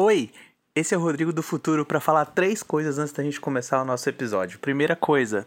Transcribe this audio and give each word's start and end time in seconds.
Oi, 0.00 0.30
esse 0.76 0.94
é 0.94 0.96
o 0.96 1.00
Rodrigo 1.00 1.32
do 1.32 1.42
Futuro 1.42 1.84
para 1.84 1.98
falar 1.98 2.26
três 2.26 2.62
coisas 2.62 3.00
antes 3.00 3.12
da 3.12 3.24
gente 3.24 3.40
começar 3.40 3.82
o 3.82 3.84
nosso 3.84 4.08
episódio. 4.08 4.60
Primeira 4.60 4.94
coisa, 4.94 5.44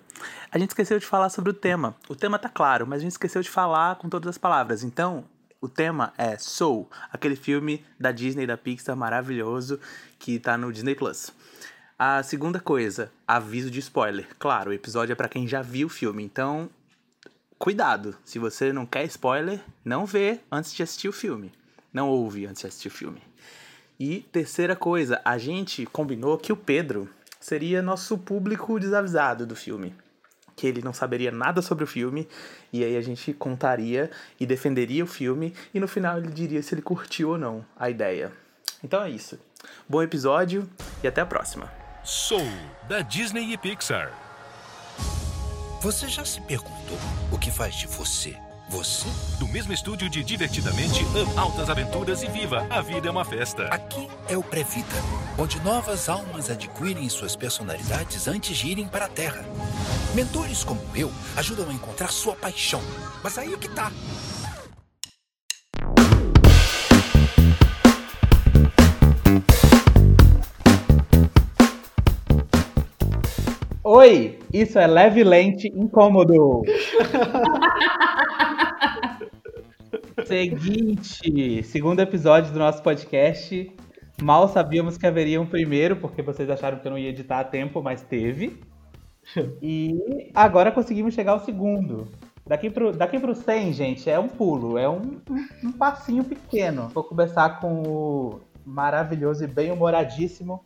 a 0.51 0.59
gente 0.59 0.71
esqueceu 0.71 0.99
de 0.99 1.05
falar 1.05 1.29
sobre 1.29 1.51
o 1.51 1.53
tema. 1.53 1.95
O 2.09 2.17
tema 2.17 2.37
tá 2.37 2.49
claro, 2.49 2.85
mas 2.85 2.99
a 2.99 3.03
gente 3.03 3.13
esqueceu 3.13 3.41
de 3.41 3.49
falar 3.49 3.95
com 3.95 4.09
todas 4.09 4.27
as 4.27 4.37
palavras. 4.37 4.83
Então, 4.83 5.23
o 5.61 5.69
tema 5.69 6.13
é 6.17 6.37
Soul, 6.37 6.91
aquele 7.13 7.37
filme 7.37 7.81
da 7.97 8.11
Disney 8.11 8.45
da 8.45 8.57
Pixar 8.57 8.93
maravilhoso 8.93 9.79
que 10.19 10.37
tá 10.37 10.57
no 10.57 10.69
Disney 10.69 10.95
Plus. 10.95 11.31
A 11.97 12.21
segunda 12.21 12.59
coisa, 12.59 13.09
aviso 13.25 13.71
de 13.71 13.79
spoiler. 13.79 14.27
Claro, 14.37 14.71
o 14.71 14.73
episódio 14.73 15.13
é 15.13 15.15
para 15.15 15.29
quem 15.29 15.47
já 15.47 15.61
viu 15.61 15.87
o 15.87 15.89
filme, 15.89 16.25
então 16.25 16.69
cuidado. 17.57 18.17
Se 18.25 18.37
você 18.37 18.73
não 18.73 18.85
quer 18.85 19.05
spoiler, 19.05 19.61
não 19.85 20.05
vê 20.05 20.41
antes 20.51 20.73
de 20.73 20.83
assistir 20.83 21.07
o 21.07 21.13
filme. 21.13 21.53
Não 21.93 22.09
ouve 22.09 22.45
antes 22.45 22.63
de 22.63 22.67
assistir 22.67 22.89
o 22.89 22.91
filme. 22.91 23.30
E 24.03 24.27
terceira 24.31 24.75
coisa, 24.75 25.21
a 25.23 25.37
gente 25.37 25.85
combinou 25.85 26.35
que 26.35 26.51
o 26.51 26.57
Pedro 26.57 27.07
seria 27.39 27.83
nosso 27.83 28.17
público 28.17 28.79
desavisado 28.79 29.45
do 29.45 29.55
filme. 29.55 29.93
Que 30.55 30.65
ele 30.65 30.81
não 30.81 30.91
saberia 30.91 31.31
nada 31.31 31.61
sobre 31.61 31.83
o 31.83 31.87
filme, 31.87 32.27
e 32.73 32.83
aí 32.83 32.97
a 32.97 33.01
gente 33.01 33.31
contaria 33.31 34.09
e 34.39 34.45
defenderia 34.47 35.03
o 35.03 35.07
filme, 35.07 35.53
e 35.71 35.79
no 35.79 35.87
final 35.87 36.17
ele 36.17 36.31
diria 36.31 36.63
se 36.63 36.73
ele 36.73 36.81
curtiu 36.81 37.29
ou 37.29 37.37
não 37.37 37.63
a 37.77 37.91
ideia. 37.91 38.31
Então 38.83 39.03
é 39.03 39.09
isso. 39.11 39.37
Bom 39.87 40.01
episódio 40.01 40.67
e 41.03 41.07
até 41.07 41.21
a 41.21 41.25
próxima. 41.27 41.71
Soul, 42.03 42.41
da 42.89 43.01
Disney 43.01 43.53
e 43.53 43.57
Pixar. 43.59 44.11
Você 45.79 46.07
já 46.07 46.25
se 46.25 46.41
perguntou 46.41 46.97
o 47.31 47.37
que 47.37 47.51
faz 47.51 47.75
de 47.75 47.85
você 47.85 48.35
você? 48.71 49.09
Do 49.37 49.45
mesmo 49.49 49.73
estúdio 49.73 50.09
de 50.09 50.23
Divertidamente, 50.23 51.03
ame 51.13 51.37
altas 51.37 51.69
aventuras 51.69 52.23
e 52.23 52.27
viva, 52.27 52.65
a 52.69 52.81
vida 52.81 53.09
é 53.09 53.11
uma 53.11 53.25
festa. 53.25 53.65
Aqui 53.65 54.07
é 54.29 54.37
o 54.37 54.41
Previta, 54.41 54.95
onde 55.37 55.61
novas 55.61 56.07
almas 56.07 56.49
adquirem 56.49 57.09
suas 57.09 57.35
personalidades 57.35 58.29
antes 58.29 58.57
de 58.57 58.69
irem 58.69 58.87
para 58.87 59.05
a 59.05 59.09
Terra. 59.09 59.43
Mentores 60.15 60.63
como 60.63 60.79
eu 60.95 61.11
ajudam 61.35 61.69
a 61.69 61.73
encontrar 61.73 62.13
sua 62.13 62.33
paixão. 62.33 62.81
Mas 63.21 63.37
aí 63.37 63.53
é 63.53 63.57
que 63.57 63.67
tá. 63.67 63.91
Oi, 73.83 74.39
isso 74.53 74.79
é 74.79 74.87
leve 74.87 75.25
lente 75.25 75.67
incômodo. 75.67 76.61
Seguinte, 80.25 81.63
segundo 81.63 81.99
episódio 81.99 82.51
do 82.51 82.59
nosso 82.59 82.81
podcast. 82.81 83.71
Mal 84.21 84.47
sabíamos 84.47 84.97
que 84.97 85.07
haveria 85.07 85.41
um 85.41 85.45
primeiro, 85.45 85.95
porque 85.95 86.21
vocês 86.21 86.49
acharam 86.49 86.79
que 86.79 86.87
eu 86.87 86.91
não 86.91 86.97
ia 86.97 87.09
editar 87.09 87.39
a 87.39 87.43
tempo, 87.43 87.81
mas 87.81 88.01
teve. 88.01 88.61
E 89.61 90.31
agora 90.33 90.71
conseguimos 90.71 91.13
chegar 91.13 91.33
ao 91.33 91.39
segundo. 91.39 92.07
Daqui 92.45 92.69
pro, 92.69 92.91
daqui 92.91 93.19
pro 93.19 93.35
100, 93.35 93.73
gente, 93.73 94.09
é 94.09 94.19
um 94.19 94.27
pulo, 94.27 94.77
é 94.77 94.89
um, 94.89 95.21
um, 95.29 95.67
um 95.67 95.71
passinho 95.71 96.23
pequeno. 96.23 96.89
Vou 96.89 97.03
começar 97.03 97.59
com 97.59 97.83
o 97.83 98.39
maravilhoso 98.65 99.43
e 99.43 99.47
bem 99.47 99.71
humoradíssimo 99.71 100.61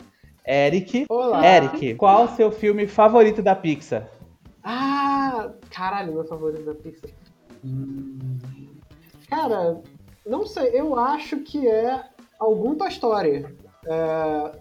Eric. 0.47 1.05
Olá. 1.09 1.45
Eric, 1.45 1.95
qual 1.95 2.25
o 2.25 2.35
seu 2.35 2.51
filme 2.51 2.87
favorito 2.87 3.41
da 3.41 3.55
Pixar? 3.55 4.07
Ah, 4.63 5.49
caralho, 5.69 6.13
meu 6.13 6.25
favorito 6.25 6.63
da 6.63 6.75
Pixar. 6.75 7.09
Hum. 7.63 8.17
Cara, 9.29 9.81
não 10.25 10.45
sei, 10.45 10.71
eu 10.73 10.97
acho 10.97 11.37
que 11.37 11.67
é 11.67 12.03
algum 12.39 12.75
Toy 12.75 12.89
Story. 12.89 13.45
É, 13.87 14.51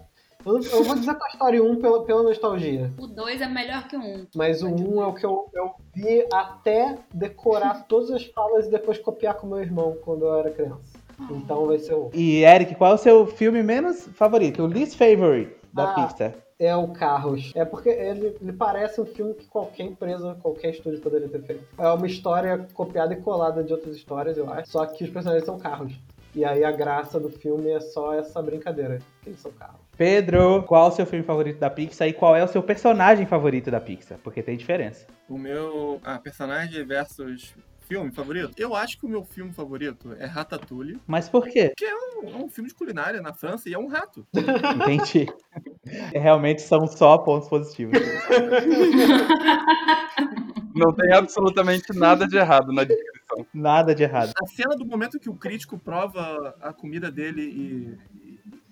eu, 0.45 0.59
eu, 0.61 0.83
vou 0.83 0.95
dizer 0.95 1.15
Toy 1.15 1.29
Story 1.33 1.61
1 1.61 1.75
pela, 1.79 2.03
pela 2.03 2.23
nostalgia. 2.23 2.91
O 2.97 3.07
2 3.07 3.41
é 3.41 3.47
melhor 3.47 3.87
que 3.87 3.95
o 3.95 3.99
1. 3.99 4.27
Mas 4.35 4.61
o 4.61 4.69
1 4.69 5.01
é 5.01 5.05
o 5.07 5.13
que 5.13 5.25
eu, 5.25 5.49
eu 5.53 5.71
vi 5.93 6.25
até 6.31 6.97
decorar 7.13 7.85
todas 7.87 8.11
as 8.11 8.25
falas 8.25 8.67
e 8.67 8.71
depois 8.71 8.99
copiar 8.99 9.35
com 9.35 9.47
meu 9.47 9.59
irmão 9.59 9.97
quando 10.03 10.25
eu 10.25 10.35
era 10.35 10.51
criança. 10.51 10.99
Então 11.31 11.65
vai 11.67 11.79
ser 11.79 11.93
o. 11.93 12.11
E 12.13 12.43
Eric, 12.43 12.75
qual 12.75 12.91
é 12.91 12.95
o 12.95 12.97
seu 12.97 13.25
filme 13.25 13.63
menos 13.63 14.05
favorito? 14.13 14.63
O 14.63 14.67
least 14.67 14.97
favorite 14.97 15.55
da 15.73 15.91
Ah. 15.91 15.93
Pixar? 16.07 16.33
É 16.57 16.75
o 16.75 16.87
Carros. 16.89 17.51
É 17.53 17.65
porque 17.65 17.89
ele, 17.89 18.35
ele 18.41 18.53
parece 18.53 19.01
um 19.01 19.05
filme 19.05 19.33
que 19.33 19.45
qualquer 19.47 19.83
empresa, 19.83 20.37
qualquer 20.41 20.71
estúdio 20.71 21.01
poderia 21.01 21.27
ter 21.27 21.41
feito. 21.43 21.65
É 21.77 21.87
uma 21.89 22.07
história 22.07 22.65
copiada 22.73 23.13
e 23.13 23.17
colada 23.17 23.63
de 23.63 23.73
outras 23.73 23.95
histórias, 23.95 24.37
eu 24.37 24.49
acho. 24.49 24.71
Só 24.71 24.85
que 24.85 25.03
os 25.03 25.09
personagens 25.09 25.45
são 25.45 25.59
carros. 25.59 25.93
E 26.33 26.43
aí 26.43 26.63
a 26.63 26.71
graça 26.71 27.19
do 27.19 27.29
filme 27.29 27.69
é 27.69 27.79
só 27.79 28.13
essa 28.13 28.41
brincadeira. 28.41 28.99
Que 29.21 29.29
eles 29.29 29.39
são 29.39 29.51
carros. 29.51 29.79
Pedro, 29.97 30.63
qual 30.63 30.87
é 30.87 30.89
o 30.89 30.95
seu 30.95 31.05
filme 31.05 31.23
favorito 31.23 31.59
da 31.59 31.69
Pixar 31.69 32.07
e 32.07 32.13
qual 32.13 32.35
é 32.35 32.43
o 32.43 32.47
seu 32.47 32.61
personagem 32.61 33.25
favorito 33.25 33.71
da 33.71 33.79
Pixar? 33.79 34.17
Porque 34.21 34.43
tem 34.43 34.57
diferença. 34.57 35.07
O 35.29 35.37
meu 35.37 35.99
ah, 36.03 36.19
personagem 36.19 36.85
versus 36.85 37.55
filme 37.87 38.11
favorito? 38.11 38.53
Eu 38.57 38.75
acho 38.75 38.97
que 38.97 39.05
o 39.05 39.09
meu 39.09 39.23
filme 39.23 39.53
favorito 39.53 40.13
é 40.19 40.25
Ratatouille, 40.25 40.99
Mas 41.07 41.29
por 41.29 41.47
quê? 41.47 41.71
que 41.77 41.85
é 41.85 41.95
um, 41.95 42.29
é 42.29 42.35
um 42.35 42.49
filme 42.49 42.69
de 42.69 42.75
culinária 42.75 43.21
na 43.21 43.33
França 43.33 43.69
e 43.69 43.73
é 43.73 43.79
um 43.79 43.87
rato. 43.87 44.27
Entendi. 44.33 45.27
Realmente 46.13 46.61
são 46.61 46.85
só 46.87 47.17
pontos 47.17 47.47
positivos. 47.47 47.97
Não 50.75 50.91
tem 50.93 51.13
absolutamente 51.13 51.93
nada 51.97 52.27
de 52.27 52.35
errado 52.37 52.71
na 52.73 52.83
descrição. 52.83 53.45
Nada 53.53 53.95
de 53.95 54.03
errado. 54.03 54.33
A 54.41 54.45
cena 54.47 54.75
do 54.75 54.85
momento 54.85 55.19
que 55.19 55.29
o 55.29 55.35
crítico 55.35 55.77
prova 55.77 56.55
a 56.61 56.73
comida 56.73 57.09
dele 57.11 57.41
e, 57.43 57.97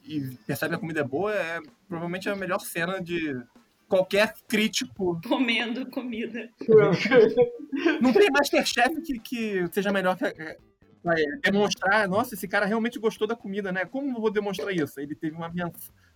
e- 0.06 0.18
e 0.18 0.36
percebe 0.46 0.72
que 0.72 0.76
a 0.76 0.80
comida 0.80 1.00
é 1.00 1.04
boa 1.04 1.34
é 1.34 1.60
provavelmente 1.88 2.28
a 2.30 2.36
melhor 2.36 2.60
cena 2.60 3.02
de 3.02 3.40
qualquer 3.88 4.34
crítico. 4.48 5.20
Comendo 5.28 5.86
comida. 5.90 6.50
Não 8.02 8.12
tem 8.12 8.30
Masterchef 8.32 9.02
que, 9.02 9.20
que 9.20 9.68
seja 9.72 9.92
melhor 9.92 10.18
que. 10.18 10.26
Vai 11.04 11.22
demonstrar, 11.42 12.08
nossa, 12.08 12.34
esse 12.34 12.48
cara 12.48 12.66
realmente 12.66 12.98
gostou 12.98 13.28
da 13.28 13.36
comida, 13.36 13.74
né? 13.74 13.84
Como 13.86 14.10
eu 14.18 14.22
vou 14.22 14.32
demonstrar 14.32 14.74
isso? 14.74 15.02
Ele 15.02 15.14
teve 15.14 15.36
uma, 15.36 15.52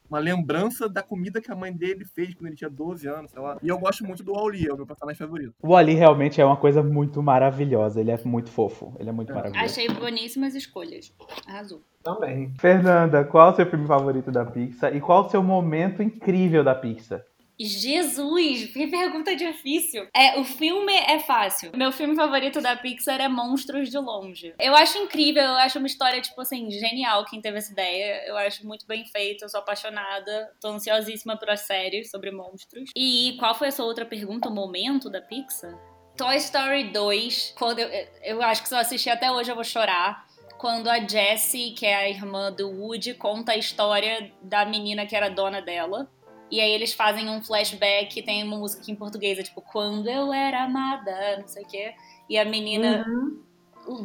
uma 0.10 0.20
lembrança 0.20 0.88
da 0.88 1.04
comida 1.04 1.42
que 1.42 1.52
a 1.52 1.56
mãe 1.56 1.72
dele 1.74 2.06
fez 2.06 2.34
quando 2.34 2.48
ele 2.48 2.56
tinha 2.56 2.70
12 2.70 3.08
anos, 3.08 3.32
sei 3.32 3.42
lá. 3.42 3.58
E 3.62 3.68
eu 3.68 3.78
gosto 3.78 4.06
muito 4.06 4.24
do 4.24 4.34
Wally, 4.34 4.68
é 4.68 4.74
o 4.74 4.78
meu 4.78 4.86
personagem 4.86 5.18
favorito. 5.18 5.54
O 5.62 5.76
Ali 5.76 5.94
realmente 5.94 6.40
é 6.42 6.46
uma 6.46 6.58
coisa 6.58 6.82
muito 6.82 7.22
maravilhosa. 7.22 8.00
Ele 8.00 8.12
é 8.12 8.20
muito 8.26 8.50
fofo. 8.50 8.94
Ele 9.00 9.10
é 9.10 9.12
muito 9.12 9.32
É. 9.32 9.36
maravilhoso. 9.36 9.66
Achei 9.66 9.88
boníssimas 9.90 10.56
escolhas. 10.56 11.14
Arrasou. 11.48 11.82
Também. 12.04 12.54
Fernanda, 12.60 13.24
qual 13.26 13.50
é 13.50 13.52
o 13.52 13.56
seu 13.56 13.66
filme 13.66 13.86
favorito 13.86 14.32
da 14.32 14.46
Pixar 14.46 14.96
e 14.96 15.02
qual 15.02 15.24
é 15.24 15.28
o 15.28 15.30
seu 15.30 15.44
momento 15.44 16.02
incrível 16.02 16.64
da 16.64 16.74
Pixar? 16.74 17.22
Jesus, 17.66 18.72
que 18.72 18.88
pergunta 18.88 19.36
difícil. 19.36 20.08
É, 20.16 20.40
o 20.40 20.44
filme 20.44 20.94
é 20.94 21.20
fácil. 21.20 21.72
Meu 21.76 21.92
filme 21.92 22.16
favorito 22.16 22.62
da 22.62 22.76
Pixar 22.76 23.20
é 23.20 23.28
Monstros 23.28 23.90
de 23.90 23.98
Longe. 23.98 24.54
Eu 24.60 24.76
acho 24.76 24.98
incrível, 24.98 25.44
eu 25.44 25.58
acho 25.58 25.80
uma 25.80 25.88
história, 25.88 26.22
tipo 26.22 26.40
assim, 26.40 26.70
genial 26.70 27.26
quem 27.26 27.42
teve 27.42 27.58
essa 27.58 27.72
ideia. 27.72 28.24
Eu 28.28 28.38
acho 28.38 28.66
muito 28.66 28.86
bem 28.86 29.06
feito, 29.06 29.44
eu 29.44 29.50
sou 29.50 29.60
apaixonada. 29.60 30.52
Tô 30.62 30.70
ansiosíssima 30.70 31.38
pra 31.38 31.58
série 31.58 32.04
sobre 32.06 32.32
monstros. 32.32 32.92
E 32.96 33.36
qual 33.40 33.56
foi 33.56 33.70
a 33.70 33.72
sua 33.72 33.86
outra 33.86 34.06
pergunta? 34.06 34.50
O 34.50 34.54
momento 34.54 35.10
da 35.10 35.22
Pixar? 35.22 35.74
Toy 36.16 36.36
Story 36.38 36.86
2, 36.92 37.54
quando 37.58 37.80
eu, 37.80 37.90
eu 38.24 38.42
acho 38.42 38.64
que 38.64 38.70
se 38.70 38.74
eu 38.74 38.80
assistir 38.80 39.12
até 39.12 39.32
hoje 39.32 39.52
eu 39.52 39.56
vou 39.56 39.64
chorar. 39.64 40.26
Quando 40.58 40.90
a 40.90 41.00
Jessie, 41.00 41.72
que 41.72 41.86
é 41.86 41.96
a 41.96 42.10
irmã 42.10 42.52
do 42.52 42.68
Woody, 42.68 43.14
conta 43.14 43.52
a 43.52 43.58
história 43.58 44.32
da 44.42 44.66
menina 44.66 45.06
que 45.06 45.16
era 45.16 45.30
dona 45.30 45.62
dela. 45.62 46.10
E 46.50 46.62
aí 46.62 46.72
eles 46.72 46.94
fazem 46.94 47.30
um 47.30 47.42
flashback, 47.44 48.22
tem 48.22 48.44
uma 48.44 48.58
música 48.58 48.90
em 48.90 48.96
português, 48.96 49.38
é 49.38 49.44
tipo, 49.44 49.62
quando 49.62 50.10
eu 50.10 50.32
era 50.32 50.64
amada, 50.64 51.38
não 51.40 51.48
sei 51.48 51.64
o 51.64 51.68
quê. 51.68 51.94
E 52.30 52.38
a 52.38 52.46
menina 52.46 53.06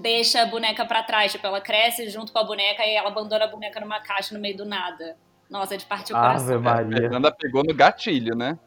deixa 0.00 0.42
a 0.42 0.46
boneca 0.46 0.84
pra 0.84 1.02
trás, 1.02 1.32
tipo, 1.32 1.46
ela 1.46 1.60
cresce 1.60 2.08
junto 2.08 2.32
com 2.32 2.38
a 2.38 2.44
boneca 2.44 2.84
e 2.84 2.94
ela 2.94 3.08
abandona 3.08 3.44
a 3.44 3.48
boneca 3.48 3.80
numa 3.80 4.00
caixa 4.00 4.34
no 4.34 4.40
meio 4.40 4.56
do 4.56 4.64
nada. 4.64 5.16
Nossa, 5.48 5.74
é 5.74 5.76
de 5.76 5.84
partir 5.84 6.12
o 6.12 6.16
coração. 6.16 6.44
Ave 6.44 6.54
A 6.54 6.58
Maria. 6.58 6.96
Fernanda 6.96 7.32
pegou 7.32 7.62
no 7.62 7.74
gatilho, 7.74 8.34
né? 8.34 8.58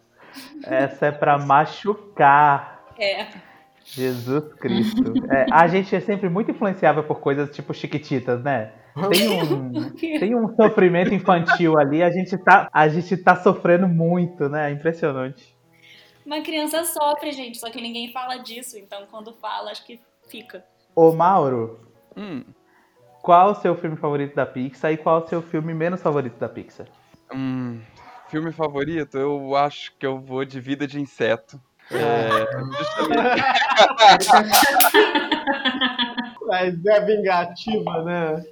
Essa 0.63 1.07
é 1.07 1.11
pra 1.11 1.37
machucar. 1.37 2.85
É. 2.97 3.27
Jesus 3.83 4.53
Cristo. 4.55 5.13
É, 5.31 5.45
a 5.51 5.67
gente 5.67 5.95
é 5.95 5.99
sempre 5.99 6.29
muito 6.29 6.51
influenciável 6.51 7.03
por 7.03 7.19
coisas 7.19 7.53
tipo 7.55 7.73
chiquititas, 7.73 8.41
né? 8.43 8.71
Tem 9.09 9.29
um, 9.43 9.89
tem 10.19 10.35
um 10.35 10.55
sofrimento 10.55 11.13
infantil 11.13 11.77
ali, 11.77 12.01
a 12.01 12.09
gente, 12.09 12.37
tá, 12.37 12.69
a 12.71 12.87
gente 12.87 13.17
tá 13.17 13.35
sofrendo 13.35 13.87
muito, 13.87 14.47
né? 14.49 14.69
É 14.69 14.73
Impressionante. 14.73 15.55
Uma 16.25 16.41
criança 16.41 16.83
sofre, 16.85 17.31
gente, 17.31 17.57
só 17.59 17.69
que 17.69 17.79
ninguém 17.79 18.11
fala 18.11 18.37
disso. 18.37 18.79
Então, 18.79 19.05
quando 19.11 19.31
fala, 19.33 19.69
acho 19.69 19.85
que 19.85 19.99
fica. 20.27 20.65
Ô, 20.95 21.11
Mauro, 21.11 21.85
Hum, 22.17 22.43
qual 23.21 23.51
o 23.51 23.55
seu 23.55 23.75
filme 23.75 23.97
favorito 23.97 24.35
da 24.35 24.45
Pixar 24.45 24.91
e 24.93 24.97
qual 24.97 25.23
o 25.23 25.27
seu 25.27 25.41
filme 25.41 25.73
menos 25.73 26.01
favorito 26.01 26.37
da 26.37 26.47
Pixar? 26.47 26.87
hum, 27.33 27.81
filme 28.29 28.51
favorito, 28.51 29.17
eu 29.17 29.55
acho 29.55 29.93
que 29.97 30.05
eu 30.05 30.19
vou 30.19 30.45
de 30.45 30.59
Vida 30.59 30.87
de 30.87 30.99
Inseto. 30.99 31.59
É, 31.91 32.29
justamente. 32.77 33.43
Mas 36.47 36.85
é 36.85 37.01
vingativa, 37.01 38.03
né? 38.03 38.45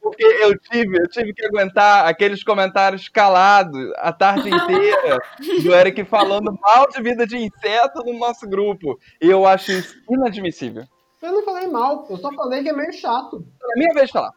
Porque 0.00 0.24
eu 0.24 0.58
tive, 0.58 0.98
eu 0.98 1.08
tive 1.08 1.34
que 1.34 1.44
aguentar 1.44 2.06
aqueles 2.06 2.42
comentários 2.42 3.08
calados 3.08 3.92
a 3.96 4.12
tarde 4.12 4.48
inteira 4.48 5.18
do 5.62 5.74
Eric 5.74 6.04
falando 6.04 6.56
mal 6.60 6.88
de 6.88 7.02
vida 7.02 7.26
de 7.26 7.36
inseto 7.36 8.02
no 8.04 8.18
nosso 8.18 8.48
grupo. 8.48 8.98
E 9.20 9.28
eu 9.28 9.46
acho 9.46 9.72
isso 9.72 9.94
inadmissível. 10.10 10.84
Eu 11.20 11.32
não 11.32 11.44
falei 11.44 11.66
mal, 11.66 12.06
eu 12.08 12.16
só 12.16 12.32
falei 12.32 12.62
que 12.62 12.68
é 12.68 12.72
meio 12.72 12.92
chato. 12.92 13.44
É 13.72 13.78
minha 13.78 13.92
vez 13.92 14.06
de 14.06 14.12
falar. 14.12 14.32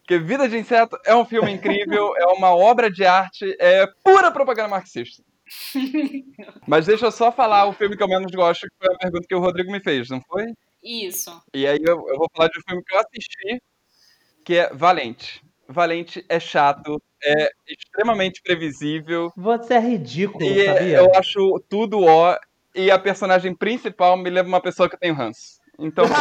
Porque 0.00 0.18
Vida 0.18 0.48
de 0.48 0.56
Inseto 0.56 0.96
é 1.04 1.14
um 1.16 1.24
filme 1.24 1.50
incrível, 1.50 2.14
é 2.16 2.26
uma 2.26 2.54
obra 2.54 2.88
de 2.88 3.04
arte, 3.04 3.56
é 3.58 3.86
pura 4.04 4.30
propaganda 4.30 4.68
marxista. 4.68 5.20
Mas 6.66 6.86
deixa 6.86 7.06
eu 7.06 7.10
só 7.10 7.32
falar 7.32 7.66
o 7.66 7.72
filme 7.72 7.96
que 7.96 8.02
eu 8.04 8.08
menos 8.08 8.30
gosto, 8.32 8.62
que 8.62 8.86
foi 8.86 8.94
a 8.94 8.98
pergunta 8.98 9.26
que 9.28 9.34
o 9.34 9.40
Rodrigo 9.40 9.72
me 9.72 9.80
fez, 9.80 10.08
não 10.08 10.20
foi? 10.28 10.46
Isso. 10.86 11.42
E 11.52 11.66
aí 11.66 11.78
eu, 11.80 11.96
eu 12.08 12.16
vou 12.16 12.28
falar 12.34 12.48
de 12.48 12.58
um 12.58 12.62
filme 12.68 12.82
que 12.84 12.94
eu 12.94 13.00
assisti, 13.00 13.62
que 14.44 14.56
é 14.56 14.72
Valente. 14.72 15.42
Valente 15.68 16.24
é 16.28 16.38
chato, 16.38 17.02
é 17.22 17.50
extremamente 17.66 18.40
previsível. 18.42 19.32
Você 19.36 19.74
é 19.74 19.80
ridículo, 19.80 20.44
E 20.44 20.64
sabia? 20.64 20.98
eu 20.98 21.14
acho 21.16 21.64
tudo 21.68 22.04
ó. 22.04 22.36
E 22.74 22.90
a 22.90 22.98
personagem 22.98 23.54
principal 23.54 24.16
me 24.16 24.28
lembra 24.30 24.48
uma 24.48 24.60
pessoa 24.60 24.88
que 24.88 24.94
eu 24.94 24.98
tenho 25.00 25.14
ranço. 25.14 25.58
Então. 25.78 26.04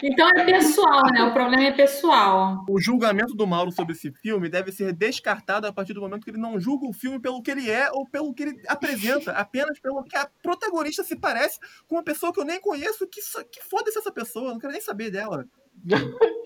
Então 0.00 0.28
é 0.28 0.44
pessoal, 0.44 1.02
né? 1.12 1.24
O 1.24 1.32
problema 1.32 1.64
é 1.64 1.72
pessoal. 1.72 2.64
O 2.68 2.80
julgamento 2.80 3.34
do 3.34 3.46
Mauro 3.46 3.72
sobre 3.72 3.94
esse 3.94 4.12
filme 4.12 4.48
deve 4.48 4.70
ser 4.70 4.92
descartado 4.92 5.66
a 5.66 5.72
partir 5.72 5.92
do 5.92 6.00
momento 6.00 6.22
que 6.22 6.30
ele 6.30 6.38
não 6.38 6.60
julga 6.60 6.86
o 6.86 6.92
filme 6.92 7.18
pelo 7.18 7.42
que 7.42 7.50
ele 7.50 7.68
é 7.68 7.90
ou 7.90 8.06
pelo 8.08 8.32
que 8.32 8.44
ele 8.44 8.62
apresenta, 8.68 9.32
apenas 9.32 9.80
pelo 9.80 10.04
que 10.04 10.16
a 10.16 10.28
protagonista 10.40 11.02
se 11.02 11.16
parece 11.16 11.58
com 11.88 11.96
uma 11.96 12.04
pessoa 12.04 12.32
que 12.32 12.38
eu 12.38 12.44
nem 12.44 12.60
conheço, 12.60 13.08
que, 13.08 13.20
que 13.50 13.64
foda-se 13.68 13.98
essa 13.98 14.12
pessoa, 14.12 14.46
eu 14.46 14.52
não 14.52 14.60
quero 14.60 14.72
nem 14.72 14.82
saber 14.82 15.10
dela. 15.10 15.44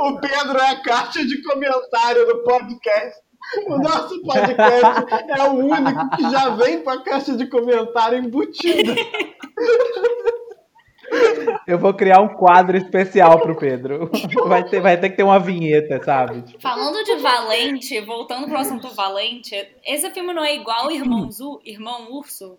O 0.00 0.18
Pedro 0.20 0.58
é 0.58 0.70
a 0.70 0.82
caixa 0.82 1.24
de 1.24 1.42
comentário 1.42 2.26
do 2.26 2.42
podcast. 2.42 3.20
O 3.66 3.78
nosso 3.78 4.22
podcast 4.22 5.06
é 5.28 5.42
o 5.44 5.52
único 5.54 6.10
que 6.16 6.22
já 6.30 6.50
vem 6.50 6.82
com 6.82 6.90
a 6.90 7.02
caixa 7.02 7.36
de 7.36 7.46
comentário 7.46 8.18
embutida. 8.18 8.94
Eu 11.66 11.78
vou 11.78 11.94
criar 11.94 12.20
um 12.20 12.28
quadro 12.28 12.76
especial 12.76 13.40
pro 13.40 13.56
Pedro. 13.56 14.10
Vai 14.46 14.64
ter, 14.64 14.80
vai 14.80 14.96
ter 14.98 15.10
que 15.10 15.16
ter 15.16 15.22
uma 15.22 15.38
vinheta, 15.38 16.02
sabe? 16.04 16.44
Falando 16.60 17.02
de 17.04 17.16
Valente, 17.16 18.00
voltando 18.02 18.46
pro 18.46 18.58
assunto 18.58 18.88
Valente, 18.94 19.54
esse 19.84 20.10
filme 20.10 20.34
não 20.34 20.44
é 20.44 20.54
igual 20.54 20.90
Irmão, 20.90 21.30
Zu, 21.30 21.60
Irmão 21.64 22.12
Urso? 22.12 22.58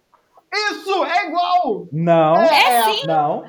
Isso, 0.51 1.05
é 1.05 1.27
igual! 1.27 1.87
Não, 1.91 2.35
É 2.37 2.83
sim! 2.85 3.05
não. 3.05 3.43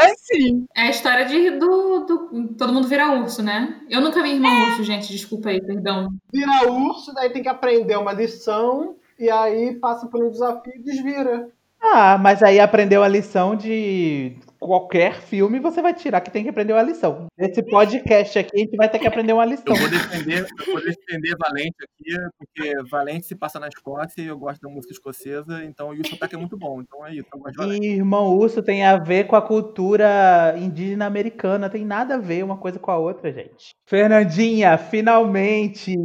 É 0.00 0.14
sim. 0.16 0.66
É 0.74 0.82
a 0.82 0.90
história 0.90 1.24
de, 1.26 1.50
do, 1.58 2.00
do- 2.00 2.54
Todo 2.56 2.72
mundo 2.72 2.88
vira 2.88 3.12
urso, 3.12 3.42
né? 3.42 3.80
Eu 3.88 4.00
nunca 4.00 4.22
vi 4.22 4.30
irmão 4.32 4.70
urso, 4.70 4.84
gente. 4.84 5.12
Desculpa 5.12 5.48
aí, 5.50 5.60
perdão. 5.60 6.08
Vira 6.32 6.70
urso, 6.70 7.12
daí 7.14 7.30
tem 7.30 7.42
que 7.42 7.48
aprender 7.48 7.96
uma 7.96 8.12
lição, 8.12 8.96
e 9.18 9.30
aí 9.30 9.74
passa 9.76 10.06
por 10.06 10.22
um 10.22 10.30
desafio 10.30 10.72
e 10.76 10.82
desvira. 10.82 11.48
Ah, 11.80 12.18
mas 12.18 12.42
aí 12.42 12.58
aprendeu 12.60 13.02
a 13.02 13.08
lição 13.08 13.54
de 13.56 14.36
qualquer 14.58 15.20
filme, 15.20 15.58
você 15.58 15.80
vai 15.80 15.94
tirar 15.94 16.20
que 16.20 16.30
tem 16.30 16.42
que 16.42 16.50
aprender 16.50 16.72
uma 16.72 16.82
lição. 16.82 17.26
Nesse 17.36 17.62
podcast 17.62 18.38
aqui, 18.38 18.56
a 18.56 18.58
gente 18.58 18.76
vai 18.76 18.88
ter 18.88 18.98
que 18.98 19.06
aprender 19.06 19.32
uma 19.32 19.44
lição. 19.44 19.64
Eu 19.68 19.76
vou 19.76 19.88
defender, 19.88 20.46
eu 20.58 20.66
vou 20.72 20.82
defender 20.82 21.36
Valente 21.38 21.76
aqui, 21.82 22.16
porque 22.38 22.72
Valente 22.90 23.26
se 23.26 23.34
passa 23.34 23.60
na 23.60 23.68
Escócia 23.68 24.20
e 24.20 24.26
eu 24.26 24.38
gosto 24.38 24.60
da 24.60 24.68
música 24.68 24.92
escocesa, 24.92 25.64
então 25.64 25.94
e 25.94 26.00
o 26.00 26.06
sotaque 26.06 26.34
é 26.34 26.38
muito 26.38 26.56
bom, 26.56 26.80
então 26.80 27.06
é 27.06 27.14
isso, 27.14 27.26
eu 27.32 27.38
gosto 27.38 27.52
de 27.52 27.58
Valente. 27.58 27.86
E 27.86 27.92
Irmão 27.94 28.36
Urso 28.36 28.62
tem 28.62 28.84
a 28.84 28.96
ver 28.96 29.26
com 29.26 29.36
a 29.36 29.42
cultura 29.42 30.54
indígena 30.58 31.06
americana, 31.06 31.70
tem 31.70 31.84
nada 31.84 32.14
a 32.14 32.18
ver 32.18 32.44
uma 32.44 32.56
coisa 32.56 32.78
com 32.78 32.90
a 32.90 32.98
outra, 32.98 33.32
gente. 33.32 33.70
Fernandinha, 33.86 34.76
finalmente! 34.76 35.96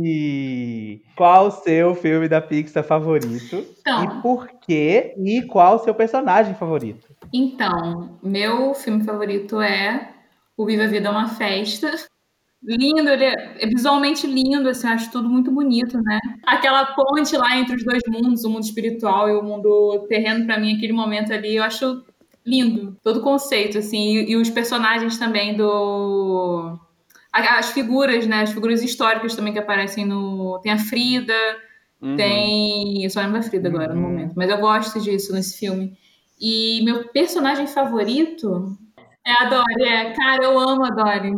Qual 1.15 1.47
o 1.47 1.51
seu 1.51 1.93
filme 1.95 2.27
da 2.27 2.41
Pixar 2.41 2.83
favorito? 2.83 3.65
Então, 3.79 4.03
E 4.03 4.21
por 4.21 4.47
quê? 4.61 5.13
E 5.17 5.41
qual 5.43 5.75
o 5.75 5.79
seu 5.79 5.93
personagem 5.93 6.55
favorito? 6.55 7.12
Então, 7.33 8.19
meu 8.21 8.73
filme 8.75 9.03
favorito 9.03 9.59
é 9.59 10.09
O 10.55 10.65
Viva 10.65 10.83
a 10.83 10.87
Vida 10.87 11.07
é 11.07 11.11
uma 11.11 11.27
Festa. 11.29 11.91
Lindo, 12.65 13.09
ele 13.09 13.25
é 13.25 13.67
visualmente 13.67 14.25
lindo, 14.25 14.69
assim, 14.69 14.87
eu 14.87 14.93
acho 14.93 15.11
tudo 15.11 15.27
muito 15.29 15.51
bonito, 15.51 15.97
né? 16.01 16.17
Aquela 16.45 16.85
ponte 16.95 17.35
lá 17.35 17.57
entre 17.57 17.75
os 17.75 17.83
dois 17.83 18.01
mundos, 18.07 18.45
o 18.45 18.49
mundo 18.49 18.63
espiritual 18.63 19.27
e 19.27 19.33
o 19.35 19.43
mundo 19.43 20.05
terreno, 20.07 20.45
pra 20.45 20.57
mim, 20.57 20.77
aquele 20.77 20.93
momento 20.93 21.33
ali, 21.33 21.57
eu 21.57 21.63
acho 21.63 22.01
lindo. 22.45 22.95
Todo 23.03 23.17
o 23.17 23.21
conceito, 23.23 23.77
assim, 23.79 24.15
e, 24.17 24.31
e 24.31 24.35
os 24.37 24.49
personagens 24.49 25.17
também 25.17 25.57
do. 25.57 26.77
As 27.33 27.71
figuras, 27.71 28.25
né? 28.27 28.43
As 28.43 28.53
figuras 28.53 28.81
históricas 28.81 29.35
também 29.35 29.51
que 29.51 29.59
aparecem 29.59 30.05
no. 30.05 30.59
Tem 30.63 30.71
a 30.71 30.77
Frida, 30.77 31.33
Uhum. 32.01 32.15
tem. 32.15 33.03
Eu 33.03 33.09
só 33.09 33.19
lembro 33.21 33.41
da 33.41 33.43
Frida 33.43 33.67
agora 33.67 33.93
no 33.93 34.01
Uhum. 34.01 34.09
momento, 34.09 34.33
mas 34.37 34.49
eu 34.49 34.57
gosto 34.59 35.01
disso 35.01 35.33
nesse 35.33 35.57
filme. 35.57 35.97
E 36.45 36.81
meu 36.83 37.07
personagem 37.07 37.65
favorito 37.65 38.77
é 39.25 39.31
a 39.31 39.45
Dory. 39.47 39.83
É, 39.85 40.11
cara, 40.11 40.43
eu 40.43 40.59
amo 40.59 40.83
a 40.83 40.89
Dory. 40.89 41.31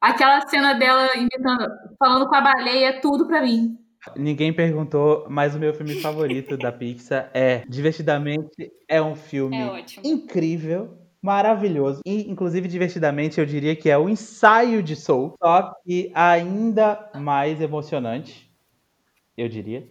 Aquela 0.00 0.40
cena 0.48 0.72
dela 0.72 1.06
imitando, 1.14 1.68
falando 1.98 2.26
com 2.26 2.34
a 2.34 2.40
baleia 2.40 2.86
é 2.86 2.92
tudo 2.98 3.26
pra 3.26 3.42
mim. 3.42 3.76
Ninguém 4.16 4.50
perguntou, 4.50 5.26
mas 5.28 5.54
o 5.54 5.58
meu 5.58 5.74
filme 5.74 5.96
favorito 6.00 6.56
da 6.56 6.72
Pixar 6.72 7.30
é 7.34 7.62
Divertidamente 7.68 8.72
é 8.88 9.02
um 9.02 9.14
filme 9.14 9.54
É 9.54 9.66
ótimo. 9.66 10.06
incrível, 10.06 10.96
maravilhoso. 11.20 12.00
E, 12.06 12.30
inclusive, 12.30 12.68
divertidamente, 12.68 13.38
eu 13.38 13.44
diria 13.44 13.76
que 13.76 13.90
é 13.90 13.98
o 13.98 14.08
ensaio 14.08 14.82
de 14.82 14.96
Soul, 14.96 15.34
só 15.44 15.74
que 15.84 16.10
ainda 16.14 17.10
mais 17.16 17.60
emocionante, 17.60 18.50
eu 19.36 19.46
diria. 19.46 19.86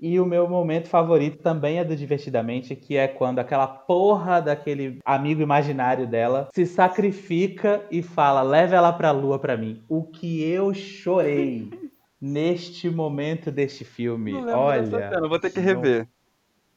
E 0.00 0.18
o 0.18 0.24
meu 0.24 0.48
momento 0.48 0.88
favorito 0.88 1.42
também 1.42 1.78
é 1.78 1.84
do 1.84 1.94
Divertidamente, 1.94 2.74
que 2.74 2.96
é 2.96 3.06
quando 3.06 3.38
aquela 3.38 3.66
porra 3.66 4.40
daquele 4.40 4.98
amigo 5.04 5.42
imaginário 5.42 6.06
dela 6.06 6.48
se 6.54 6.64
sacrifica 6.64 7.84
e 7.90 8.02
fala: 8.02 8.40
leva 8.40 8.76
ela 8.76 8.92
pra 8.92 9.10
lua 9.10 9.38
pra 9.38 9.58
mim. 9.58 9.82
O 9.88 10.04
que 10.04 10.42
eu 10.42 10.72
chorei 10.72 11.68
neste 12.18 12.88
momento 12.88 13.50
deste 13.50 13.84
filme. 13.84 14.32
Não 14.32 14.58
Olha. 14.58 15.10
cena, 15.10 15.28
vou 15.28 15.38
ter 15.38 15.50
que 15.50 15.60
rever. 15.60 16.08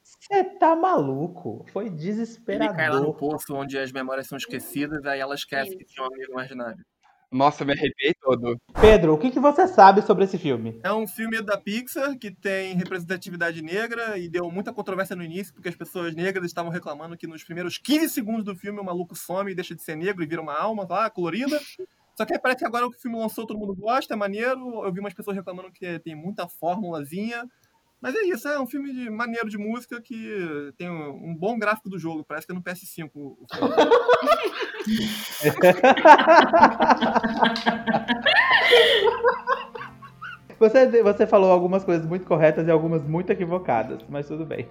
Você 0.03 0.43
tá 0.43 0.75
maluco? 0.75 1.65
Foi 1.71 1.85
Ele 1.85 1.93
cai 1.93 2.89
lá 2.89 2.99
no 2.99 3.13
desesperador. 3.13 3.13
poço 3.15 3.55
onde 3.55 3.77
as 3.77 3.91
memórias 3.91 4.27
são 4.27 4.37
esquecidas, 4.37 5.05
aí 5.05 5.19
ela 5.19 5.35
esquece 5.35 5.75
que 5.77 5.85
tinha 5.85 6.03
um 6.03 6.07
amigo 6.07 6.31
imaginário. 6.31 6.83
Nossa, 7.33 7.63
eu 7.63 7.67
me 7.67 7.73
arrepiei 7.73 8.13
todo. 8.13 8.61
Pedro, 8.79 9.15
o 9.15 9.17
que, 9.17 9.31
que 9.31 9.39
você 9.39 9.67
sabe 9.67 10.03
sobre 10.03 10.23
esse 10.23 10.37
filme? 10.37 10.79
É 10.83 10.93
um 10.93 11.07
filme 11.07 11.41
da 11.41 11.57
Pixar 11.57 12.15
que 12.15 12.29
tem 12.29 12.75
representatividade 12.75 13.59
negra 13.59 14.19
e 14.19 14.29
deu 14.29 14.51
muita 14.51 14.71
controvérsia 14.71 15.15
no 15.15 15.23
início, 15.23 15.51
porque 15.51 15.67
as 15.67 15.75
pessoas 15.75 16.13
negras 16.13 16.45
estavam 16.45 16.71
reclamando 16.71 17.17
que 17.17 17.25
nos 17.25 17.43
primeiros 17.43 17.79
15 17.79 18.09
segundos 18.09 18.43
do 18.43 18.55
filme 18.55 18.79
o 18.79 18.83
maluco 18.83 19.15
some 19.15 19.51
e 19.51 19.55
deixa 19.55 19.73
de 19.73 19.81
ser 19.81 19.97
negro 19.97 20.23
e 20.23 20.27
vira 20.27 20.43
uma 20.43 20.55
alma 20.55 20.85
lá, 20.87 21.09
colorida. 21.09 21.59
Só 22.15 22.23
que 22.23 22.33
aí 22.33 22.39
parece 22.39 22.59
que 22.59 22.65
agora 22.65 22.85
o 22.85 22.91
que 22.91 22.97
o 22.97 23.01
filme 23.01 23.17
lançou 23.17 23.47
todo 23.47 23.57
mundo 23.57 23.75
gosta, 23.75 24.13
é 24.13 24.17
maneiro. 24.17 24.85
Eu 24.85 24.93
vi 24.93 24.99
umas 24.99 25.15
pessoas 25.15 25.35
reclamando 25.35 25.71
que 25.71 25.97
tem 26.01 26.13
muita 26.13 26.47
fórmulazinha. 26.47 27.49
Mas 27.99 28.13
é 28.13 28.21
isso, 28.23 28.47
é 28.47 28.59
um 28.59 28.67
filme 28.67 28.93
de 28.93 29.09
maneiro 29.09 29.49
de 29.49 29.57
música 29.57 29.99
que 29.99 30.71
tem 30.77 30.87
um, 30.87 31.31
um 31.31 31.35
bom 31.35 31.57
gráfico 31.57 31.89
do 31.89 31.97
jogo. 31.97 32.23
Parece 32.23 32.45
que 32.45 32.51
é 32.51 32.55
no 32.55 32.61
PS5 32.61 33.09
o 33.15 33.39
o 33.41 33.45
filme. 33.55 33.73
Você, 40.63 41.03
você 41.03 41.27
falou 41.27 41.51
algumas 41.51 41.83
coisas 41.83 42.07
muito 42.07 42.25
corretas 42.25 42.65
e 42.65 42.71
algumas 42.71 43.03
muito 43.03 43.29
equivocadas, 43.29 43.99
mas 44.07 44.27
tudo 44.27 44.45
bem. 44.45 44.65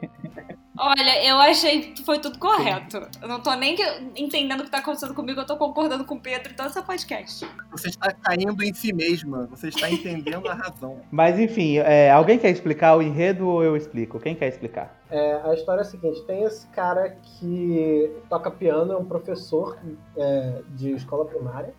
Olha, 0.78 1.23
eu 1.26 1.37
achei 1.37 1.92
que 1.92 2.02
foi 2.02 2.19
tudo 2.19 2.38
correto. 2.38 3.07
Eu 3.21 3.28
não 3.28 3.40
tô 3.40 3.54
nem 3.54 3.76
entendendo 4.16 4.61
o 4.61 4.64
que 4.64 4.71
tá 4.71 4.78
acontecendo 4.78 5.12
comigo, 5.12 5.40
eu 5.40 5.47
tô 5.47 5.57
concordando 5.59 6.04
com 6.07 6.14
o 6.14 6.21
Pedro 6.21 6.50
em 6.50 6.57
todo 6.57 6.69
esse 6.69 6.83
podcast. 6.83 7.47
Você 7.71 7.88
está 7.90 8.11
caindo 8.11 8.62
em 8.62 8.73
si 8.73 8.90
mesma, 8.92 9.47
você 9.50 9.69
está 9.69 9.90
entendendo 9.90 10.49
a 10.49 10.54
razão. 10.54 11.02
Mas 11.11 11.38
enfim, 11.38 11.76
é, 11.76 12.11
alguém 12.11 12.38
quer 12.38 12.50
explicar 12.50 12.97
o 12.97 13.02
enredo 13.02 13.47
ou 13.47 13.62
eu 13.62 13.76
explico? 13.76 14.19
Quem 14.19 14.35
quer 14.35 14.49
explicar? 14.49 15.01
É, 15.12 15.42
a 15.45 15.52
história 15.52 15.83
é 15.83 15.83
a 15.83 15.85
seguinte: 15.85 16.23
tem 16.23 16.42
esse 16.42 16.66
cara 16.69 17.11
que 17.11 18.11
toca 18.31 18.50
piano, 18.50 18.95
é 18.95 18.97
um 18.97 19.04
professor 19.04 19.76
é, 20.16 20.62
de 20.71 20.92
escola 20.92 21.26
primária. 21.26 21.75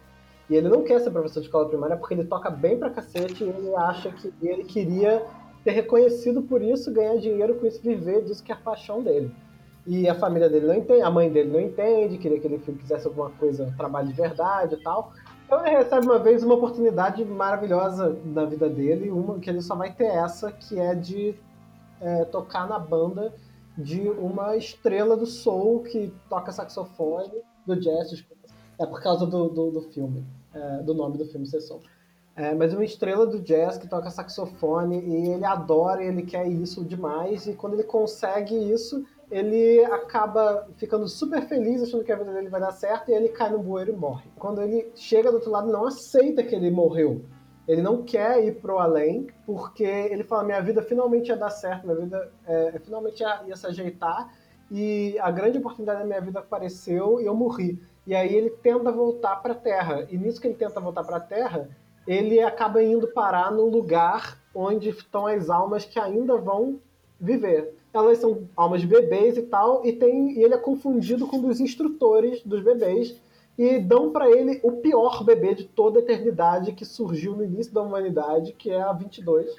E 0.47 0.55
ele 0.55 0.69
não 0.69 0.83
quer 0.83 0.99
ser 0.99 1.09
professor 1.09 1.39
de 1.39 1.47
escola 1.47 1.67
primária 1.67 1.97
porque 1.97 2.13
ele 2.13 2.25
toca 2.25 2.51
bem 2.51 2.77
pra 2.77 2.91
cacete 2.91 3.43
e 3.43 3.49
ele 3.49 3.75
acha 3.75 4.11
que 4.11 4.31
ele 4.39 4.65
queria 4.65 5.25
ser 5.63 5.71
reconhecido 5.71 6.43
por 6.43 6.61
isso, 6.61 6.93
ganhar 6.93 7.17
dinheiro 7.17 7.55
com 7.55 7.65
isso, 7.65 7.81
viver 7.81 8.23
disso 8.23 8.43
que 8.43 8.51
é 8.51 8.55
a 8.55 8.57
paixão 8.57 9.01
dele. 9.01 9.33
E 9.87 10.07
a 10.07 10.13
família 10.13 10.47
dele 10.47 10.67
não 10.67 10.75
entende, 10.75 11.01
a 11.01 11.09
mãe 11.09 11.31
dele 11.31 11.51
não 11.51 11.59
entende, 11.59 12.19
queria 12.19 12.39
que 12.39 12.45
ele 12.45 12.59
fizesse 12.59 13.07
alguma 13.07 13.31
coisa, 13.31 13.73
trabalho 13.75 14.09
de 14.09 14.13
verdade 14.13 14.75
e 14.75 14.83
tal. 14.83 15.11
Então 15.45 15.65
ele 15.65 15.75
recebe 15.75 16.05
uma 16.05 16.19
vez 16.19 16.43
uma 16.43 16.53
oportunidade 16.53 17.25
maravilhosa 17.25 18.15
na 18.25 18.45
vida 18.45 18.69
dele, 18.69 19.09
uma 19.09 19.39
que 19.39 19.49
ele 19.49 19.61
só 19.61 19.75
vai 19.75 19.91
ter 19.91 20.05
essa, 20.05 20.51
que 20.51 20.79
é 20.79 20.93
de 20.93 21.35
é, 22.03 22.25
tocar 22.25 22.67
na 22.67 22.77
banda 22.77 23.33
de 23.77 24.01
uma 24.09 24.55
estrela 24.55 25.17
do 25.17 25.25
soul 25.25 25.81
que 25.83 26.13
toca 26.29 26.51
saxofone, 26.51 27.41
do 27.65 27.75
jazz, 27.79 28.09
desculpa. 28.09 28.43
É 28.79 28.85
por 28.85 29.01
causa 29.01 29.25
do, 29.25 29.49
do, 29.49 29.71
do 29.71 29.81
filme, 29.81 30.25
é, 30.53 30.83
do 30.83 30.93
nome 30.93 31.17
do 31.17 31.25
filme 31.25 31.47
ser 31.47 31.61
som. 31.61 31.79
É, 32.35 32.53
mas 32.53 32.73
uma 32.73 32.83
estrela 32.83 33.27
do 33.27 33.39
jazz 33.39 33.77
que 33.77 33.87
toca 33.87 34.09
saxofone 34.09 34.99
e 34.99 35.29
ele 35.29 35.45
adora, 35.45 36.03
ele 36.03 36.23
quer 36.23 36.47
isso 36.47 36.83
demais 36.83 37.45
e 37.45 37.53
quando 37.53 37.73
ele 37.73 37.83
consegue 37.83 38.55
isso, 38.55 39.05
ele 39.29 39.83
acaba 39.85 40.67
ficando 40.77 41.07
super 41.07 41.47
feliz, 41.47 41.83
achando 41.83 42.03
que 42.03 42.11
a 42.11 42.15
vida 42.15 42.33
dele 42.33 42.49
vai 42.49 42.59
dar 42.59 42.71
certo 42.71 43.09
e 43.09 43.13
ele 43.13 43.29
cai 43.29 43.51
no 43.51 43.59
bueiro 43.59 43.91
e 43.91 43.95
morre. 43.95 44.29
Quando 44.37 44.61
ele 44.61 44.91
chega 44.95 45.29
do 45.29 45.35
outro 45.35 45.51
lado, 45.51 45.71
não 45.71 45.85
aceita 45.85 46.43
que 46.43 46.55
ele 46.55 46.71
morreu. 46.71 47.23
Ele 47.67 47.81
não 47.81 48.03
quer 48.03 48.43
ir 48.43 48.59
pro 48.59 48.79
além, 48.79 49.27
porque 49.45 49.83
ele 49.83 50.23
fala: 50.23 50.43
minha 50.43 50.61
vida 50.61 50.81
finalmente 50.81 51.29
ia 51.29 51.37
dar 51.37 51.49
certo, 51.49 51.85
minha 51.85 51.97
vida 51.97 52.31
é, 52.45 52.79
finalmente 52.79 53.21
ia, 53.21 53.43
ia 53.47 53.55
se 53.55 53.67
ajeitar 53.67 54.29
e 54.71 55.17
a 55.19 55.29
grande 55.29 55.59
oportunidade 55.59 55.99
da 55.99 56.05
minha 56.05 56.19
vida 56.19 56.39
apareceu 56.39 57.21
e 57.21 57.25
eu 57.25 57.35
morri. 57.35 57.79
E 58.07 58.15
aí 58.15 58.33
ele 58.35 58.49
tenta 58.49 58.91
voltar 58.91 59.35
para 59.35 59.53
a 59.53 59.55
Terra. 59.55 60.07
E 60.09 60.17
nisso 60.17 60.41
que 60.41 60.47
ele 60.47 60.55
tenta 60.55 60.79
voltar 60.79 61.03
para 61.03 61.17
a 61.17 61.19
Terra, 61.19 61.69
ele 62.07 62.41
acaba 62.41 62.81
indo 62.81 63.07
parar 63.09 63.51
no 63.51 63.69
lugar 63.69 64.41
onde 64.53 64.89
estão 64.89 65.27
as 65.27 65.49
almas 65.49 65.85
que 65.85 65.99
ainda 65.99 66.37
vão 66.37 66.79
viver. 67.19 67.75
Elas 67.93 68.17
são 68.17 68.47
almas 68.55 68.81
de 68.81 68.87
bebês 68.87 69.37
e 69.37 69.43
tal, 69.43 69.85
e, 69.85 69.93
tem, 69.93 70.31
e 70.31 70.43
ele 70.43 70.55
é 70.55 70.57
confundido 70.57 71.27
com 71.27 71.37
um 71.37 71.41
dos 71.41 71.59
instrutores 71.59 72.41
dos 72.43 72.63
bebês, 72.63 73.15
e 73.57 73.79
dão 73.79 74.11
para 74.11 74.29
ele 74.29 74.59
o 74.63 74.73
pior 74.73 75.23
bebê 75.23 75.53
de 75.53 75.65
toda 75.65 75.99
a 75.99 76.01
eternidade 76.01 76.73
que 76.73 76.85
surgiu 76.85 77.35
no 77.35 77.43
início 77.43 77.73
da 77.73 77.81
humanidade, 77.81 78.53
que 78.53 78.71
é 78.71 78.81
a 78.81 78.91
22. 78.91 79.55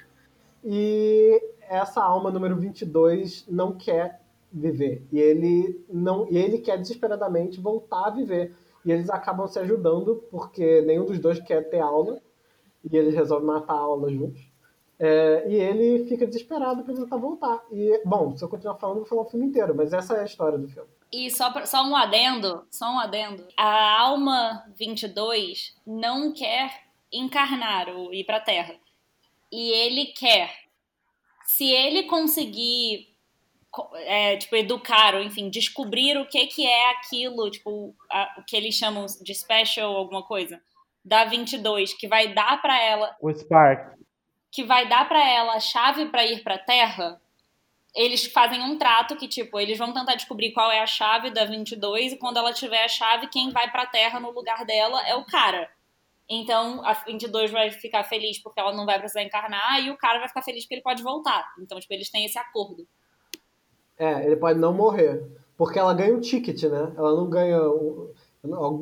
E 0.63 1.41
essa 1.61 2.01
alma 2.01 2.31
número 2.31 2.55
22 2.55 3.45
não 3.47 3.73
quer 3.73 4.19
viver. 4.51 5.05
E 5.11 5.19
ele 5.19 5.83
não, 5.89 6.27
e 6.29 6.37
ele 6.37 6.57
quer 6.57 6.77
desesperadamente 6.77 7.59
voltar 7.59 8.07
a 8.07 8.09
viver. 8.09 8.53
E 8.85 8.91
eles 8.91 9.09
acabam 9.09 9.47
se 9.47 9.57
ajudando 9.59 10.23
porque 10.29 10.81
nenhum 10.81 11.05
dos 11.05 11.19
dois 11.19 11.39
quer 11.39 11.69
ter 11.69 11.79
aula 11.79 12.19
e 12.83 12.95
eles 12.95 13.15
resolvem 13.15 13.47
matar 13.47 13.73
a 13.73 13.79
aula 13.79 14.11
juntos. 14.11 14.44
É, 14.99 15.45
e 15.47 15.55
ele 15.55 16.07
fica 16.07 16.25
desesperado 16.25 16.83
para 16.83 16.93
tentar 16.93 17.17
voltar. 17.17 17.61
E, 17.71 18.01
bom, 18.05 18.35
se 18.35 18.43
eu 18.43 18.49
continuar 18.49 18.75
falando, 18.75 18.97
vou 18.97 19.05
falar 19.05 19.21
o 19.23 19.29
filme 19.29 19.45
inteiro, 19.45 19.75
mas 19.75 19.91
essa 19.91 20.15
é 20.15 20.21
a 20.21 20.25
história 20.25 20.57
do 20.57 20.67
filme. 20.67 20.89
E 21.11 21.29
só, 21.29 21.51
pra, 21.51 21.65
só 21.65 21.83
um 21.83 21.95
adendo, 21.95 22.65
só 22.71 22.85
um 22.85 22.99
adendo. 22.99 23.47
A 23.57 24.01
alma 24.01 24.65
22 24.77 25.75
não 25.85 26.33
quer 26.33 26.85
encarnar 27.11 27.89
ou 27.89 28.13
ir 28.13 28.23
pra 28.23 28.39
Terra. 28.39 28.75
E 29.51 29.71
ele 29.71 30.07
quer. 30.07 30.51
Se 31.45 31.69
ele 31.69 32.03
conseguir 32.03 33.15
é, 33.95 34.37
tipo, 34.37 34.55
educar, 34.55 35.15
ou 35.15 35.21
enfim, 35.21 35.49
descobrir 35.49 36.17
o 36.17 36.27
que, 36.27 36.47
que 36.47 36.65
é 36.65 36.91
aquilo, 36.91 37.49
tipo, 37.51 37.93
a, 38.09 38.35
o 38.39 38.43
que 38.43 38.55
eles 38.55 38.75
chamam 38.75 39.05
de 39.21 39.35
special 39.35 39.95
alguma 39.95 40.23
coisa, 40.23 40.61
da 41.03 41.25
22, 41.25 41.93
que 41.93 42.07
vai 42.07 42.33
dar 42.33 42.61
para 42.61 42.81
ela... 42.81 43.15
O 43.21 43.31
Spark. 43.31 43.95
Que 44.55 44.63
vai 44.63 44.87
dar 44.87 45.05
para 45.09 45.19
ela 45.19 45.55
a 45.55 45.59
chave 45.59 46.05
para 46.05 46.25
ir 46.25 46.41
pra 46.41 46.57
Terra, 46.57 47.19
eles 47.93 48.25
fazem 48.25 48.63
um 48.63 48.77
trato 48.77 49.17
que, 49.17 49.27
tipo, 49.27 49.59
eles 49.59 49.77
vão 49.77 49.93
tentar 49.93 50.15
descobrir 50.15 50.53
qual 50.53 50.71
é 50.71 50.79
a 50.79 50.87
chave 50.87 51.29
da 51.29 51.43
22 51.43 52.13
e 52.13 52.17
quando 52.17 52.37
ela 52.37 52.53
tiver 52.53 52.85
a 52.85 52.87
chave, 52.87 53.27
quem 53.27 53.51
vai 53.51 53.69
pra 53.69 53.85
Terra 53.85 54.17
no 54.17 54.31
lugar 54.31 54.65
dela 54.65 55.05
é 55.05 55.13
o 55.13 55.25
cara. 55.25 55.69
Então, 56.29 56.83
a 56.85 56.93
22 56.93 57.51
vai 57.51 57.69
ficar 57.69 58.05
feliz 58.05 58.39
porque 58.39 58.59
ela 58.59 58.73
não 58.73 58.85
vai 58.85 58.97
precisar 58.97 59.23
encarnar 59.23 59.83
e 59.83 59.91
o 59.91 59.97
cara 59.97 60.19
vai 60.19 60.29
ficar 60.29 60.41
feliz 60.41 60.63
porque 60.63 60.75
ele 60.75 60.81
pode 60.81 61.03
voltar. 61.03 61.53
Então, 61.59 61.77
tipo, 61.77 61.93
eles 61.93 62.09
têm 62.09 62.25
esse 62.25 62.39
acordo. 62.39 62.87
É, 63.97 64.25
ele 64.25 64.37
pode 64.37 64.57
não 64.57 64.73
morrer. 64.73 65.21
Porque 65.57 65.77
ela 65.77 65.93
ganha 65.93 66.15
um 66.15 66.21
ticket, 66.21 66.63
né? 66.63 66.93
Ela 66.97 67.13
não 67.13 67.29
ganha. 67.29 67.59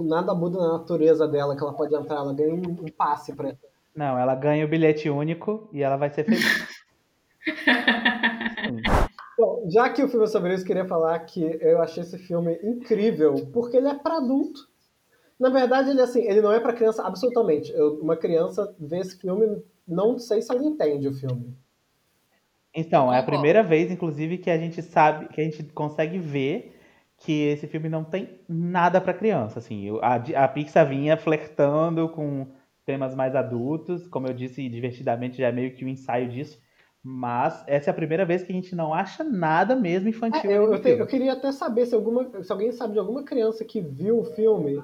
Nada 0.04 0.34
muda 0.34 0.60
na 0.60 0.78
natureza 0.80 1.28
dela 1.28 1.56
que 1.56 1.64
ela 1.64 1.74
pode 1.74 1.94
entrar. 1.96 2.18
Ela 2.18 2.34
ganha 2.34 2.54
um, 2.54 2.86
um 2.86 2.92
passe 2.92 3.36
pra. 3.36 3.56
Não, 3.96 4.18
ela 4.18 4.36
ganha 4.36 4.66
o 4.66 4.68
bilhete 4.68 5.10
único 5.10 5.70
e 5.72 5.84
ela 5.84 5.98
vai 5.98 6.10
ser 6.10 6.24
feliz. 6.26 6.68
Bom, 9.38 9.68
já 9.70 9.90
que 9.90 10.04
o 10.04 10.08
filme 10.08 10.26
é 10.26 10.28
sobre 10.28 10.54
isso, 10.54 10.66
queria 10.66 10.86
falar 10.86 11.20
que 11.20 11.42
eu 11.62 11.82
achei 11.82 12.04
esse 12.04 12.18
filme 12.18 12.58
incrível, 12.64 13.34
porque 13.52 13.78
ele 13.78 13.88
é 13.88 13.96
para 13.96 14.18
adulto. 14.18 14.68
Na 15.40 15.50
verdade, 15.50 15.90
ele 15.90 16.02
assim, 16.02 16.22
ele 16.24 16.42
não 16.42 16.52
é 16.52 16.60
para 16.60 16.74
criança 16.74 17.04
absolutamente. 17.04 17.72
Eu, 17.72 18.00
uma 18.00 18.16
criança 18.16 18.74
vê 18.80 19.00
esse 19.00 19.18
filme, 19.18 19.62
não 19.88 20.18
sei 20.18 20.42
se 20.42 20.52
ela 20.52 20.64
entende 20.64 21.08
o 21.08 21.14
filme. 21.14 21.56
Então, 22.74 23.14
é 23.14 23.20
a 23.20 23.24
primeira 23.24 23.62
vez, 23.62 23.92
inclusive, 23.92 24.38
que 24.38 24.50
a 24.50 24.58
gente 24.58 24.82
sabe, 24.82 25.28
que 25.28 25.40
a 25.40 25.44
gente 25.44 25.64
consegue 25.66 26.18
ver 26.18 26.76
que 27.18 27.48
esse 27.48 27.68
filme 27.68 27.88
não 27.88 28.04
tem 28.04 28.40
nada 28.50 29.00
para 29.00 29.14
criança. 29.14 29.60
Assim, 29.60 29.90
a, 30.02 30.44
a 30.44 30.48
Pixar 30.48 30.88
vinha 30.88 31.16
flertando 31.16 32.10
com 32.10 32.48
temas 32.86 33.16
mais 33.16 33.36
adultos, 33.36 34.08
como 34.08 34.28
eu 34.28 34.34
disse, 34.34 34.68
divertidamente 34.70 35.38
já 35.38 35.48
é 35.48 35.52
meio 35.52 35.74
que 35.74 35.86
um 35.86 35.88
ensaio 35.88 36.30
disso. 36.30 36.62
Mas 37.02 37.64
essa 37.68 37.90
é 37.90 37.92
a 37.92 37.96
primeira 37.96 38.26
vez 38.26 38.44
que 38.44 38.52
a 38.52 38.56
gente 38.56 38.76
não 38.76 38.94
acha 38.94 39.24
nada 39.24 39.76
mesmo 39.76 40.08
infantil. 40.08 40.50
É, 40.50 40.58
eu, 40.58 40.74
eu, 40.74 40.82
te, 40.82 40.90
eu, 40.90 41.08
queria 41.08 41.34
até 41.34 41.52
saber 41.52 41.86
se, 41.86 41.94
alguma, 41.94 42.42
se 42.42 42.52
alguém 42.52 42.72
sabe 42.72 42.94
de 42.94 43.00
alguma 43.00 43.24
criança 43.24 43.66
que 43.66 43.82
viu 43.82 44.20
o 44.20 44.24
filme. 44.24 44.82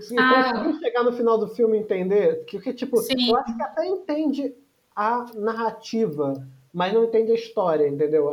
Se 0.00 0.18
ah. 0.18 0.52
conseguiu 0.52 0.80
chegar 0.80 1.02
no 1.02 1.12
final 1.12 1.38
do 1.38 1.48
filme 1.48 1.78
e 1.78 1.80
entender. 1.80 2.44
Que, 2.44 2.60
que 2.60 2.72
tipo, 2.72 2.96
Sim. 2.98 3.30
eu 3.30 3.36
acho 3.38 3.56
que 3.56 3.62
até 3.62 3.86
entende 3.86 4.54
a 4.94 5.26
narrativa 5.34 6.46
mas 6.76 6.92
não 6.92 7.04
entende 7.04 7.32
a 7.32 7.34
história, 7.34 7.88
entendeu? 7.88 8.30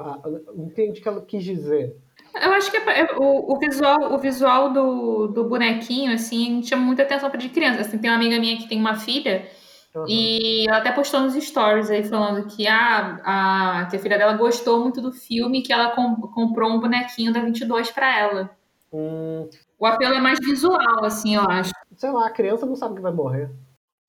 entende 0.53 0.99
o 0.99 1.01
que 1.01 1.07
ela 1.07 1.21
quis 1.21 1.45
dizer. 1.45 1.95
Eu 2.35 2.51
acho 2.53 2.71
que 2.71 2.77
é, 2.77 3.01
é, 3.01 3.07
o, 3.15 3.53
o, 3.53 3.59
visual, 3.59 4.13
o 4.13 4.17
visual 4.17 4.73
do, 4.73 5.27
do 5.27 5.43
bonequinho, 5.43 6.13
assim, 6.13 6.63
chama 6.63 6.83
muita 6.83 7.03
atenção 7.03 7.29
para 7.29 7.39
de 7.39 7.49
criança. 7.49 7.81
Assim, 7.81 7.97
tem 7.97 8.09
uma 8.09 8.17
amiga 8.17 8.39
minha 8.39 8.57
que 8.57 8.67
tem 8.67 8.79
uma 8.79 8.95
filha 8.95 9.47
uhum. 9.95 10.05
e 10.07 10.67
ela 10.67 10.79
até 10.79 10.91
postou 10.91 11.19
nos 11.19 11.35
stories 11.35 11.91
aí 11.91 12.03
falando 12.03 12.47
que 12.47 12.67
a, 12.67 13.19
a, 13.23 13.85
que 13.85 13.97
a 13.97 13.99
filha 13.99 14.17
dela 14.17 14.33
gostou 14.33 14.79
muito 14.79 14.99
do 14.99 15.11
filme 15.11 15.59
e 15.59 15.61
que 15.61 15.71
ela 15.71 15.91
com, 15.91 16.15
comprou 16.15 16.71
um 16.71 16.79
bonequinho 16.79 17.31
da 17.31 17.41
22 17.41 17.91
para 17.91 18.19
ela. 18.19 18.49
Hum. 18.91 19.47
O 19.77 19.85
apelo 19.85 20.15
é 20.15 20.21
mais 20.21 20.39
visual, 20.39 21.03
assim, 21.03 21.35
eu 21.35 21.43
acho. 21.43 21.71
Sei 21.95 22.09
lá, 22.09 22.27
a 22.27 22.31
criança 22.31 22.65
não 22.65 22.75
sabe 22.75 22.95
que 22.95 23.01
vai 23.01 23.11
morrer. 23.11 23.51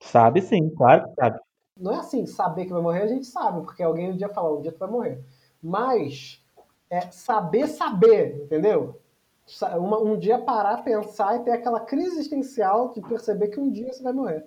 Sabe 0.01 0.41
sim, 0.41 0.69
claro 0.69 1.03
que 1.09 1.15
sabe. 1.15 1.39
Não 1.77 1.91
é 1.91 1.97
assim, 1.97 2.25
saber 2.25 2.65
que 2.65 2.73
vai 2.73 2.81
morrer, 2.81 3.01
a 3.01 3.07
gente 3.07 3.25
sabe, 3.25 3.61
porque 3.61 3.83
alguém 3.83 4.11
um 4.11 4.15
dia 4.15 4.29
fala, 4.29 4.57
um 4.57 4.61
dia 4.61 4.71
tu 4.71 4.79
vai 4.79 4.89
morrer. 4.89 5.23
Mas 5.61 6.41
é 6.89 7.01
saber 7.11 7.67
saber, 7.67 8.43
entendeu? 8.43 9.01
Uma, 9.77 9.99
um 9.99 10.17
dia 10.17 10.39
parar, 10.39 10.83
pensar 10.83 11.35
e 11.35 11.43
ter 11.43 11.51
aquela 11.51 11.79
crise 11.79 12.17
existencial 12.17 12.91
de 12.93 13.01
perceber 13.01 13.49
que 13.49 13.59
um 13.59 13.71
dia 13.71 13.93
você 13.93 14.01
vai 14.01 14.13
morrer. 14.13 14.45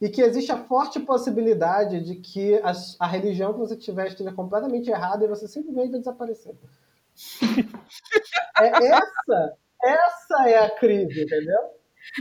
E 0.00 0.08
que 0.08 0.22
existe 0.22 0.52
a 0.52 0.58
forte 0.64 1.00
possibilidade 1.00 2.00
de 2.02 2.16
que 2.16 2.56
a, 2.56 2.72
a 3.00 3.06
religião 3.06 3.52
que 3.52 3.58
você 3.58 3.76
tiver 3.76 4.08
esteja 4.08 4.32
completamente 4.32 4.90
errada 4.90 5.24
e 5.24 5.28
você 5.28 5.46
simplesmente 5.46 5.90
vai 5.90 5.98
desaparecer. 5.98 6.54
é 8.60 8.86
essa, 8.88 9.56
essa 9.82 10.48
é 10.48 10.58
a 10.64 10.70
crise, 10.70 11.22
entendeu? 11.22 11.76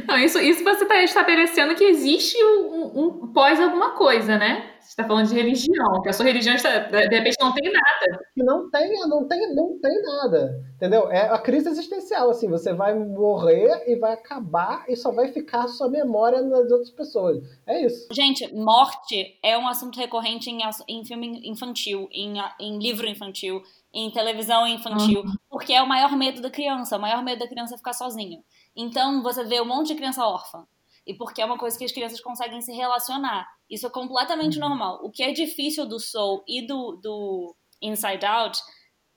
Não, 0.08 0.18
isso, 0.18 0.40
isso 0.40 0.64
você 0.64 0.84
está 0.84 1.04
estabelecendo 1.04 1.76
que 1.76 1.84
existe 1.84 2.38
um, 2.44 3.00
um, 3.00 3.34
pós 3.34 3.60
alguma 3.60 3.92
coisa, 3.92 4.38
né? 4.38 4.75
Você 4.86 4.92
está 4.92 5.04
falando 5.04 5.28
de 5.28 5.34
religião, 5.34 6.02
que 6.04 6.10
a 6.10 6.14
sua 6.14 6.28
religião 6.28 6.54
está, 6.54 6.78
de 6.78 7.08
repente 7.08 7.38
não 7.42 7.52
tem 7.52 7.72
nada. 7.72 8.26
Não 8.38 8.70
tem, 8.70 9.00
não 9.08 9.28
tem, 9.28 9.56
não 9.56 9.80
tem 9.80 10.02
nada. 10.04 10.64
Entendeu? 10.76 11.12
É 11.12 11.28
a 11.28 11.40
crise 11.40 11.68
existencial, 11.68 12.30
assim, 12.30 12.48
você 12.48 12.72
vai 12.72 12.94
morrer 12.94 13.84
e 13.88 13.96
vai 13.96 14.14
acabar 14.14 14.86
e 14.88 14.96
só 14.96 15.12
vai 15.12 15.30
ficar 15.30 15.64
a 15.64 15.68
sua 15.68 15.90
memória 15.90 16.42
nas 16.44 16.72
outras 16.72 16.92
pessoas. 16.92 17.44
É 17.66 17.84
isso. 17.84 18.08
Gente, 18.12 18.54
morte 18.54 19.40
é 19.42 19.58
um 19.58 19.68
assunto 19.68 20.00
recorrente 20.00 20.52
em, 20.52 20.60
em 20.88 21.04
filme 21.04 21.42
infantil, 21.50 22.08
em, 22.12 22.36
em 22.60 22.78
livro 22.78 23.08
infantil, 23.08 23.64
em 23.92 24.12
televisão 24.12 24.68
infantil, 24.68 25.22
uhum. 25.22 25.34
porque 25.50 25.74
é 25.74 25.82
o 25.82 25.88
maior 25.88 26.16
medo 26.16 26.42
da 26.42 26.52
criança. 26.52 26.98
O 26.98 27.02
maior 27.02 27.24
medo 27.24 27.40
da 27.40 27.48
criança 27.48 27.74
é 27.74 27.78
ficar 27.78 27.94
sozinho. 27.94 28.44
Então 28.76 29.24
você 29.24 29.44
vê 29.44 29.60
um 29.60 29.66
monte 29.66 29.88
de 29.88 29.96
criança 29.96 30.28
órfã. 30.28 30.68
E 31.06 31.14
porque 31.14 31.42
é 31.42 31.46
uma 31.46 31.58
coisa 31.58 31.78
que 31.78 31.86
as 31.86 31.92
crianças 31.92 32.20
conseguem 32.20 32.62
se 32.62 32.74
relacionar. 32.74 33.48
Isso 33.70 33.86
é 33.86 33.90
completamente 33.90 34.60
uhum. 34.60 34.70
normal. 34.70 35.00
O 35.04 35.12
que 35.12 35.24
é 35.24 35.32
difícil 35.32 35.86
do 35.86 36.00
Soul 36.00 36.44
e 36.48 36.66
do, 36.66 37.00
do 37.02 37.56
Inside 37.82 38.26
Out 38.26 38.60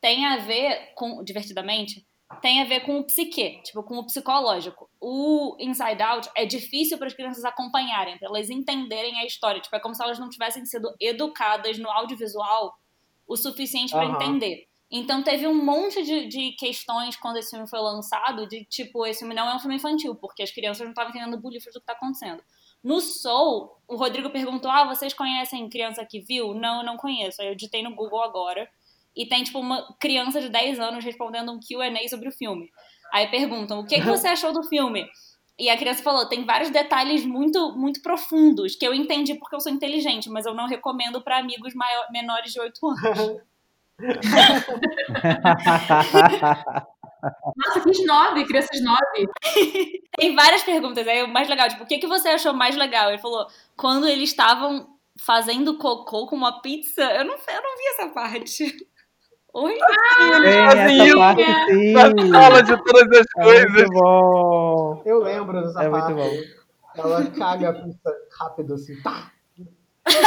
tem 0.01 0.27
a 0.27 0.37
ver 0.39 0.93
com, 0.95 1.25
divertidamente, 1.25 2.07
tem 2.43 2.61
a 2.61 2.65
ver 2.65 2.81
com 2.81 2.99
o 2.99 3.07
psique, 3.07 3.63
tipo, 3.63 3.83
com 3.83 3.99
o 3.99 4.07
psicológico. 4.07 4.89
O 5.01 5.57
Inside 5.59 6.03
Out 6.03 6.31
é 6.37 6.45
difícil 6.45 6.99
para 6.99 7.07
as 7.07 7.15
crianças 7.15 7.45
acompanharem, 7.45 8.19
para 8.19 8.29
elas 8.29 8.51
entenderem 8.51 9.19
a 9.19 9.25
história. 9.25 9.61
Tipo, 9.61 9.77
é 9.77 9.81
como 9.81 9.95
se 9.95 10.03
elas 10.03 10.19
não 10.19 10.29
tivessem 10.29 10.65
sido 10.67 10.95
educadas 11.01 11.79
no 11.79 11.91
audiovisual 11.91 12.75
o 13.27 13.37
suficiente 13.37 13.93
para 13.93 14.09
uhum. 14.09 14.15
entender. 14.15 14.68
Então 14.91 15.23
teve 15.23 15.47
um 15.47 15.65
monte 15.65 16.03
de, 16.03 16.27
de, 16.27 16.53
questões 16.53 17.15
quando 17.17 17.37
esse 17.37 17.51
filme 17.51 17.69
foi 17.69 17.79
lançado, 17.79 18.49
de 18.49 18.65
tipo, 18.65 19.07
esse 19.07 19.21
filme 19.21 19.35
não 19.35 19.49
é 19.49 19.55
um 19.55 19.59
filme 19.59 19.77
infantil, 19.77 20.15
porque 20.15 20.43
as 20.43 20.51
crianças 20.51 20.83
não 20.83 20.91
estavam 20.91 21.11
entendendo 21.11 21.41
bolifas 21.41 21.75
do 21.75 21.81
que 21.81 21.85
está 21.85 21.93
acontecendo. 21.93 22.43
No 22.83 23.01
Soul, 23.01 23.71
o 23.87 23.97
Rodrigo 23.97 24.31
perguntou: 24.31 24.71
Ah, 24.71 24.85
vocês 24.85 25.13
conhecem 25.13 25.69
criança 25.69 26.07
que 26.07 26.21
viu? 26.21 26.55
Não, 26.55 26.81
eu 26.81 26.87
não 26.87 26.97
conheço. 26.97 27.43
Aí 27.43 27.49
eu 27.49 27.55
digitei 27.55 27.83
no 27.83 27.95
Google 27.95 28.23
agora. 28.23 28.69
E 29.15 29.27
tem, 29.27 29.43
tipo, 29.43 29.59
uma 29.59 29.95
criança 29.99 30.41
de 30.41 30.49
10 30.49 30.79
anos 30.79 31.05
respondendo 31.05 31.51
um 31.51 31.59
QA 31.59 32.09
sobre 32.09 32.29
o 32.29 32.33
filme. 32.33 32.71
Aí 33.13 33.27
perguntam: 33.29 33.81
O 33.81 33.87
que, 33.87 33.97
que 34.01 34.07
você 34.07 34.29
achou 34.29 34.53
do 34.53 34.63
filme? 34.63 35.07
E 35.59 35.69
a 35.69 35.77
criança 35.77 36.05
falou, 36.05 36.29
tem 36.29 36.45
vários 36.45 36.71
detalhes 36.71 37.27
muito 37.27 37.77
muito 37.77 38.01
profundos 38.01 38.77
que 38.77 38.87
eu 38.87 38.95
entendi 38.95 39.35
porque 39.35 39.57
eu 39.57 39.61
sou 39.61 39.73
inteligente, 39.73 40.31
mas 40.31 40.47
eu 40.47 40.55
não 40.55 40.69
recomendo 40.69 41.21
para 41.21 41.39
amigos 41.39 41.75
maior, 41.75 42.07
menores 42.13 42.53
de 42.53 42.61
8 42.61 42.79
anos. 42.87 43.43
Nossa, 47.57 47.81
fiz 47.83 48.07
nove, 48.07 48.45
crianças 48.47 48.81
nove. 48.83 49.29
Tem 50.17 50.35
várias 50.35 50.63
perguntas. 50.63 51.07
Aí 51.07 51.23
o 51.25 51.29
mais 51.29 51.49
legal, 51.49 51.69
tipo, 51.69 51.85
o 51.85 51.87
que, 51.87 51.99
que 51.99 52.07
você 52.07 52.29
achou 52.29 52.53
mais 52.53 52.77
legal? 52.77 53.09
Ele 53.09 53.19
falou, 53.19 53.47
quando 53.77 54.07
eles 54.07 54.31
estavam 54.31 54.89
fazendo 55.21 55.77
cocô 55.79 56.27
com 56.27 56.37
uma 56.37 56.61
pizza. 56.61 57.03
Eu 57.03 57.25
não, 57.25 57.35
eu 57.35 57.63
não 57.63 57.77
vi 57.77 57.87
essa 57.95 58.09
parte. 58.11 58.87
Oi? 59.55 59.73
Eles 59.73 60.43
Tem 60.45 60.67
fazem 60.67 61.07
isso 61.07 61.17
parte 61.19 61.45
sim. 61.73 61.93
na 61.93 62.41
sala 62.41 62.63
de 62.63 62.85
todas 62.85 63.19
as 63.19 63.27
É 63.39 63.43
coisas. 63.43 63.73
muito 63.73 63.91
bom. 63.93 65.03
Eu 65.05 65.19
lembro 65.23 65.61
dessa 65.63 65.83
É 65.83 65.89
muito 65.89 66.03
parte. 66.03 66.15
bom. 66.15 66.31
Ela 66.97 67.27
caga 67.31 67.71
a 67.71 67.73
pizza 67.73 68.11
rápido 68.39 68.75
assim. 68.75 69.01
Tá. 69.03 69.31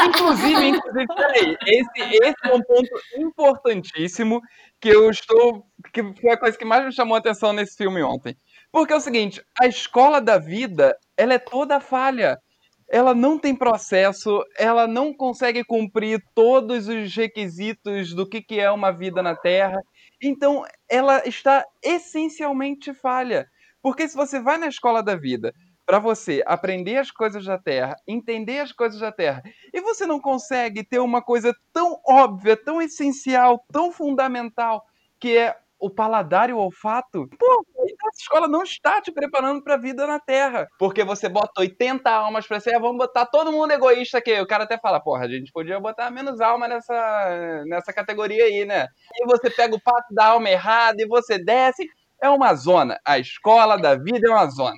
Inclusive, 0.08 0.68
inclusive, 0.68 1.08
peraí, 1.08 1.58
esse, 1.66 2.16
esse 2.24 2.36
é 2.44 2.54
um 2.54 2.62
ponto 2.62 2.90
importantíssimo 3.18 4.42
que 4.80 4.90
eu 4.90 5.10
estou. 5.10 5.66
que 5.94 6.02
foi 6.20 6.32
a 6.32 6.38
coisa 6.38 6.58
que 6.58 6.66
mais 6.66 6.86
me 6.86 6.94
chamou 6.94 7.16
a 7.16 7.20
atenção 7.20 7.54
nesse 7.54 7.78
filme 7.78 8.02
ontem. 8.04 8.36
Porque 8.72 8.94
é 8.94 8.96
o 8.96 9.02
seguinte, 9.02 9.44
a 9.60 9.68
escola 9.68 10.22
da 10.22 10.38
vida, 10.38 10.98
ela 11.18 11.34
é 11.34 11.40
toda 11.40 11.80
falha. 11.80 12.38
Ela 12.90 13.14
não 13.16 13.40
tem 13.40 13.56
processo, 13.56 14.44
ela 14.58 14.86
não 14.86 15.14
consegue 15.14 15.64
cumprir 15.64 16.22
todos 16.36 16.90
os 16.90 17.16
requisitos 17.16 18.14
do 18.14 18.28
que, 18.28 18.42
que 18.42 18.60
é 18.60 18.70
uma 18.70 18.92
vida 18.92 19.24
na 19.24 19.34
Terra. 19.34 19.80
Então, 20.22 20.66
ela 20.90 21.26
está 21.26 21.66
essencialmente 21.82 22.94
falha. 22.94 23.48
Porque 23.82 24.08
se 24.08 24.16
você 24.16 24.42
vai 24.42 24.58
na 24.58 24.68
escola 24.68 25.02
da 25.02 25.16
vida 25.16 25.54
para 25.86 26.00
você 26.00 26.44
aprender 26.46 26.98
as 26.98 27.12
coisas 27.12 27.46
da 27.46 27.58
Terra, 27.58 27.96
entender 28.08 28.60
as 28.60 28.72
coisas 28.72 29.00
da 29.00 29.12
Terra, 29.12 29.42
e 29.74 29.82
você 29.82 30.06
não 30.06 30.20
consegue 30.20 30.84
ter 30.84 31.00
uma 31.00 31.22
coisa 31.22 31.54
tão 31.74 32.00
óbvia, 32.08 32.56
tão 32.56 32.82
essencial, 32.82 33.64
tão 33.72 33.92
fundamental, 33.92 34.86
que 35.20 35.38
é 35.38 35.58
o 35.82 35.90
paladar 35.90 36.50
e 36.50 36.54
o 36.54 36.60
olfato, 36.60 37.28
pô, 37.40 37.66
então 37.84 38.10
essa 38.10 38.22
escola 38.22 38.48
não 38.48 38.62
está 38.62 39.02
te 39.02 39.12
preparando 39.12 39.64
para 39.64 39.74
a 39.74 39.78
vida 39.78 40.06
na 40.06 40.20
Terra. 40.20 40.68
Porque 40.78 41.04
você 41.04 41.28
bota 41.28 41.60
80 41.60 42.10
almas 42.10 42.46
para 42.46 42.60
ser, 42.60 42.80
vamos 42.80 42.98
botar 42.98 43.26
todo 43.26 43.52
mundo 43.52 43.72
egoísta 43.72 44.20
aqui. 44.20 44.40
O 44.40 44.46
cara 44.48 44.64
até 44.66 44.78
fala, 44.78 45.00
porra, 45.00 45.26
a 45.26 45.28
gente 45.28 45.52
podia 45.52 45.80
botar 45.80 46.12
menos 46.12 46.40
alma 46.40 46.68
nessa, 46.68 47.64
nessa 47.66 47.92
categoria 47.92 48.46
aí, 48.46 48.64
né? 48.64 48.88
E 49.16 49.26
você 49.26 49.50
pega 49.50 49.76
o 49.76 49.82
pato 49.82 50.14
da 50.14 50.28
alma 50.28 50.50
errada 50.50 51.02
e 51.02 51.08
você 51.08 51.40
desce. 51.44 51.88
É 52.22 52.30
uma 52.30 52.54
zona. 52.54 53.00
A 53.04 53.18
escola 53.18 53.78
da 53.78 53.96
vida 53.96 54.28
é 54.28 54.32
uma 54.32 54.46
zona. 54.46 54.78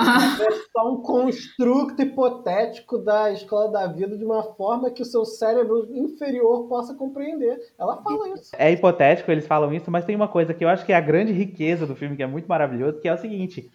É 0.00 0.50
só 0.72 0.92
um 0.92 1.02
construto 1.02 2.00
hipotético 2.00 2.98
da 2.98 3.32
escola 3.32 3.68
da 3.70 3.86
vida 3.88 4.16
de 4.16 4.24
uma 4.24 4.42
forma 4.54 4.90
que 4.90 5.02
o 5.02 5.04
seu 5.04 5.24
cérebro 5.24 5.88
inferior 5.90 6.68
possa 6.68 6.94
compreender. 6.94 7.58
Ela 7.78 8.00
fala 8.02 8.28
isso. 8.28 8.52
É 8.56 8.70
hipotético, 8.70 9.30
eles 9.30 9.46
falam 9.46 9.72
isso, 9.74 9.90
mas 9.90 10.04
tem 10.04 10.14
uma 10.14 10.28
coisa 10.28 10.54
que 10.54 10.64
eu 10.64 10.68
acho 10.68 10.86
que 10.86 10.92
é 10.92 10.96
a 10.96 11.00
grande 11.00 11.32
riqueza 11.32 11.86
do 11.86 11.96
filme, 11.96 12.16
que 12.16 12.22
é 12.22 12.26
muito 12.26 12.46
maravilhoso, 12.46 13.00
que 13.00 13.08
é 13.08 13.14
o 13.14 13.18
seguinte: 13.18 13.70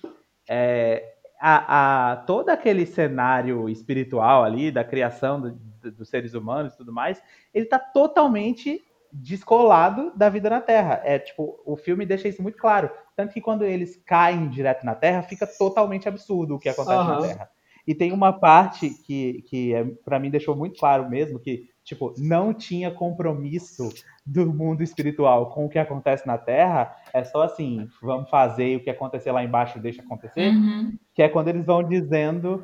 é, 0.47 1.13
a, 1.41 2.11
a- 2.11 2.15
todo 2.17 2.49
aquele 2.49 2.85
cenário 2.85 3.67
espiritual 3.67 4.43
ali, 4.45 4.71
da 4.71 4.83
criação 4.83 5.41
do- 5.41 5.51
do- 5.81 5.91
dos 5.91 6.07
seres 6.07 6.33
humanos 6.33 6.73
e 6.73 6.77
tudo 6.77 6.93
mais, 6.93 7.21
ele 7.53 7.65
tá 7.65 7.77
totalmente 7.77 8.81
descolado 9.13 10.11
da 10.15 10.27
vida 10.29 10.49
na 10.49 10.59
Terra. 10.59 11.01
É 11.03 11.19
tipo, 11.19 11.61
o 11.65 11.77
filme 11.77 12.05
deixa 12.05 12.27
isso 12.27 12.41
muito 12.41 12.57
claro. 12.57 12.89
Tanto 13.15 13.33
que 13.33 13.41
quando 13.41 13.63
eles 13.63 14.01
caem 14.05 14.49
direto 14.49 14.85
na 14.85 14.95
Terra, 14.95 15.21
fica 15.21 15.45
totalmente 15.45 16.07
absurdo 16.09 16.55
o 16.55 16.59
que 16.59 16.67
acontece 16.69 16.97
na 17.07 17.13
Aham. 17.13 17.21
Terra. 17.21 17.49
E 17.85 17.93
tem 17.93 18.11
uma 18.11 18.31
parte 18.33 18.89
que, 19.05 19.43
que 19.43 19.73
é, 19.73 19.83
para 20.05 20.17
mim 20.17 20.29
deixou 20.29 20.55
muito 20.55 20.79
claro 20.79 21.09
mesmo, 21.09 21.37
que, 21.37 21.69
tipo, 21.83 22.13
não 22.17 22.53
tinha 22.53 22.89
compromisso 22.89 23.89
do 24.25 24.53
mundo 24.53 24.81
espiritual 24.81 25.49
com 25.51 25.65
o 25.65 25.69
que 25.69 25.77
acontece 25.77 26.25
na 26.25 26.37
Terra, 26.37 26.95
é 27.13 27.25
só 27.25 27.43
assim, 27.43 27.89
vamos 28.01 28.29
fazer 28.29 28.69
e 28.69 28.75
o 28.77 28.79
que 28.79 28.89
acontecer 28.89 29.33
lá 29.33 29.43
embaixo 29.43 29.79
deixa 29.79 30.01
acontecer, 30.01 30.53
Uhum. 30.53 30.97
que 31.13 31.21
é 31.21 31.27
quando 31.27 31.49
eles 31.49 31.65
vão 31.65 31.83
dizendo 31.83 32.63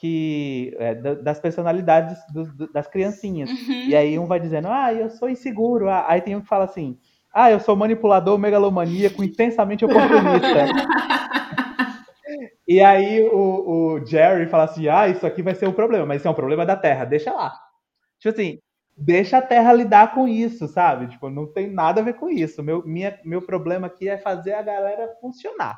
que 0.00 0.74
é, 0.78 0.94
da- 0.94 1.14
das 1.14 1.38
personalidades 1.40 2.18
dos- 2.32 2.54
do- 2.56 2.72
das 2.72 2.86
criancinhas. 2.86 3.50
Uhum. 3.50 3.88
E 3.88 3.94
aí 3.94 4.18
um 4.18 4.26
vai 4.26 4.40
dizendo, 4.40 4.68
ah, 4.68 4.92
eu 4.94 5.10
sou 5.10 5.28
inseguro. 5.28 5.88
Ah, 5.88 6.06
aí 6.08 6.20
tem 6.22 6.34
um 6.36 6.40
que 6.40 6.48
fala 6.48 6.64
assim, 6.64 6.98
ah, 7.34 7.50
eu 7.50 7.60
sou 7.60 7.76
manipulador, 7.76 8.38
megalomaníaco, 8.38 9.22
intensamente 9.22 9.84
oportunista. 9.84 10.48
e 12.66 12.80
aí 12.80 13.22
o, 13.24 13.98
o 14.00 14.06
Jerry 14.06 14.46
fala 14.48 14.64
assim, 14.64 14.88
ah, 14.88 15.08
isso 15.08 15.26
aqui 15.26 15.42
vai 15.42 15.54
ser 15.54 15.66
um 15.68 15.72
problema, 15.72 16.06
mas 16.06 16.20
isso 16.20 16.28
é 16.28 16.30
um 16.30 16.34
problema 16.34 16.64
da 16.64 16.76
Terra, 16.76 17.04
deixa 17.04 17.32
lá. 17.32 17.52
Tipo 18.20 18.34
assim, 18.34 18.58
deixa 18.96 19.38
a 19.38 19.42
Terra 19.42 19.72
lidar 19.72 20.14
com 20.14 20.28
isso, 20.28 20.68
sabe? 20.68 21.08
Tipo, 21.08 21.28
não 21.30 21.46
tem 21.52 21.68
nada 21.70 22.00
a 22.00 22.04
ver 22.04 22.14
com 22.14 22.28
isso. 22.30 22.62
Meu, 22.62 22.84
minha, 22.86 23.18
meu 23.24 23.42
problema 23.42 23.86
aqui 23.88 24.08
é 24.08 24.18
fazer 24.18 24.54
a 24.54 24.62
galera 24.62 25.08
funcionar. 25.20 25.76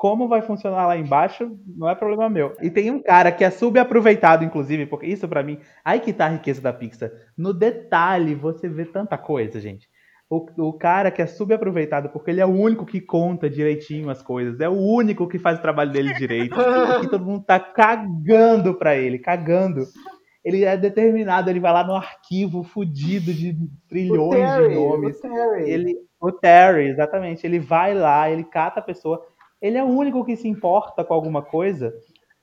Como 0.00 0.28
vai 0.28 0.40
funcionar 0.40 0.86
lá 0.86 0.96
embaixo, 0.96 1.58
não 1.76 1.86
é 1.86 1.94
problema 1.94 2.30
meu. 2.30 2.56
E 2.62 2.70
tem 2.70 2.90
um 2.90 3.02
cara 3.02 3.30
que 3.30 3.44
é 3.44 3.50
subaproveitado, 3.50 4.42
inclusive, 4.42 4.86
porque 4.86 5.04
isso 5.04 5.28
pra 5.28 5.42
mim, 5.42 5.58
aí 5.84 6.00
que 6.00 6.10
tá 6.10 6.24
a 6.24 6.30
riqueza 6.30 6.58
da 6.58 6.72
Pixar. 6.72 7.10
No 7.36 7.52
detalhe, 7.52 8.34
você 8.34 8.66
vê 8.66 8.86
tanta 8.86 9.18
coisa, 9.18 9.60
gente. 9.60 9.86
O, 10.30 10.46
o 10.68 10.72
cara 10.72 11.10
que 11.10 11.20
é 11.20 11.26
subaproveitado, 11.26 12.08
porque 12.08 12.30
ele 12.30 12.40
é 12.40 12.46
o 12.46 12.48
único 12.48 12.86
que 12.86 12.98
conta 12.98 13.50
direitinho 13.50 14.08
as 14.08 14.22
coisas, 14.22 14.58
é 14.58 14.70
o 14.70 14.72
único 14.72 15.28
que 15.28 15.38
faz 15.38 15.58
o 15.58 15.62
trabalho 15.62 15.92
dele 15.92 16.14
direito. 16.14 16.56
e 17.04 17.06
todo 17.06 17.26
mundo 17.26 17.44
tá 17.44 17.60
cagando 17.60 18.72
pra 18.78 18.96
ele, 18.96 19.18
cagando. 19.18 19.84
Ele 20.42 20.64
é 20.64 20.78
determinado, 20.78 21.50
ele 21.50 21.60
vai 21.60 21.74
lá 21.74 21.84
no 21.84 21.94
arquivo 21.94 22.62
fudido 22.62 23.34
de 23.34 23.50
O 23.50 23.68
trilhões 23.86 24.30
Terry, 24.30 24.68
de 24.70 24.74
nomes. 24.74 25.18
o 25.18 25.20
Terry. 25.20 25.70
Ele, 25.70 25.94
o 26.18 26.32
Terry, 26.32 26.88
exatamente. 26.88 27.46
Ele 27.46 27.58
vai 27.58 27.92
lá, 27.92 28.30
ele 28.30 28.44
cata 28.44 28.80
a 28.80 28.82
pessoa. 28.82 29.22
Ele 29.60 29.76
é 29.76 29.84
o 29.84 29.88
único 29.88 30.24
que 30.24 30.36
se 30.36 30.48
importa 30.48 31.04
com 31.04 31.14
alguma 31.14 31.42
coisa. 31.42 31.94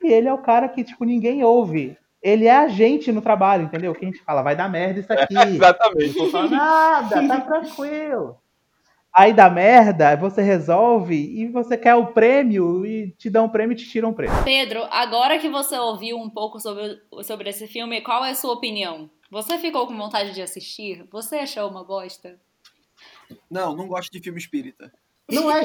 E 0.02 0.12
ele 0.12 0.28
é 0.28 0.34
o 0.34 0.42
cara 0.42 0.70
que, 0.70 0.84
tipo, 0.84 1.04
ninguém 1.04 1.44
ouve. 1.44 1.98
Ele 2.22 2.46
é 2.46 2.56
a 2.56 2.68
gente 2.68 3.12
no 3.12 3.22
trabalho, 3.22 3.66
entendeu? 3.66 3.94
Que 3.94 4.06
a 4.06 4.08
gente 4.08 4.24
fala, 4.24 4.42
vai 4.42 4.56
dar 4.56 4.70
merda 4.70 5.00
isso 5.00 5.12
aqui. 5.14 5.36
Exatamente. 5.36 6.18
Não 6.18 6.30
fala 6.30 6.50
nada, 6.50 7.28
tá 7.28 7.42
tranquilo. 7.48 8.38
Aí 9.14 9.34
dá 9.34 9.50
merda, 9.50 10.16
você 10.16 10.44
resolve 10.44 11.16
e 11.16 11.48
você 11.48 11.76
quer 11.76 11.96
o 11.96 12.08
prêmio 12.08 12.86
e 12.86 13.10
te 13.18 13.32
dão 13.32 13.46
um 13.46 13.50
prêmio 13.50 13.74
e 13.74 13.76
te 13.76 13.90
tiram 13.90 14.10
um 14.10 14.14
prêmio. 14.14 14.44
Pedro, 14.44 14.84
agora 14.92 15.40
que 15.40 15.50
você 15.50 15.76
ouviu 15.76 16.18
um 16.18 16.30
pouco 16.30 16.60
sobre, 16.60 17.02
sobre 17.24 17.50
esse 17.50 17.66
filme, 17.66 18.02
qual 18.02 18.24
é 18.24 18.30
a 18.30 18.36
sua 18.36 18.54
opinião? 18.54 19.10
Você 19.32 19.58
ficou 19.58 19.88
com 19.88 19.98
vontade 19.98 20.36
de 20.36 20.42
assistir? 20.42 21.04
Você 21.12 21.38
achou 21.38 21.68
uma 21.68 21.84
bosta? 21.84 22.40
Não, 23.50 23.76
não 23.76 23.88
gosto 23.88 24.12
de 24.12 24.20
filme 24.20 24.40
espírita. 24.40 24.92
Não 25.30 25.52
é. 25.52 25.64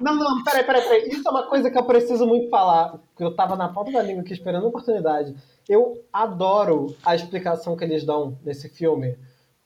Não, 0.00 0.14
não, 0.14 0.44
peraí, 0.44 0.64
peraí, 0.64 0.82
peraí. 0.82 1.08
Isso 1.08 1.26
é 1.26 1.30
uma 1.30 1.46
coisa 1.46 1.70
que 1.70 1.78
eu 1.78 1.84
preciso 1.84 2.26
muito 2.26 2.48
falar. 2.50 2.98
Que 3.16 3.24
eu 3.24 3.34
tava 3.34 3.56
na 3.56 3.68
ponta 3.68 3.90
da 3.90 4.02
língua 4.02 4.22
aqui 4.22 4.32
esperando 4.32 4.64
a 4.64 4.68
oportunidade. 4.68 5.34
Eu 5.68 6.04
adoro 6.12 6.94
a 7.04 7.14
explicação 7.14 7.76
que 7.76 7.84
eles 7.84 8.04
dão 8.04 8.38
nesse 8.44 8.68
filme, 8.68 9.16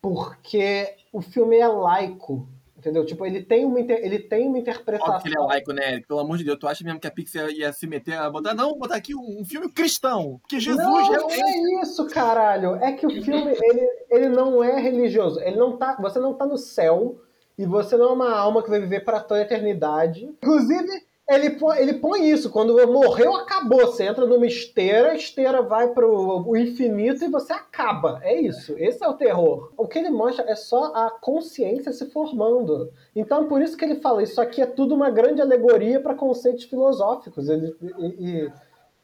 porque 0.01 0.95
o 1.13 1.21
filme 1.21 1.59
é 1.59 1.67
laico. 1.67 2.49
Entendeu? 2.77 3.07
Tipo, 3.07 3.25
ele 3.25 3.41
tem 3.45 3.65
uma, 3.65 3.79
inter- 3.79 4.01
ele 4.03 4.19
tem 4.19 4.49
uma 4.49 4.59
interpretação. 4.59 5.15
Óbvio 5.15 5.23
que 5.23 5.39
ele 5.39 5.45
é 5.45 5.47
laico, 5.47 5.73
né? 5.73 6.01
Pelo 6.01 6.19
amor 6.19 6.37
de 6.37 6.43
Deus, 6.43 6.59
tu 6.59 6.67
acha 6.67 6.83
mesmo 6.83 6.99
que 6.99 7.07
a 7.07 7.13
Pixar 7.13 7.49
ia 7.49 7.73
se 7.73 7.87
meter 7.87 8.19
a 8.19 8.29
botar. 8.29 8.55
Não, 8.55 8.77
botar 8.77 8.97
aqui 8.97 9.15
um, 9.15 9.45
filme 9.45 9.71
cristão. 9.71 10.41
Porque 10.41 10.59
Jesus 10.59 10.83
não, 10.83 10.93
não 10.93 11.09
realmente. 11.09 11.41
é 11.41 11.83
isso, 11.83 12.05
caralho. 12.09 12.75
É 12.77 12.91
que 12.91 13.07
o 13.07 13.23
filme, 13.23 13.53
ele, 13.53 13.89
ele 14.11 14.29
não 14.31 14.65
é 14.65 14.81
religioso. 14.81 15.39
Ele 15.41 15.55
não 15.57 15.77
tá, 15.77 15.97
você 16.01 16.19
não 16.19 16.35
tá 16.35 16.45
no 16.45 16.59
céu 16.59 17.21
e 17.59 17.67
você 17.67 17.97
não 17.97 18.11
é 18.11 18.13
uma 18.13 18.31
alma 18.37 18.63
que 18.63 18.71
vai 18.71 18.81
viver 18.81 19.01
para 19.05 19.21
toda 19.21 19.41
a 19.41 19.45
eternidade. 19.45 20.25
Inclusive, 20.25 20.89
ele 21.29 21.51
põe, 21.51 21.79
ele 21.79 21.95
põe 21.95 22.29
isso. 22.29 22.51
Quando 22.51 22.75
morreu, 22.91 23.35
acabou. 23.37 23.87
Você 23.87 24.05
entra 24.05 24.27
numa 24.27 24.47
esteira, 24.47 25.13
a 25.13 25.15
esteira 25.15 25.63
vai 25.63 25.89
pro 25.89 26.45
o 26.47 26.57
infinito 26.57 27.25
e 27.25 27.29
você 27.29 27.53
acaba. 27.53 28.21
É 28.23 28.41
isso. 28.41 28.75
Esse 28.79 29.05
é 29.05 29.09
o 29.09 29.15
terror. 29.15 29.73
O 29.77 29.87
que 29.87 29.99
ele 29.99 30.11
mostra 30.11 30.45
é 30.51 30.55
só 30.55 30.93
a 30.95 31.11
consciência 31.11 31.93
se 31.93 32.07
formando. 32.11 32.91
Então, 33.15 33.47
por 33.47 33.63
isso 33.63 33.77
que 33.77 33.85
ele 33.85 33.97
fala, 34.01 34.23
isso 34.23 34.41
aqui 34.41 34.61
é 34.61 34.67
tudo 34.67 34.95
uma 34.95 35.11
grande 35.11 35.41
alegoria 35.41 36.01
para 36.01 36.15
conceitos 36.15 36.65
filosóficos. 36.65 37.49
Ele, 37.49 37.75
e- 37.81 38.51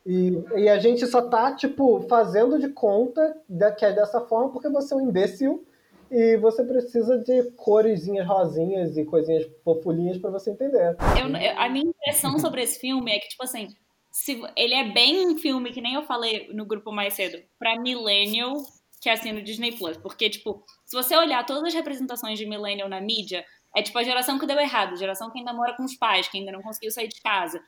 e- 0.06 0.44
e, 0.56 0.68
a 0.70 0.78
gente 0.78 1.06
só 1.06 1.20
tá, 1.20 1.52
tipo, 1.52 2.00
fazendo 2.08 2.58
de 2.58 2.68
conta 2.70 3.37
que 3.76 3.84
é 3.84 3.92
dessa 3.92 4.20
forma 4.22 4.50
porque 4.50 4.68
você 4.68 4.94
é 4.94 4.96
um 4.96 5.02
imbecil 5.02 5.64
e 6.11 6.37
você 6.38 6.64
precisa 6.64 7.18
de 7.18 7.51
coresinhas 7.53 8.27
rosinhas 8.27 8.97
e 8.97 9.05
coisinhas 9.05 9.47
fofulinhas 9.64 10.18
pra 10.18 10.31
você 10.31 10.51
entender. 10.51 10.97
Eu- 11.21 11.29
eu- 11.37 11.59
a 11.59 11.68
minha 11.68 11.87
impressão 11.87 12.38
sobre 12.38 12.62
esse 12.62 12.79
filme 12.79 13.11
é 13.12 13.18
que, 13.18 13.29
tipo 13.29 13.42
assim, 13.44 13.68
se, 14.11 14.40
ele 14.57 14.75
é 14.75 14.92
bem 14.92 15.27
um 15.27 15.38
filme, 15.38 15.71
que 15.73 15.81
nem 15.81 15.94
eu 15.94 16.03
falei 16.03 16.49
no 16.53 16.64
grupo 16.66 16.90
mais 16.92 17.14
cedo, 17.14 17.38
pra 17.59 17.79
millennial 17.81 18.55
que 19.01 19.09
assina 19.09 19.38
o 19.38 19.42
Disney 19.42 19.73
Plus. 19.73 19.97
Porque, 19.97 20.29
tipo, 20.29 20.62
se 20.85 20.97
você 20.97 21.16
olhar 21.16 21.44
todas 21.47 21.62
as 21.64 21.75
representações 21.75 22.38
de 22.38 22.47
millennial 22.47 22.88
na 22.88 23.01
mídia, 23.01 23.44
É 23.77 23.83
tipo 23.83 23.99
a 23.99 24.03
geração 24.03 24.38
que 24.38 24.47
deu 24.47 24.59
errado, 24.59 24.94
a 24.94 24.97
geração 24.97 25.31
que 25.31 25.38
ainda 25.38 25.53
mora 25.53 25.77
com 25.77 25.85
os 25.85 25.94
pais, 25.94 26.27
que 26.27 26.38
ainda 26.38 26.51
não 26.51 26.62
conseguiu 26.62 26.90
sair 26.90 27.07
de 27.07 27.21
casa. 27.21 27.61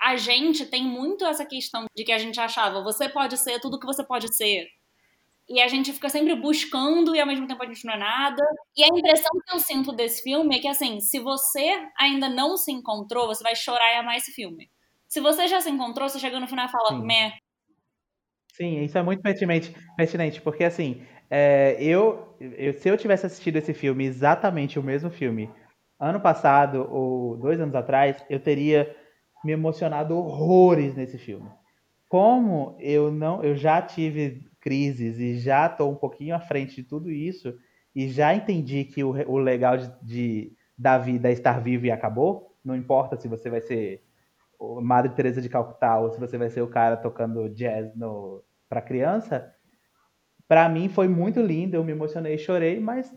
A 0.00 0.16
gente 0.16 0.64
tem 0.64 0.84
muito 0.84 1.24
essa 1.26 1.44
questão 1.44 1.84
de 1.94 2.04
que 2.04 2.12
a 2.12 2.18
gente 2.18 2.38
achava, 2.40 2.82
você 2.84 3.08
pode 3.08 3.36
ser 3.36 3.60
tudo 3.60 3.78
que 3.78 3.84
você 3.84 4.02
pode 4.04 4.32
ser. 4.34 4.68
E 5.50 5.60
a 5.60 5.68
gente 5.68 5.92
fica 5.92 6.08
sempre 6.08 6.34
buscando 6.36 7.14
e 7.14 7.20
ao 7.20 7.26
mesmo 7.26 7.46
tempo 7.46 7.62
a 7.62 7.66
gente 7.66 7.84
não 7.84 7.94
é 7.94 7.98
nada. 7.98 8.42
E 8.76 8.84
a 8.84 8.88
impressão 8.88 9.30
que 9.44 9.54
eu 9.54 9.58
sinto 9.58 9.92
desse 9.92 10.22
filme 10.22 10.56
é 10.56 10.60
que, 10.60 10.68
assim, 10.68 11.00
se 11.00 11.18
você 11.18 11.88
ainda 11.98 12.28
não 12.28 12.56
se 12.56 12.70
encontrou, 12.72 13.26
você 13.26 13.42
vai 13.42 13.56
chorar 13.56 13.92
e 13.94 13.96
amar 13.96 14.16
esse 14.16 14.32
filme. 14.32 14.70
Se 15.08 15.20
você 15.20 15.48
já 15.48 15.60
se 15.60 15.68
encontrou, 15.68 16.08
você 16.08 16.20
chega 16.20 16.38
no 16.38 16.46
final 16.46 16.66
e 16.66 16.70
fala, 16.70 17.02
meh. 17.02 17.32
Sim, 18.52 18.82
isso 18.84 18.98
é 18.98 19.02
muito 19.02 19.22
pertinente, 19.22 19.74
pertinente 19.96 20.40
porque 20.40 20.64
assim, 20.64 21.02
é, 21.30 21.76
eu, 21.82 22.36
eu- 22.40 22.74
se 22.74 22.88
eu 22.88 22.96
tivesse 22.96 23.26
assistido 23.26 23.56
esse 23.56 23.72
filme, 23.72 24.04
exatamente 24.04 24.78
o 24.78 24.82
mesmo 24.82 25.10
filme, 25.10 25.50
ano 25.98 26.20
passado 26.20 26.86
ou 26.90 27.36
dois 27.36 27.60
anos 27.60 27.74
atrás, 27.74 28.24
eu 28.28 28.40
teria 28.40 28.94
me 29.44 29.52
emocionado 29.52 30.16
horrores 30.16 30.94
nesse 30.94 31.16
filme. 31.18 31.48
Como 32.08 32.76
eu 32.80 33.10
não, 33.10 33.42
eu 33.42 33.56
já 33.56 33.80
tive 33.80 34.49
crises 34.60 35.18
e 35.18 35.38
já 35.38 35.66
estou 35.66 35.90
um 35.92 35.96
pouquinho 35.96 36.34
à 36.34 36.40
frente 36.40 36.76
de 36.76 36.84
tudo 36.84 37.10
isso 37.10 37.54
e 37.94 38.08
já 38.08 38.34
entendi 38.34 38.84
que 38.84 39.02
o, 39.04 39.10
o 39.30 39.38
legal 39.38 39.76
de, 39.76 39.92
de- 40.02 40.52
da 40.78 40.96
vida 40.98 41.28
é 41.28 41.32
estar 41.32 41.60
vivo 41.60 41.86
e 41.86 41.90
acabou. 41.90 42.56
Não 42.64 42.76
importa 42.76 43.16
se 43.16 43.28
você 43.28 43.50
vai 43.50 43.60
ser 43.60 44.02
Madre 44.82 45.14
Teresa 45.14 45.40
de 45.42 45.48
Calcutá 45.48 45.98
ou 45.98 46.10
se 46.10 46.20
você 46.20 46.38
vai 46.38 46.50
ser 46.50 46.62
o 46.62 46.68
cara 46.68 46.96
tocando 46.96 47.48
jazz 47.50 47.94
no 47.96 48.44
para 48.68 48.82
criança. 48.82 49.54
Pra 50.48 50.68
mim 50.68 50.88
foi 50.88 51.08
muito 51.08 51.40
lindo, 51.40 51.76
eu 51.76 51.84
me 51.84 51.92
emocionei 51.92 52.36
chorei, 52.38 52.78
mas 52.80 53.14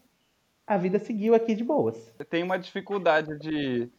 a 0.67 0.77
vida 0.77 0.99
seguiu 0.99 1.35
aqui 1.35 1.55
de 1.55 1.63
boas. 1.63 2.15
Tem 2.29 2.43
uma 2.43 2.57
dificuldade 2.57 3.37
de, 3.39 3.91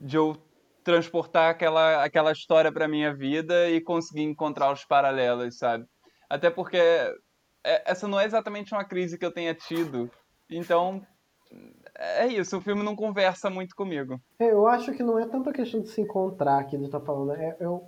de 0.00 0.16
eu 0.16 0.36
transportar 0.84 1.50
aquela, 1.50 2.04
aquela 2.04 2.32
história 2.32 2.72
pra 2.72 2.88
minha 2.88 3.14
vida 3.14 3.70
e 3.70 3.80
conseguir 3.82 4.22
encontrar 4.22 4.72
os 4.72 4.84
paralelos, 4.84 5.58
sabe? 5.58 5.86
Até 6.28 6.50
porque 6.50 6.76
é- 6.76 7.90
essa 7.90 8.06
não 8.06 8.20
é 8.20 8.24
exatamente 8.24 8.72
uma 8.72 8.84
crise 8.84 9.18
que 9.18 9.24
eu 9.24 9.32
tenha 9.32 9.54
tido. 9.54 10.10
Então, 10.50 11.04
é 11.96 12.26
isso, 12.26 12.56
o 12.58 12.60
filme 12.60 12.82
não 12.82 12.96
conversa 12.96 13.48
muito 13.48 13.74
comigo. 13.74 14.20
É, 14.38 14.50
Eu 14.50 14.66
acho 14.66 14.92
que 14.92 15.02
não 15.02 15.18
é 15.18 15.26
tanto 15.26 15.50
a 15.50 15.52
questão 15.52 15.80
de 15.80 15.88
se 15.88 16.00
encontrar 16.00 16.64
que 16.64 16.76
ele 16.76 16.88
tá 16.88 17.00
falando. 17.00 17.32
É, 17.32 17.56
eu, 17.60 17.86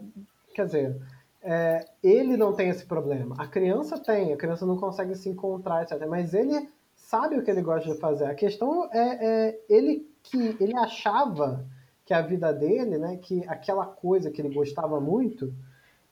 quer 0.55 0.67
dizer, 0.67 1.01
é, 1.43 1.85
ele 2.03 2.37
não 2.37 2.53
tem 2.53 2.69
esse 2.69 2.87
problema. 2.87 3.35
A 3.39 3.47
criança 3.47 3.99
tem, 3.99 4.33
a 4.33 4.37
criança 4.37 4.65
não 4.65 4.77
consegue 4.77 5.15
se 5.15 5.29
encontrar, 5.29 5.83
etc. 5.83 6.07
Mas 6.09 6.35
ele 6.35 6.69
sabe 6.95 7.37
o 7.39 7.43
que 7.43 7.51
ele 7.51 7.63
gosta 7.63 7.93
de 7.93 8.01
fazer. 8.01 8.27
A 8.27 8.35
questão 8.35 8.89
é, 8.93 9.27
é 9.49 9.61
ele 9.69 10.09
que 10.23 10.57
ele 10.61 10.77
achava 10.77 11.65
que 12.05 12.15
a 12.15 12.23
vida 12.23 12.53
dele, 12.53 12.99
né, 12.99 13.17
que 13.17 13.45
aquela 13.49 13.85
coisa 13.85 14.31
que 14.31 14.41
ele 14.41 14.55
gostava 14.55 15.01
muito, 15.01 15.53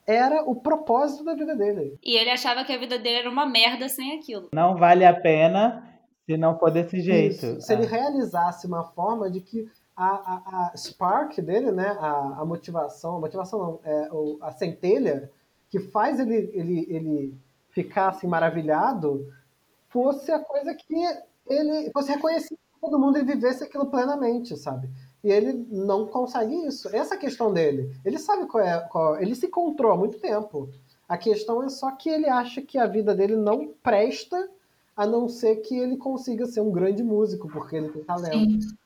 era 0.07 0.43
o 0.43 0.55
propósito 0.55 1.23
da 1.23 1.33
vida 1.33 1.55
dele. 1.55 1.97
E 2.03 2.15
ele 2.15 2.29
achava 2.29 2.63
que 2.63 2.71
a 2.73 2.77
vida 2.77 2.97
dele 2.99 3.19
era 3.19 3.29
uma 3.29 3.45
merda 3.45 3.89
sem 3.89 4.17
aquilo. 4.17 4.49
Não 4.53 4.75
vale 4.77 5.03
a 5.05 5.13
pena 5.19 5.87
se 6.25 6.37
não 6.37 6.57
for 6.57 6.71
desse 6.71 6.99
jeito. 7.01 7.45
Isso. 7.45 7.61
Se 7.61 7.73
ele 7.73 7.85
Ah, 7.85 7.89
realizasse 7.89 8.67
uma 8.67 8.83
forma 8.83 9.29
de 9.29 9.41
que 9.41 9.67
a, 9.95 10.05
a, 10.07 10.71
a 10.73 10.77
spark 10.77 11.39
dele, 11.39 11.71
né, 11.71 11.87
a, 11.99 12.37
a 12.41 12.45
motivação, 12.45 13.17
a 13.17 13.19
motivação 13.19 13.59
não, 13.59 13.79
é, 13.83 14.09
o- 14.11 14.37
a 14.41 14.51
centelha 14.51 15.31
que 15.69 15.79
faz 15.79 16.19
ele, 16.19 16.49
ele, 16.53 16.85
ele 16.89 17.33
ficar 17.69 18.09
assim 18.09 18.27
maravilhado, 18.27 19.25
fosse 19.89 20.31
a 20.31 20.39
coisa 20.39 20.73
que 20.75 20.95
ele 21.47 21.91
fosse 21.91 22.11
reconhecido 22.11 22.57
por 22.79 22.89
todo 22.89 22.99
mundo 22.99 23.17
e 23.17 23.23
vivesse 23.23 23.63
aquilo 23.63 23.85
plenamente, 23.87 24.55
sabe? 24.57 24.89
E 25.25 25.31
ele 25.31 25.65
não 25.71 26.05
consegue 26.05 26.53
isso. 26.67 26.87
Essa 26.95 27.15
é 27.15 27.17
questão 27.17 27.51
dele. 27.51 27.91
Ele 28.05 28.19
sabe 28.19 28.45
qual 28.45 28.63
é, 28.63 28.79
qual, 28.91 29.19
ele 29.19 29.33
se 29.33 29.47
encontrou 29.47 29.91
há 29.91 29.97
muito 29.97 30.19
tempo. 30.19 30.69
A 31.09 31.17
questão 31.17 31.63
é 31.63 31.69
só 31.69 31.89
que 31.89 32.07
ele 32.07 32.29
acha 32.29 32.61
que 32.61 32.77
a 32.77 32.85
vida 32.85 33.15
dele 33.15 33.35
não 33.35 33.73
presta 33.81 34.47
a 34.95 35.03
não 35.07 35.27
ser 35.27 35.55
que 35.57 35.75
ele 35.75 35.97
consiga 35.97 36.45
ser 36.45 36.61
um 36.61 36.71
grande 36.71 37.01
músico, 37.01 37.49
porque 37.49 37.75
ele 37.75 37.89
tem 37.89 38.03
talento. 38.03 38.61
Sim. 38.61 38.77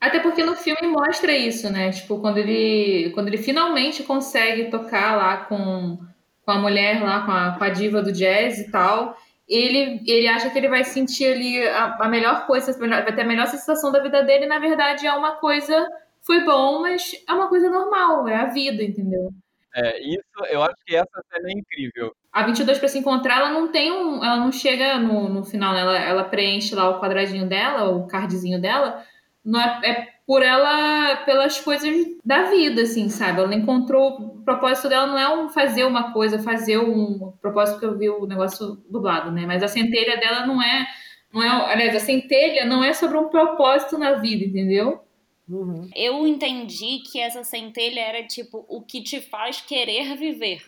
Até 0.00 0.20
porque 0.20 0.42
no 0.42 0.56
filme 0.56 0.88
mostra 0.88 1.36
isso, 1.36 1.68
né? 1.70 1.92
Tipo, 1.92 2.18
quando 2.18 2.38
ele, 2.38 3.10
quando 3.10 3.28
ele 3.28 3.36
finalmente 3.36 4.02
consegue 4.02 4.70
tocar 4.70 5.18
lá 5.18 5.36
com, 5.36 5.98
com 6.46 6.50
a 6.50 6.58
mulher 6.58 7.02
lá, 7.02 7.26
com 7.26 7.30
a, 7.30 7.58
com 7.58 7.64
a 7.64 7.68
diva 7.68 8.00
do 8.00 8.10
jazz 8.10 8.58
e 8.58 8.70
tal, 8.70 9.18
ele, 9.48 10.02
ele 10.06 10.28
acha 10.28 10.50
que 10.50 10.58
ele 10.58 10.68
vai 10.68 10.84
sentir 10.84 11.26
ali 11.26 11.66
a, 11.68 11.96
a 12.00 12.08
melhor 12.08 12.46
coisa, 12.46 12.72
vai 12.78 13.14
ter 13.14 13.22
a 13.22 13.26
melhor 13.26 13.46
sensação 13.46 13.92
da 13.92 14.00
vida 14.00 14.22
dele, 14.22 14.44
e 14.44 14.48
na 14.48 14.58
verdade 14.58 15.06
é 15.06 15.12
uma 15.12 15.36
coisa, 15.36 15.86
foi 16.24 16.44
bom, 16.44 16.80
mas 16.80 17.12
é 17.28 17.32
uma 17.32 17.48
coisa 17.48 17.68
normal, 17.68 18.28
é 18.28 18.36
a 18.36 18.46
vida, 18.46 18.82
entendeu? 18.82 19.30
É, 19.74 19.98
isso, 20.02 20.44
eu 20.50 20.62
acho 20.62 20.76
que 20.86 20.94
essa 20.94 21.24
cena 21.32 21.48
é 21.48 21.52
incrível. 21.52 22.14
A 22.30 22.42
22 22.44 22.78
para 22.78 22.88
se 22.88 22.98
encontrar, 22.98 23.38
ela 23.38 23.50
não 23.50 23.68
tem 23.72 23.90
um, 23.90 24.22
ela 24.22 24.36
não 24.36 24.52
chega 24.52 24.98
no, 24.98 25.28
no 25.28 25.44
final, 25.44 25.72
né? 25.72 25.80
ela, 25.80 25.98
ela 25.98 26.24
preenche 26.24 26.74
lá 26.74 26.90
o 26.90 27.00
quadradinho 27.00 27.48
dela, 27.48 27.90
o 27.90 28.06
cardzinho 28.06 28.60
dela, 28.60 29.02
não 29.44 29.60
é, 29.60 29.80
é 29.84 30.11
por 30.26 30.42
ela, 30.42 31.16
pelas 31.24 31.60
coisas 31.60 32.06
da 32.24 32.44
vida, 32.44 32.82
assim, 32.82 33.08
sabe? 33.08 33.40
Ela 33.40 33.54
encontrou, 33.54 34.16
o 34.18 34.42
propósito 34.44 34.88
dela 34.88 35.06
não 35.06 35.18
é 35.18 35.36
um 35.36 35.48
fazer 35.48 35.84
uma 35.84 36.12
coisa, 36.12 36.42
fazer 36.42 36.78
um 36.78 37.24
o 37.24 37.32
propósito 37.32 37.78
que 37.78 37.84
eu 37.84 37.98
vi 37.98 38.08
o 38.08 38.26
negócio 38.26 38.76
dublado, 38.88 39.30
né? 39.30 39.44
Mas 39.46 39.62
a 39.62 39.68
centelha 39.68 40.18
dela 40.18 40.46
não 40.46 40.62
é, 40.62 40.86
não 41.32 41.42
é, 41.42 41.48
aliás, 41.72 41.96
a 41.96 42.00
centelha 42.00 42.64
não 42.64 42.84
é 42.84 42.92
sobre 42.92 43.18
um 43.18 43.28
propósito 43.28 43.98
na 43.98 44.12
vida, 44.14 44.44
entendeu? 44.44 45.02
Uhum. 45.48 45.90
Eu 45.94 46.26
entendi 46.26 47.00
que 47.00 47.18
essa 47.18 47.42
centelha 47.42 48.00
era 48.00 48.26
tipo 48.26 48.64
o 48.68 48.80
que 48.80 49.02
te 49.02 49.20
faz 49.20 49.60
querer 49.60 50.16
viver. 50.16 50.62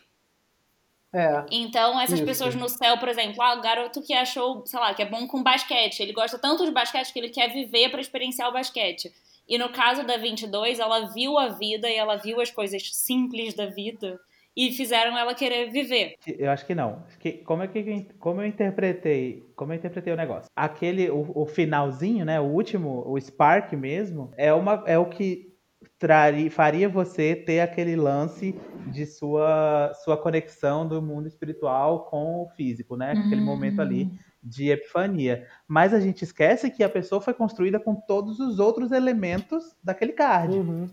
É. 1.12 1.46
Então, 1.52 2.00
essas 2.00 2.18
Isso. 2.18 2.26
pessoas 2.26 2.56
no 2.56 2.68
céu, 2.68 2.98
por 2.98 3.08
exemplo, 3.08 3.40
ah, 3.40 3.54
o 3.54 3.62
garoto 3.62 4.02
que 4.02 4.12
achou, 4.12 4.66
sei 4.66 4.80
lá, 4.80 4.92
que 4.92 5.00
é 5.00 5.06
bom 5.06 5.28
com 5.28 5.44
basquete, 5.44 6.00
ele 6.00 6.12
gosta 6.12 6.36
tanto 6.38 6.64
de 6.64 6.72
basquete 6.72 7.12
que 7.12 7.18
ele 7.20 7.28
quer 7.28 7.52
viver 7.52 7.88
pra 7.88 8.00
experienciar 8.00 8.48
o 8.48 8.52
basquete. 8.52 9.12
E 9.48 9.58
no 9.58 9.70
caso 9.70 10.06
da 10.06 10.16
22, 10.16 10.78
ela 10.78 11.12
viu 11.12 11.38
a 11.38 11.48
vida 11.48 11.88
e 11.88 11.94
ela 11.94 12.16
viu 12.16 12.40
as 12.40 12.50
coisas 12.50 12.82
simples 12.92 13.54
da 13.54 13.66
vida 13.66 14.18
e 14.56 14.70
fizeram 14.72 15.18
ela 15.18 15.34
querer 15.34 15.70
viver. 15.70 16.14
Eu 16.26 16.50
acho 16.50 16.64
que 16.64 16.74
não. 16.74 17.04
Como 17.44 17.62
é 17.62 17.68
que 17.68 18.04
como 18.18 18.40
eu 18.40 18.46
interpretei, 18.46 19.42
como 19.56 19.72
eu 19.72 19.76
interpretei 19.76 20.12
o 20.12 20.16
negócio? 20.16 20.48
Aquele 20.56 21.10
o, 21.10 21.30
o 21.34 21.46
finalzinho, 21.46 22.24
né, 22.24 22.40
o 22.40 22.44
último, 22.44 23.02
o 23.06 23.18
spark 23.20 23.72
mesmo, 23.72 24.32
é 24.36 24.52
uma 24.52 24.84
é 24.86 24.96
o 24.98 25.08
que 25.08 25.52
traria, 25.98 26.50
faria 26.50 26.88
você 26.88 27.34
ter 27.34 27.60
aquele 27.60 27.96
lance 27.96 28.54
de 28.92 29.04
sua 29.06 29.92
sua 30.04 30.16
conexão 30.16 30.86
do 30.86 31.02
mundo 31.02 31.26
espiritual 31.26 32.06
com 32.06 32.42
o 32.42 32.48
físico, 32.56 32.96
né? 32.96 33.12
Aquele 33.12 33.40
Hum. 33.40 33.44
momento 33.44 33.80
ali 33.80 34.08
de 34.44 34.70
epifania. 34.70 35.46
Mas 35.66 35.94
a 35.94 36.00
gente 36.00 36.22
esquece 36.22 36.70
que 36.70 36.84
a 36.84 36.88
pessoa 36.88 37.20
foi 37.20 37.32
construída 37.32 37.80
com 37.80 37.94
todos 37.94 38.38
os 38.38 38.58
outros 38.58 38.92
elementos 38.92 39.74
daquele 39.82 40.12
card. 40.12 40.58
Uhum. 40.58 40.88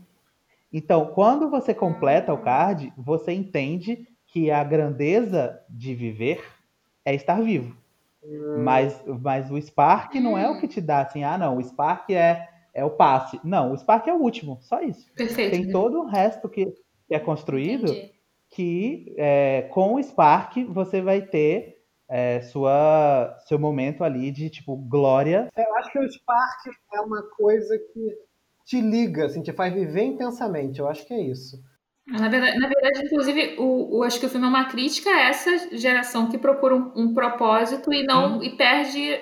Então, 0.72 1.06
quando 1.14 1.50
você 1.50 1.74
completa 1.74 2.32
o 2.32 2.38
card, 2.38 2.92
você 2.96 3.32
entende 3.32 4.08
que 4.26 4.50
a 4.50 4.64
grandeza 4.64 5.60
de 5.68 5.94
viver 5.94 6.42
é 7.04 7.14
estar 7.14 7.42
vivo. 7.42 7.76
Mas, 8.58 9.02
mas 9.20 9.50
o 9.50 9.60
Spark 9.60 10.14
não 10.14 10.38
é 10.38 10.48
o 10.48 10.60
que 10.60 10.68
te 10.68 10.80
dá 10.80 11.00
assim, 11.00 11.24
ah, 11.24 11.36
não, 11.36 11.58
o 11.58 11.62
Spark 11.62 12.10
é, 12.10 12.48
é 12.72 12.84
o 12.84 12.90
passe. 12.90 13.38
Não, 13.42 13.72
o 13.72 13.76
Spark 13.76 14.06
é 14.06 14.14
o 14.14 14.20
último, 14.20 14.58
só 14.62 14.80
isso. 14.80 15.12
Perfeito. 15.14 15.50
Tem 15.50 15.70
todo 15.70 16.00
o 16.00 16.06
resto 16.06 16.48
que, 16.48 16.66
que 17.06 17.14
é 17.14 17.18
construído 17.18 17.90
Entendi. 17.90 18.12
que 18.48 19.14
é, 19.18 19.62
com 19.72 19.94
o 19.94 20.02
Spark 20.02 20.64
você 20.68 21.02
vai 21.02 21.20
ter 21.20 21.81
é, 22.12 22.42
sua, 22.42 23.34
seu 23.48 23.58
momento 23.58 24.04
ali 24.04 24.30
de 24.30 24.50
tipo 24.50 24.76
glória. 24.76 25.48
Eu 25.56 25.74
acho 25.76 25.90
que 25.90 25.98
o 25.98 26.12
Spark 26.12 26.66
é 26.94 27.00
uma 27.00 27.22
coisa 27.36 27.74
que 27.78 28.14
te 28.66 28.80
liga, 28.82 29.24
assim, 29.24 29.42
te 29.42 29.50
faz 29.52 29.72
viver 29.72 30.02
intensamente. 30.02 30.78
Eu 30.78 30.88
acho 30.88 31.06
que 31.06 31.14
é 31.14 31.20
isso. 31.22 31.56
Na 32.06 32.28
verdade, 32.28 32.58
na 32.58 32.68
verdade, 32.68 33.06
inclusive, 33.06 33.56
o, 33.58 33.98
o- 33.98 34.02
acho 34.02 34.20
que 34.20 34.26
o 34.26 34.28
filme 34.28 34.44
é 34.44 34.48
uma 34.50 34.66
crítica 34.68 35.08
a 35.08 35.20
essa 35.28 35.74
geração 35.76 36.28
que 36.28 36.36
procura 36.36 36.76
um, 36.76 36.92
um 36.96 37.14
propósito 37.14 37.92
e 37.92 38.02
não 38.04 38.42
e 38.42 38.56
perde 38.56 39.18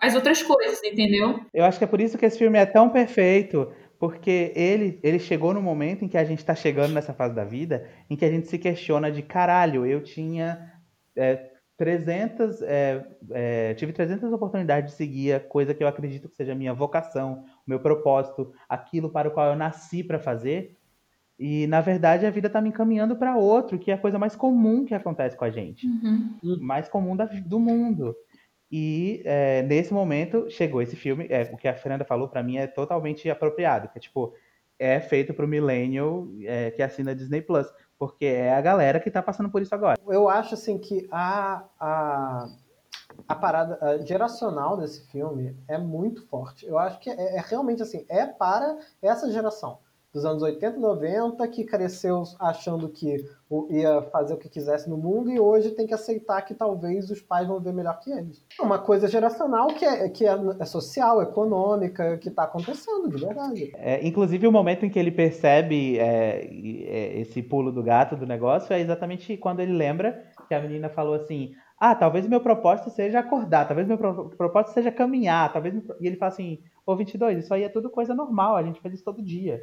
as 0.00 0.16
outras 0.16 0.42
coisas, 0.42 0.82
entendeu? 0.82 1.38
Eu 1.54 1.64
acho 1.64 1.78
que 1.78 1.84
é 1.84 1.86
por 1.86 2.00
isso 2.00 2.18
que 2.18 2.26
esse 2.26 2.38
filme 2.38 2.58
é 2.58 2.66
tão 2.66 2.88
perfeito, 2.90 3.70
porque 4.00 4.52
ele, 4.56 4.98
ele 5.04 5.20
chegou 5.20 5.54
no 5.54 5.62
momento 5.62 6.04
em 6.04 6.08
que 6.08 6.18
a 6.18 6.24
gente 6.24 6.44
tá 6.44 6.56
chegando 6.56 6.92
nessa 6.92 7.14
fase 7.14 7.34
da 7.36 7.44
vida, 7.44 7.88
em 8.10 8.16
que 8.16 8.24
a 8.24 8.30
gente 8.30 8.48
se 8.48 8.58
questiona 8.58 9.12
de 9.12 9.22
caralho, 9.22 9.86
eu 9.86 10.02
tinha 10.02 10.72
é, 11.16 11.51
300, 11.82 12.62
é, 12.62 13.04
é, 13.32 13.74
tive 13.74 13.92
300 13.92 14.32
oportunidades 14.32 14.92
de 14.92 14.96
seguir 14.96 15.32
a 15.32 15.40
coisa 15.40 15.74
que 15.74 15.82
eu 15.82 15.88
acredito 15.88 16.28
que 16.28 16.36
seja 16.36 16.52
a 16.52 16.54
minha 16.54 16.72
vocação, 16.72 17.44
o 17.66 17.70
meu 17.70 17.80
propósito, 17.80 18.52
aquilo 18.68 19.10
para 19.10 19.28
o 19.28 19.32
qual 19.32 19.48
eu 19.48 19.56
nasci 19.56 20.04
para 20.04 20.20
fazer, 20.20 20.76
e 21.36 21.66
na 21.66 21.80
verdade 21.80 22.24
a 22.24 22.30
vida 22.30 22.48
tá 22.48 22.60
me 22.60 22.68
encaminhando 22.68 23.16
para 23.16 23.36
outro, 23.36 23.80
que 23.80 23.90
é 23.90 23.94
a 23.94 23.98
coisa 23.98 24.16
mais 24.16 24.36
comum 24.36 24.84
que 24.84 24.94
acontece 24.94 25.36
com 25.36 25.44
a 25.44 25.50
gente 25.50 25.88
Uhum. 25.88 26.58
mais 26.60 26.88
comum 26.88 27.16
da- 27.16 27.24
do 27.24 27.58
mundo. 27.58 28.14
E 28.70 29.20
é, 29.24 29.62
nesse 29.62 29.92
momento 29.92 30.48
chegou 30.50 30.80
esse 30.80 30.94
filme. 30.94 31.26
É, 31.30 31.42
o 31.52 31.56
que 31.56 31.66
a 31.66 31.74
Fernanda 31.74 32.04
falou 32.04 32.28
pra 32.28 32.42
mim 32.44 32.58
é 32.58 32.66
totalmente 32.68 33.28
apropriado. 33.28 33.88
Que 33.88 33.98
é 33.98 34.00
tipo, 34.00 34.32
é 34.78 35.00
feito 35.00 35.34
pro 35.34 35.48
Millennial 35.48 36.28
é, 36.42 36.70
que 36.70 36.80
assina 36.82 37.14
Disney 37.14 37.42
Plus. 37.42 37.66
Porque 38.02 38.24
é 38.24 38.52
a 38.52 38.60
galera 38.60 38.98
que 38.98 39.12
tá 39.12 39.22
passando 39.22 39.48
por 39.48 39.62
isso 39.62 39.72
agora. 39.72 39.96
Eu 40.08 40.28
acho 40.28 40.54
assim 40.54 40.76
que 40.76 41.06
a, 41.08 41.62
a, 41.78 42.48
a 43.28 43.34
parada 43.36 43.78
a 43.80 43.98
geracional 43.98 44.76
desse 44.76 45.06
filme 45.06 45.56
é 45.68 45.78
muito 45.78 46.26
forte. 46.26 46.66
Eu 46.66 46.80
acho 46.80 46.98
que 46.98 47.08
é, 47.08 47.36
é 47.36 47.40
realmente 47.40 47.80
assim, 47.80 48.04
é 48.08 48.26
para 48.26 48.76
essa 49.00 49.30
geração 49.30 49.78
dos 50.12 50.24
anos 50.26 50.42
80 50.42 50.76
e 50.76 50.80
90 50.80 51.48
que 51.48 51.64
cresceu 51.64 52.22
achando 52.38 52.88
que 52.88 53.16
ia 53.70 54.02
fazer 54.02 54.34
o 54.34 54.36
que 54.36 54.48
quisesse 54.48 54.88
no 54.88 54.96
mundo 54.96 55.30
e 55.30 55.40
hoje 55.40 55.70
tem 55.70 55.86
que 55.86 55.94
aceitar 55.94 56.42
que 56.42 56.54
talvez 56.54 57.10
os 57.10 57.20
pais 57.20 57.48
vão 57.48 57.60
ver 57.60 57.72
melhor 57.72 57.98
que 57.98 58.10
eles. 58.10 58.44
É 58.58 58.62
uma 58.62 58.78
coisa 58.78 59.08
geracional 59.08 59.68
que 59.68 59.84
é, 59.84 60.08
que 60.10 60.26
é, 60.26 60.36
é 60.58 60.64
social, 60.66 61.22
econômica, 61.22 62.18
que 62.18 62.28
está 62.28 62.44
acontecendo, 62.44 63.08
de 63.08 63.24
verdade. 63.24 63.72
É, 63.76 64.06
inclusive, 64.06 64.46
o 64.46 64.52
momento 64.52 64.84
em 64.84 64.90
que 64.90 64.98
ele 64.98 65.10
percebe 65.10 65.98
é, 65.98 66.44
é, 66.46 67.20
esse 67.20 67.42
pulo 67.42 67.72
do 67.72 67.82
gato 67.82 68.14
do 68.14 68.26
negócio 68.26 68.72
é 68.74 68.80
exatamente 68.80 69.36
quando 69.38 69.60
ele 69.60 69.72
lembra 69.72 70.22
que 70.46 70.54
a 70.54 70.60
menina 70.60 70.90
falou 70.90 71.14
assim: 71.14 71.52
Ah, 71.78 71.94
talvez 71.94 72.26
meu 72.26 72.40
propósito 72.40 72.90
seja 72.90 73.18
acordar, 73.20 73.66
talvez 73.66 73.88
meu 73.88 73.96
pro- 73.96 74.28
propósito 74.30 74.74
seja 74.74 74.92
caminhar, 74.92 75.50
talvez. 75.52 75.74
meu 75.74 75.82
pro-" 75.82 75.96
E 76.00 76.06
ele 76.06 76.16
fala 76.16 76.32
assim: 76.32 76.58
Ô 76.84 76.94
22, 76.94 77.44
isso 77.44 77.54
aí 77.54 77.62
é 77.62 77.68
tudo 77.70 77.88
coisa 77.90 78.14
normal, 78.14 78.56
a 78.56 78.62
gente 78.62 78.80
faz 78.80 78.94
isso 78.94 79.04
todo 79.04 79.22
dia. 79.22 79.60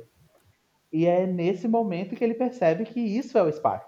E 0.91 1.05
é 1.05 1.25
nesse 1.27 1.67
momento 1.67 2.15
que 2.15 2.23
ele 2.23 2.33
percebe 2.33 2.85
que 2.85 2.99
isso 2.99 3.37
é 3.37 3.43
o 3.43 3.51
Spark, 3.51 3.85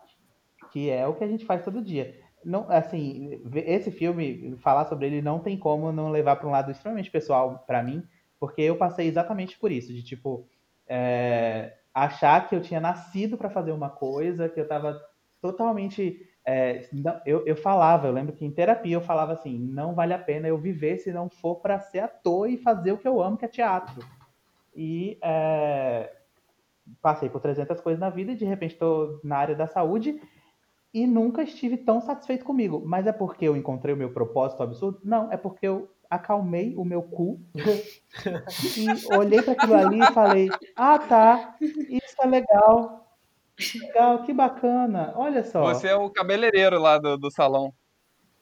que 0.72 0.90
é 0.90 1.08
o 1.08 1.16
que 1.16 1.24
a 1.24 1.28
gente 1.28 1.46
faz 1.46 1.64
todo 1.64 1.82
dia. 1.84 2.16
Não, 2.44 2.66
assim, 2.70 3.42
esse 3.56 3.92
filme, 3.92 4.56
falar 4.60 4.86
sobre 4.86 5.08
ele 5.08 5.22
não 5.22 5.40
tem 5.40 5.58
como 5.58 5.92
não 5.92 6.10
levar 6.12 6.36
para 6.38 6.48
um 6.48 6.52
lado 6.52 6.72
extremamente 6.72 7.12
pessoal 7.12 7.64
para 7.68 7.84
mim, 7.84 8.04
porque 8.40 8.62
eu 8.62 8.76
passei 8.78 9.08
exatamente 9.08 9.60
por 9.60 9.72
isso, 9.72 9.94
de 9.94 10.04
tipo 10.04 10.48
é, 10.88 11.74
achar 11.94 12.48
que 12.48 12.56
eu 12.56 12.62
tinha 12.62 12.80
nascido 12.80 13.38
para 13.38 13.50
fazer 13.50 13.72
uma 13.72 13.90
coisa, 13.90 14.50
que 14.50 14.60
eu 14.60 14.64
estava 14.64 15.00
totalmente 15.42 16.20
é, 16.46 16.88
não- 16.92 17.22
eu, 17.26 17.46
eu 17.46 17.56
falava, 17.56 18.08
eu 18.08 18.12
lembro 18.12 18.34
que 18.34 18.44
em 18.46 18.52
terapia 18.52 18.96
eu 18.96 19.02
falava 19.02 19.34
assim, 19.34 19.60
não 19.60 19.94
vale 19.94 20.14
a 20.14 20.20
pena 20.20 20.48
eu 20.48 20.58
viver 20.58 20.98
se 20.98 21.12
não 21.12 21.30
for 21.30 21.58
para 21.58 21.80
ser 21.80 22.00
ator 22.00 22.50
e 22.50 22.58
fazer 22.58 22.92
o 22.92 22.98
que 22.98 23.08
eu 23.08 23.22
amo, 23.22 23.38
que 23.38 23.46
é 23.46 23.48
teatro. 23.48 24.04
E 24.76 25.18
é, 25.24 26.12
passei 27.02 27.30
por 27.30 27.42
300 27.42 27.80
coisas 27.82 28.00
na 28.00 28.10
vida 28.10 28.32
e 28.32 28.36
de 28.36 28.46
repente 28.46 28.74
estou 28.74 29.20
na 29.24 29.38
área 29.38 29.56
da 29.56 29.68
saúde 29.68 30.20
e 30.94 31.08
nunca 31.08 31.42
estive 31.44 31.78
tão 31.78 32.02
satisfeito 32.02 32.44
comigo. 32.44 32.84
Mas 32.86 33.08
é 33.08 33.12
porque 33.12 33.46
eu 33.46 33.56
encontrei 33.56 33.94
o 33.94 33.98
meu 33.98 34.12
propósito 34.12 34.64
absurdo? 34.64 35.00
Não, 35.04 35.32
é 35.32 35.38
porque 35.38 35.68
eu 35.68 35.90
acalmei 36.10 36.76
o 36.76 36.84
meu 36.84 37.02
cu 37.02 37.40
e 38.78 39.16
olhei 39.16 39.42
para 39.42 39.54
aquilo 39.54 39.76
ali 39.76 40.00
e 40.00 40.14
falei: 40.14 40.50
Ah, 40.76 41.00
tá, 41.00 41.56
isso 41.62 42.16
é 42.22 42.28
legal. 42.28 43.02
Legal, 43.80 44.24
que 44.24 44.34
bacana. 44.34 45.14
Olha 45.16 45.44
só. 45.44 45.62
Você 45.64 45.88
é 45.88 45.96
o 45.96 46.10
cabeleireiro 46.10 46.80
lá 46.80 46.98
do, 46.98 47.18
do 47.18 47.32
salão. 47.32 47.74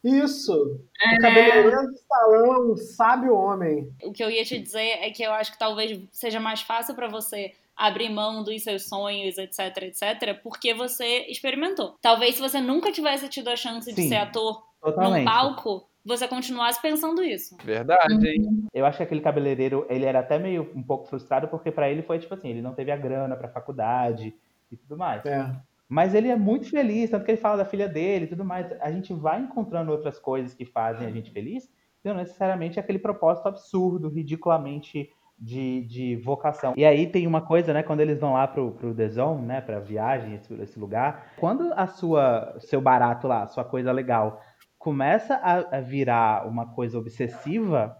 Isso! 0.03 0.53
O 0.53 1.21
cabeleireiro 1.21 1.87
do 1.87 1.97
salão, 1.97 2.77
sábio 2.77 3.35
homem. 3.35 3.93
O 4.01 4.13
que 4.13 4.23
eu 4.23 4.29
ia 4.29 4.45
te 4.45 4.57
dizer 4.57 4.97
é 5.01 5.09
que 5.09 5.21
eu 5.21 5.31
acho 5.33 5.51
que 5.51 5.59
talvez 5.59 5.99
seja 6.11 6.39
mais 6.39 6.61
fácil 6.61 6.95
pra 6.95 7.09
você 7.09 7.53
abrir 7.79 8.09
mão 8.09 8.43
dos 8.43 8.61
seus 8.61 8.87
sonhos, 8.87 9.37
etc, 9.37 9.83
etc, 9.83 10.41
porque 10.43 10.73
você 10.73 11.25
experimentou. 11.29 11.95
Talvez 12.01 12.35
se 12.35 12.41
você 12.41 12.59
nunca 12.59 12.91
tivesse 12.91 13.29
tido 13.29 13.47
a 13.47 13.55
chance 13.55 13.89
de 13.93 14.01
Sim, 14.01 14.09
ser 14.09 14.17
ator 14.17 14.61
num 14.83 14.91
Totalmente. 14.91 15.25
palco, 15.25 15.87
você 16.05 16.27
continuasse 16.27 16.81
pensando 16.81 17.23
isso. 17.23 17.55
Verdade, 17.63 18.27
hein? 18.27 18.67
Eu 18.73 18.85
acho 18.85 18.97
que 18.97 19.03
aquele 19.03 19.21
cabeleireiro, 19.21 19.85
ele 19.89 20.05
era 20.05 20.19
até 20.19 20.37
meio 20.37 20.69
um 20.75 20.83
pouco 20.83 21.07
frustrado, 21.07 21.47
porque 21.47 21.71
pra 21.71 21.89
ele 21.89 22.01
foi 22.01 22.19
tipo 22.19 22.33
assim, 22.33 22.49
ele 22.49 22.61
não 22.61 22.73
teve 22.73 22.91
a 22.91 22.97
grana 22.97 23.35
pra 23.35 23.47
faculdade 23.47 24.35
e 24.69 24.75
tudo 24.75 24.97
mais. 24.97 25.25
É. 25.25 25.49
Mas 25.87 26.13
ele 26.13 26.27
é 26.27 26.35
muito 26.35 26.69
feliz, 26.69 27.09
tanto 27.09 27.25
que 27.25 27.31
ele 27.31 27.41
fala 27.41 27.57
da 27.57 27.65
filha 27.65 27.87
dele 27.87 28.25
e 28.25 28.27
tudo 28.27 28.43
mais. 28.43 28.71
A 28.81 28.91
gente 28.91 29.13
vai 29.13 29.39
encontrando 29.39 29.91
outras 29.91 30.19
coisas 30.19 30.53
que 30.53 30.65
fazem 30.65 31.07
a 31.07 31.11
gente 31.11 31.31
feliz, 31.31 31.69
não 32.03 32.13
necessariamente 32.13 32.79
aquele 32.79 32.99
propósito 32.99 33.47
absurdo, 33.47 34.09
ridiculamente 34.09 35.11
de, 35.39 35.81
de 35.81 36.15
vocação. 36.17 36.73
E 36.75 36.83
aí 36.83 37.07
tem 37.07 37.25
uma 37.25 37.41
coisa, 37.41 37.73
né, 37.73 37.81
quando 37.81 38.01
eles 38.01 38.19
vão 38.19 38.33
lá 38.33 38.47
pro, 38.47 38.71
pro 38.71 38.93
The 38.93 39.07
Zone, 39.07 39.45
né, 39.45 39.61
pra 39.61 39.79
viagem, 39.79 40.35
esse, 40.35 40.53
esse 40.61 40.79
lugar, 40.79 41.33
quando 41.37 41.71
a 41.75 41.87
sua, 41.87 42.55
seu 42.59 42.81
barato 42.81 43.27
lá, 43.27 43.47
sua 43.47 43.63
coisa 43.63 43.91
legal, 43.91 44.41
começa 44.77 45.35
a, 45.35 45.77
a 45.77 45.81
virar 45.81 46.47
uma 46.47 46.73
coisa 46.73 46.97
obsessiva, 46.97 47.97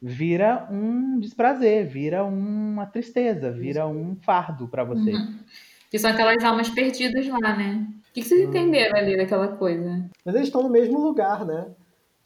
vira 0.00 0.68
um 0.70 1.18
desprazer, 1.18 1.88
vira 1.88 2.24
uma 2.24 2.86
tristeza, 2.86 3.50
vira 3.50 3.86
um 3.86 4.16
fardo 4.16 4.68
pra 4.68 4.84
você. 4.84 5.12
Uhum. 5.12 5.38
Que 5.90 5.98
são 5.98 6.10
aquelas 6.10 6.42
almas 6.44 6.68
perdidas 6.68 7.26
lá, 7.28 7.56
né? 7.56 7.86
O 8.10 8.12
que 8.12 8.22
que 8.22 8.28
vocês 8.28 8.48
entenderam 8.48 8.98
ali 8.98 9.16
daquela 9.16 9.48
coisa? 9.48 10.04
Mas 10.24 10.34
eles 10.34 10.48
estão 10.48 10.62
no 10.62 10.70
mesmo 10.70 10.98
lugar, 10.98 11.44
né? 11.44 11.66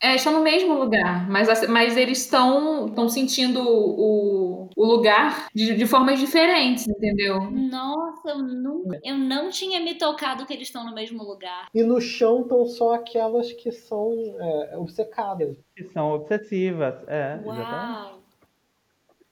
É, 0.02 0.14
estão 0.14 0.32
no 0.32 0.40
mesmo 0.42 0.74
lugar, 0.78 1.28
mas, 1.28 1.46
as- 1.48 1.68
mas 1.68 1.94
eles 1.96 2.20
estão 2.22 2.86
estão 2.88 3.06
sentindo 3.08 3.60
o, 3.62 4.68
o 4.74 4.84
lugar 4.86 5.48
de, 5.54 5.74
de 5.76 5.86
formas 5.86 6.18
diferentes, 6.18 6.88
entendeu? 6.88 7.50
Nossa, 7.50 8.30
eu 8.30 8.38
nunca, 8.38 8.98
eu 9.04 9.18
não 9.18 9.50
tinha 9.50 9.78
me 9.78 9.94
tocado 9.96 10.46
que 10.46 10.54
eles 10.54 10.68
estão 10.68 10.86
no 10.86 10.94
mesmo 10.94 11.22
lugar. 11.22 11.68
E 11.74 11.82
no 11.82 12.00
chão 12.00 12.40
estão 12.42 12.64
só 12.64 12.94
aquelas 12.94 13.52
que 13.52 13.70
são 13.70 14.10
é, 14.40 14.78
obcecadas. 14.78 15.56
Que 15.76 15.84
são 15.84 16.12
obsessivas, 16.12 16.94
é, 17.06 17.34
exatamente. 17.34 18.00
Uau. 18.00 18.20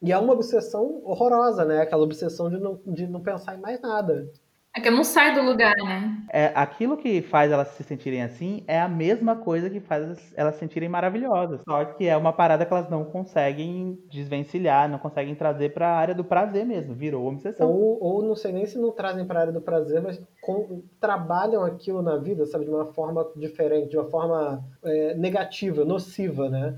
E 0.00 0.12
é 0.12 0.18
uma 0.18 0.32
obsessão 0.34 1.00
horrorosa, 1.04 1.64
né? 1.64 1.80
Aquela 1.80 2.04
obsessão 2.04 2.48
de 2.50 2.58
não, 2.58 2.78
de 2.86 3.06
não 3.06 3.20
pensar 3.20 3.56
em 3.56 3.60
mais 3.60 3.80
nada. 3.80 4.30
É 4.78 4.80
que 4.80 4.90
não 4.90 5.02
sai 5.02 5.34
do 5.34 5.42
lugar, 5.42 5.74
né? 5.84 6.16
É, 6.30 6.52
aquilo 6.54 6.96
que 6.96 7.20
faz 7.20 7.50
elas 7.50 7.66
se 7.68 7.82
sentirem 7.82 8.22
assim 8.22 8.62
é 8.68 8.80
a 8.80 8.88
mesma 8.88 9.34
coisa 9.34 9.68
que 9.68 9.80
faz 9.80 10.32
elas- 10.36 10.54
se 10.54 10.60
sentirem 10.60 10.88
maravilhosas. 10.88 11.62
Só 11.68 11.84
que 11.84 12.06
é 12.06 12.16
uma 12.16 12.32
parada 12.32 12.64
que 12.64 12.72
elas 12.72 12.88
não 12.88 13.04
conseguem 13.04 13.98
desvencilhar, 14.08 14.88
não 14.88 14.98
conseguem 14.98 15.34
trazer 15.34 15.72
pra 15.74 15.88
área 15.88 16.14
do 16.14 16.22
prazer 16.22 16.64
mesmo. 16.64 16.94
Virou 16.94 17.26
obsessão. 17.26 17.68
Ou, 17.68 17.98
ou 18.00 18.22
não 18.22 18.36
sei 18.36 18.52
nem 18.52 18.66
se 18.66 18.78
não 18.78 18.92
trazem 18.92 19.24
para 19.26 19.38
a 19.38 19.42
área 19.42 19.52
do 19.52 19.60
prazer, 19.60 20.00
mas 20.00 20.22
com- 20.40 20.82
trabalham 21.00 21.64
aquilo 21.64 22.00
na 22.00 22.16
vida, 22.16 22.46
sabe, 22.46 22.64
de 22.64 22.70
uma 22.70 22.86
forma 22.86 23.26
diferente, 23.34 23.90
de 23.90 23.96
uma 23.98 24.08
forma 24.08 24.62
é, 24.84 25.14
negativa, 25.16 25.84
nociva, 25.84 26.48
né? 26.48 26.76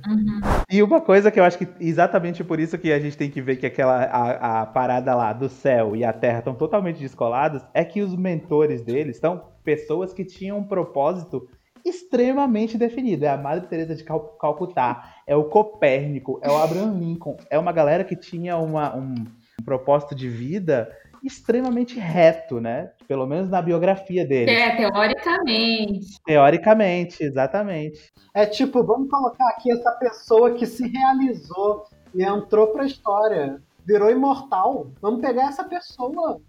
E 0.71 0.83
uma 0.83 1.03
coisa 1.03 1.31
que 1.31 1.39
eu 1.39 1.45
acho 1.45 1.59
que 1.59 1.69
exatamente 1.79 2.43
por 2.43 2.59
isso 2.59 2.79
que 2.79 2.91
a 2.93 2.99
gente 2.99 3.17
tem 3.17 3.31
que 3.31 3.43
ver 3.43 3.57
que 3.57 3.67
aquela 3.67 4.05
a, 4.05 4.63
a 4.63 4.67
parada 4.67 5.15
lá 5.15 5.33
do 5.35 5.49
céu 5.51 5.95
e 5.95 6.03
a 6.05 6.13
terra 6.13 6.39
estão 6.39 6.55
totalmente 6.55 6.99
descolados, 6.99 7.63
é 7.75 7.85
que 7.91 8.01
os 8.01 8.15
mentores 8.15 8.83
deles 8.83 9.19
são 9.19 9.45
pessoas 9.65 10.13
que 10.13 10.25
tinham 10.25 10.59
um 10.59 10.65
propósito 10.65 11.49
extremamente 11.85 12.77
definido. 12.79 13.25
É 13.25 13.29
a 13.29 13.37
Madre 13.37 13.67
Teresa 13.69 13.95
de 13.95 14.05
Cal- 14.05 14.37
Calcutá, 14.41 15.15
é 15.27 15.35
o 15.35 15.45
Copérnico, 15.45 16.39
é 16.43 16.51
o 16.51 16.57
Abraham 16.57 16.99
Lincoln, 16.99 17.37
é 17.51 17.59
uma 17.59 17.73
galera 17.73 18.05
que 18.05 18.17
tinha 18.17 18.57
uma- 18.57 18.95
um, 18.97 19.15
um 19.61 19.65
propósito 19.65 20.15
de 20.15 20.29
vida 20.29 20.91
extremamente 21.23 21.99
reto, 21.99 22.61
né? 22.61 22.93
Pelo 23.07 23.27
menos 23.27 23.51
na 23.51 23.61
biografia 23.61 24.27
deles. 24.27 24.55
É, 24.55 24.75
teoricamente. 24.77 26.07
Teoricamente, 26.25 27.23
exatamente. 27.23 28.11
É 28.35 28.47
tipo, 28.47 28.83
vamos 28.85 29.11
colocar 29.11 29.49
aqui 29.51 29.71
essa 29.71 29.91
pessoa 29.93 30.53
que 30.55 30.65
se 30.67 30.89
realizou 30.89 31.85
e 32.15 32.23
entrou 32.25 32.69
pra 32.69 32.87
história, 32.87 33.61
virou 33.87 34.11
imortal. 34.11 34.91
Vamos 35.03 35.21
pegar 35.21 35.49
essa 35.49 35.65
pessoa 35.65 36.41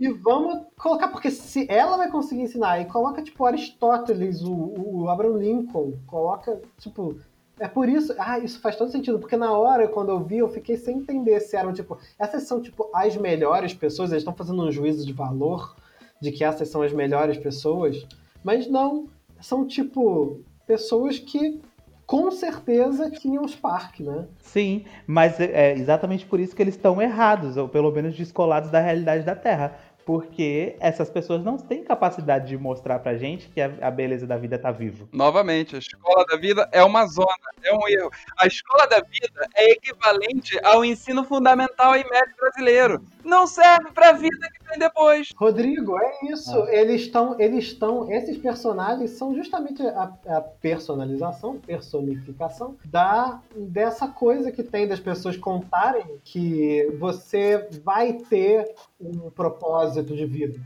e 0.00 0.08
vamos 0.08 0.66
colocar, 0.78 1.08
porque 1.08 1.30
se 1.30 1.66
ela 1.70 1.98
vai 1.98 2.10
conseguir 2.10 2.40
ensinar, 2.42 2.80
e 2.80 2.86
coloca 2.86 3.22
tipo 3.22 3.44
Aristóteles, 3.44 4.42
o, 4.42 4.52
o 4.52 5.08
Abraham 5.10 5.36
Lincoln, 5.36 5.92
coloca, 6.06 6.58
tipo. 6.78 7.20
É 7.58 7.68
por 7.68 7.86
isso, 7.90 8.14
ah, 8.18 8.38
isso 8.38 8.58
faz 8.58 8.74
todo 8.74 8.90
sentido, 8.90 9.18
porque 9.18 9.36
na 9.36 9.52
hora, 9.52 9.86
quando 9.86 10.08
eu 10.08 10.24
vi, 10.24 10.38
eu 10.38 10.48
fiquei 10.48 10.78
sem 10.78 10.96
entender 10.96 11.38
se 11.40 11.54
eram, 11.54 11.74
tipo, 11.74 11.98
essas 12.18 12.44
são, 12.44 12.62
tipo, 12.62 12.88
as 12.94 13.14
melhores 13.18 13.74
pessoas, 13.74 14.10
eles 14.10 14.22
estão 14.22 14.34
fazendo 14.34 14.62
um 14.62 14.72
juízo 14.72 15.04
de 15.04 15.12
valor 15.12 15.76
de 16.22 16.32
que 16.32 16.42
essas 16.42 16.70
são 16.70 16.80
as 16.80 16.90
melhores 16.90 17.36
pessoas, 17.36 18.06
mas 18.42 18.66
não, 18.66 19.08
são, 19.42 19.66
tipo, 19.66 20.40
pessoas 20.66 21.18
que 21.18 21.60
com 22.10 22.28
certeza 22.32 23.08
tinham 23.08 23.46
Spark, 23.46 24.00
né? 24.00 24.26
Sim, 24.40 24.84
mas 25.06 25.38
é 25.38 25.74
exatamente 25.74 26.26
por 26.26 26.40
isso 26.40 26.56
que 26.56 26.60
eles 26.60 26.74
estão 26.74 27.00
errados, 27.00 27.56
ou 27.56 27.68
pelo 27.68 27.92
menos 27.92 28.16
descolados 28.16 28.68
da 28.68 28.80
realidade 28.80 29.24
da 29.24 29.36
Terra. 29.36 29.78
Porque 30.04 30.76
essas 30.80 31.10
pessoas 31.10 31.44
não 31.44 31.56
têm 31.56 31.84
capacidade 31.84 32.48
de 32.48 32.58
mostrar 32.58 32.98
pra 32.98 33.16
gente 33.16 33.48
que 33.48 33.60
a, 33.60 33.70
a 33.80 33.90
beleza 33.90 34.26
da 34.26 34.36
vida 34.36 34.58
tá 34.58 34.70
vivo. 34.70 35.08
Novamente, 35.12 35.76
a 35.76 35.78
escola 35.78 36.24
da 36.26 36.36
vida 36.36 36.68
é 36.72 36.82
uma 36.82 37.06
zona, 37.06 37.28
é 37.62 37.72
um 37.72 37.88
erro. 37.88 38.10
A 38.38 38.46
escola 38.46 38.86
da 38.86 39.00
vida 39.00 39.48
é 39.54 39.72
equivalente 39.72 40.58
ao 40.64 40.84
ensino 40.84 41.24
fundamental 41.24 41.96
e 41.96 42.08
médio 42.08 42.34
brasileiro. 42.38 43.04
Não 43.24 43.46
serve 43.46 43.90
pra 43.92 44.12
vida 44.12 44.48
que 44.52 44.68
vem 44.68 44.78
depois. 44.78 45.28
Rodrigo, 45.36 45.98
é 45.98 46.12
isso. 46.30 46.66
Eles 46.68 47.02
estão, 47.02 47.38
eles 47.38 47.64
estão, 47.64 48.10
esses 48.10 48.38
personagens 48.38 49.10
são 49.10 49.34
justamente 49.34 49.82
a, 49.86 50.12
a 50.26 50.40
personalização, 50.40 51.58
personificação 51.58 52.76
da 52.84 53.40
dessa 53.54 54.08
coisa 54.08 54.50
que 54.50 54.62
tem 54.62 54.86
das 54.86 55.00
pessoas 55.00 55.36
contarem 55.36 56.20
que 56.24 56.90
você 56.98 57.68
vai 57.84 58.14
ter 58.14 58.74
um 59.00 59.30
propósito 59.30 60.14
de 60.14 60.26
vida. 60.26 60.60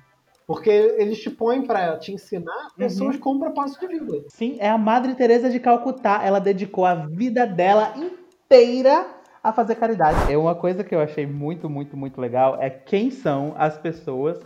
Porque 0.47 0.71
eles 0.71 1.21
te 1.21 1.31
põem 1.31 1.63
pra 1.63 1.97
te 1.97 2.13
ensinar 2.13 2.69
pessoas 2.77 3.17
com 3.17 3.33
um 3.33 3.39
propósito 3.39 3.89
de 3.89 3.99
vida. 3.99 4.25
Sim, 4.29 4.59
é 4.61 4.69
a 4.69 4.77
Madre 4.77 5.15
Teresa 5.15 5.49
de 5.49 5.59
Calcutá. 5.59 6.23
Ela 6.23 6.39
dedicou 6.39 6.85
a 6.85 6.95
vida 6.95 7.47
dela 7.47 7.95
inteira 7.97 9.07
a 9.43 9.53
fazer 9.53 9.77
caridade. 9.77 10.31
É 10.31 10.37
uma 10.37 10.55
coisa 10.55 10.85
que 10.85 10.95
eu 10.95 11.01
achei 11.01 11.27
muito, 11.27 11.69
muito, 11.71 11.97
muito 11.97 12.21
legal 12.21 12.59
é 12.61 12.69
quem 12.69 13.11
são 13.11 13.55
as 13.57 13.79
pessoas 13.79 14.39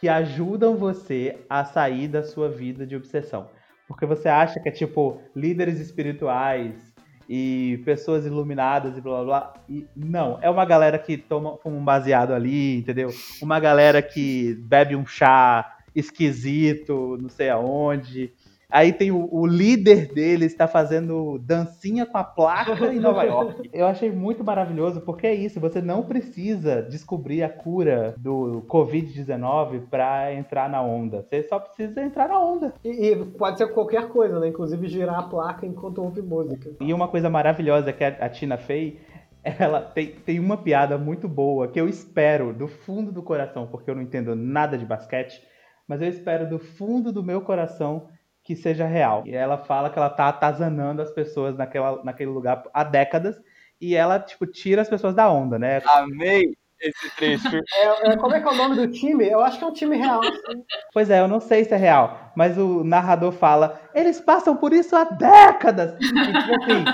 que 0.00 0.08
ajudam 0.08 0.76
você 0.76 1.38
a 1.48 1.64
sair 1.64 2.08
da 2.08 2.22
sua 2.22 2.48
vida 2.48 2.86
de 2.86 2.96
obsessão. 2.96 3.48
Porque 3.88 4.06
você 4.06 4.28
acha 4.28 4.60
que 4.60 4.68
é 4.68 4.72
tipo 4.72 5.20
líderes 5.34 5.80
espirituais 5.80 6.89
e 7.32 7.80
pessoas 7.84 8.26
iluminadas 8.26 8.98
e 8.98 9.00
blá 9.00 9.22
blá 9.22 9.24
blá. 9.24 9.54
E 9.68 9.86
não, 9.94 10.40
é 10.42 10.50
uma 10.50 10.64
galera 10.64 10.98
que 10.98 11.16
toma 11.16 11.56
um 11.64 11.84
baseado 11.84 12.32
ali, 12.32 12.78
entendeu? 12.78 13.08
Uma 13.40 13.60
galera 13.60 14.02
que 14.02 14.54
bebe 14.54 14.96
um 14.96 15.06
chá 15.06 15.76
esquisito, 15.94 17.16
não 17.22 17.28
sei 17.28 17.48
aonde. 17.48 18.32
Aí 18.70 18.92
tem 18.92 19.10
o, 19.10 19.28
o 19.30 19.46
líder 19.46 20.12
deles 20.12 20.52
está 20.52 20.68
fazendo 20.68 21.38
dancinha 21.38 22.06
com 22.06 22.16
a 22.16 22.24
placa 22.24 22.72
em 22.86 22.98
Nova 23.00 23.24
York. 23.24 23.68
Eu 23.72 23.86
achei 23.86 24.10
muito 24.10 24.44
maravilhoso 24.44 25.00
porque 25.00 25.26
é 25.26 25.34
isso, 25.34 25.60
você 25.60 25.80
não 25.80 26.02
precisa 26.02 26.82
descobrir 26.82 27.42
a 27.42 27.48
cura 27.48 28.14
do 28.16 28.64
Covid-19 28.68 29.88
para 29.90 30.32
entrar 30.34 30.68
na 30.68 30.82
onda. 30.82 31.22
Você 31.22 31.42
só 31.42 31.58
precisa 31.58 32.00
entrar 32.02 32.28
na 32.28 32.38
onda. 32.38 32.72
E, 32.84 32.88
e 33.08 33.24
pode 33.24 33.58
ser 33.58 33.68
qualquer 33.68 34.08
coisa, 34.08 34.38
né? 34.38 34.48
Inclusive 34.48 34.88
girar 34.88 35.18
a 35.18 35.22
placa 35.22 35.66
enquanto 35.66 36.02
ouve 36.02 36.22
música. 36.22 36.70
E 36.80 36.94
uma 36.94 37.08
coisa 37.08 37.28
maravilhosa 37.28 37.92
que 37.92 38.04
a, 38.04 38.08
a 38.08 38.28
Tina 38.28 38.56
fez, 38.56 38.94
ela 39.42 39.80
tem, 39.80 40.12
tem 40.12 40.38
uma 40.38 40.56
piada 40.56 40.98
muito 40.98 41.28
boa 41.28 41.68
que 41.68 41.80
eu 41.80 41.88
espero 41.88 42.52
do 42.52 42.68
fundo 42.68 43.10
do 43.10 43.22
coração, 43.22 43.66
porque 43.66 43.90
eu 43.90 43.94
não 43.94 44.02
entendo 44.02 44.34
nada 44.36 44.76
de 44.76 44.84
basquete, 44.84 45.42
mas 45.88 46.00
eu 46.00 46.08
espero 46.08 46.48
do 46.48 46.58
fundo 46.58 47.12
do 47.12 47.22
meu 47.22 47.40
coração 47.40 48.08
que 48.50 48.56
seja 48.56 48.84
real. 48.84 49.22
E 49.24 49.32
ela 49.32 49.58
fala 49.58 49.88
que 49.88 49.96
ela 49.96 50.10
tá 50.10 50.28
atazanando 50.28 51.00
as 51.00 51.12
pessoas 51.12 51.56
naquela, 51.56 52.02
naquele 52.02 52.30
lugar 52.30 52.64
há 52.74 52.82
décadas 52.82 53.40
e 53.80 53.94
ela, 53.94 54.18
tipo, 54.18 54.44
tira 54.44 54.82
as 54.82 54.88
pessoas 54.88 55.14
da 55.14 55.30
onda, 55.30 55.56
né? 55.56 55.80
Amei 55.86 56.52
esse 56.80 57.14
trecho. 57.14 57.46
É, 57.72 58.10
é, 58.10 58.16
como 58.16 58.34
é 58.34 58.40
que 58.40 58.48
é 58.48 58.50
o 58.50 58.56
nome 58.56 58.74
do 58.74 58.88
time? 58.88 59.28
Eu 59.28 59.38
acho 59.40 59.56
que 59.56 59.64
é 59.64 59.66
um 59.68 59.72
time 59.72 59.96
real. 59.96 60.20
assim. 60.20 60.64
Pois 60.92 61.08
é, 61.10 61.20
eu 61.20 61.28
não 61.28 61.38
sei 61.38 61.64
se 61.64 61.72
é 61.72 61.76
real, 61.76 62.32
mas 62.34 62.58
o 62.58 62.82
narrador 62.82 63.30
fala, 63.30 63.80
eles 63.94 64.20
passam 64.20 64.56
por 64.56 64.72
isso 64.72 64.96
há 64.96 65.04
décadas. 65.04 65.94
E, 66.00 66.08
tipo 66.08 66.62
assim, 66.64 66.84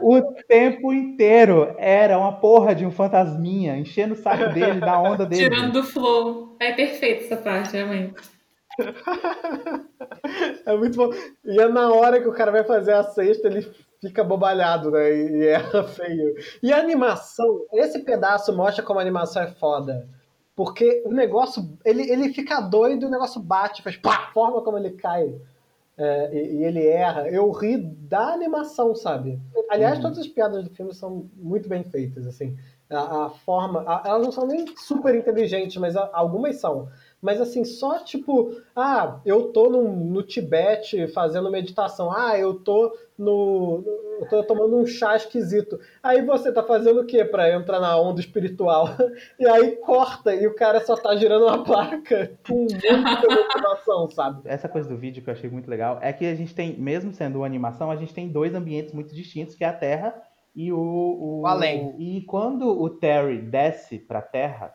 o 0.00 0.20
tempo 0.48 0.92
inteiro 0.92 1.72
era 1.78 2.18
uma 2.18 2.40
porra 2.40 2.74
de 2.74 2.84
um 2.84 2.90
fantasminha 2.90 3.76
enchendo 3.76 4.14
o 4.14 4.16
saco 4.16 4.52
dele, 4.52 4.80
da 4.80 5.00
onda 5.00 5.24
dele. 5.24 5.44
Tirando 5.44 5.72
do 5.72 5.84
flow. 5.84 6.56
É 6.58 6.72
perfeito 6.72 7.26
essa 7.26 7.36
parte, 7.36 7.74
realmente. 7.74 8.35
É 10.66 10.76
muito 10.76 10.96
bom. 10.96 11.10
E 11.44 11.60
é 11.60 11.68
na 11.68 11.90
hora 11.92 12.20
que 12.20 12.28
o 12.28 12.32
cara 12.32 12.50
vai 12.50 12.64
fazer 12.64 12.92
a 12.92 13.02
cesta, 13.02 13.46
ele 13.48 13.62
fica 14.00 14.22
bobalhado, 14.24 14.90
né? 14.90 15.10
E 15.14 15.46
erra 15.46 15.84
feio. 15.84 16.34
E 16.62 16.72
a 16.72 16.78
animação, 16.78 17.62
esse 17.72 18.00
pedaço 18.00 18.54
mostra 18.54 18.82
como 18.84 18.98
a 18.98 19.02
animação 19.02 19.42
é 19.42 19.48
foda. 19.48 20.08
Porque 20.54 21.02
o 21.04 21.10
negócio, 21.12 21.62
ele, 21.84 22.10
ele 22.10 22.32
fica 22.32 22.60
doido 22.60 23.02
e 23.02 23.06
o 23.06 23.10
negócio 23.10 23.40
bate, 23.40 23.82
faz 23.82 23.96
pá, 23.96 24.16
a 24.28 24.32
forma 24.32 24.62
como 24.62 24.78
ele 24.78 24.90
cai. 24.92 25.34
é, 25.98 26.30
e, 26.34 26.56
e 26.58 26.64
ele 26.64 26.86
erra. 26.86 27.28
Eu 27.28 27.50
ri 27.52 27.76
da 27.78 28.32
animação, 28.34 28.94
sabe? 28.94 29.40
Aliás, 29.70 29.98
todas 29.98 30.18
as 30.18 30.26
piadas 30.28 30.64
do 30.64 30.70
filme 30.74 30.94
são 30.94 31.28
muito 31.36 31.68
bem 31.68 31.84
feitas, 31.84 32.26
assim. 32.26 32.56
A, 32.90 33.26
a 33.26 33.30
forma. 33.30 33.82
a- 33.86 34.02
elas 34.06 34.22
não 34.22 34.32
são 34.32 34.46
nem 34.46 34.64
super 34.76 35.14
inteligentes, 35.14 35.76
mas 35.78 35.96
a- 35.96 36.10
algumas 36.12 36.56
são. 36.56 36.88
Mas 37.26 37.40
assim, 37.40 37.64
só 37.64 37.98
tipo, 37.98 38.52
ah, 38.76 39.18
eu 39.26 39.48
tô 39.48 39.68
no, 39.68 39.82
no 39.82 40.22
Tibete 40.22 41.08
fazendo 41.08 41.50
meditação. 41.50 42.12
Ah, 42.12 42.38
eu 42.38 42.54
tô 42.54 42.96
no. 43.18 43.82
Eu 44.20 44.28
tô 44.28 44.44
tomando 44.44 44.76
um 44.76 44.86
chá 44.86 45.16
esquisito. 45.16 45.80
Aí 46.00 46.24
você 46.24 46.52
tá 46.52 46.62
fazendo 46.62 47.00
o 47.00 47.04
quê 47.04 47.24
pra 47.24 47.52
entrar 47.52 47.80
na 47.80 47.98
onda 47.98 48.20
espiritual? 48.20 48.90
E 49.40 49.46
aí 49.46 49.72
corta 49.76 50.34
e 50.34 50.46
o 50.46 50.54
cara 50.54 50.80
só 50.80 50.96
tá 50.96 51.16
girando 51.16 51.46
uma 51.46 51.64
placa 51.64 52.30
com 52.46 52.54
muita 52.54 53.28
motivação, 53.28 54.08
sabe? 54.10 54.42
Essa 54.44 54.68
coisa 54.68 54.88
do 54.88 54.96
vídeo 54.96 55.22
que 55.22 55.28
eu 55.28 55.34
achei 55.34 55.50
muito 55.50 55.68
legal 55.68 55.98
é 56.00 56.12
que 56.12 56.24
a 56.24 56.34
gente 56.34 56.54
tem, 56.54 56.78
mesmo 56.78 57.12
sendo 57.12 57.38
uma 57.38 57.46
animação, 57.46 57.90
a 57.90 57.96
gente 57.96 58.14
tem 58.14 58.28
dois 58.28 58.54
ambientes 58.54 58.94
muito 58.94 59.12
distintos, 59.12 59.56
que 59.56 59.64
é 59.64 59.68
a 59.68 59.72
Terra 59.72 60.14
e 60.54 60.72
o, 60.72 60.78
o, 60.78 61.40
O 61.40 61.46
além. 61.46 61.94
E 61.98 62.22
quando 62.22 62.68
o 62.68 62.88
Terry 62.88 63.38
desce 63.38 63.98
pra 63.98 64.22
Terra, 64.22 64.72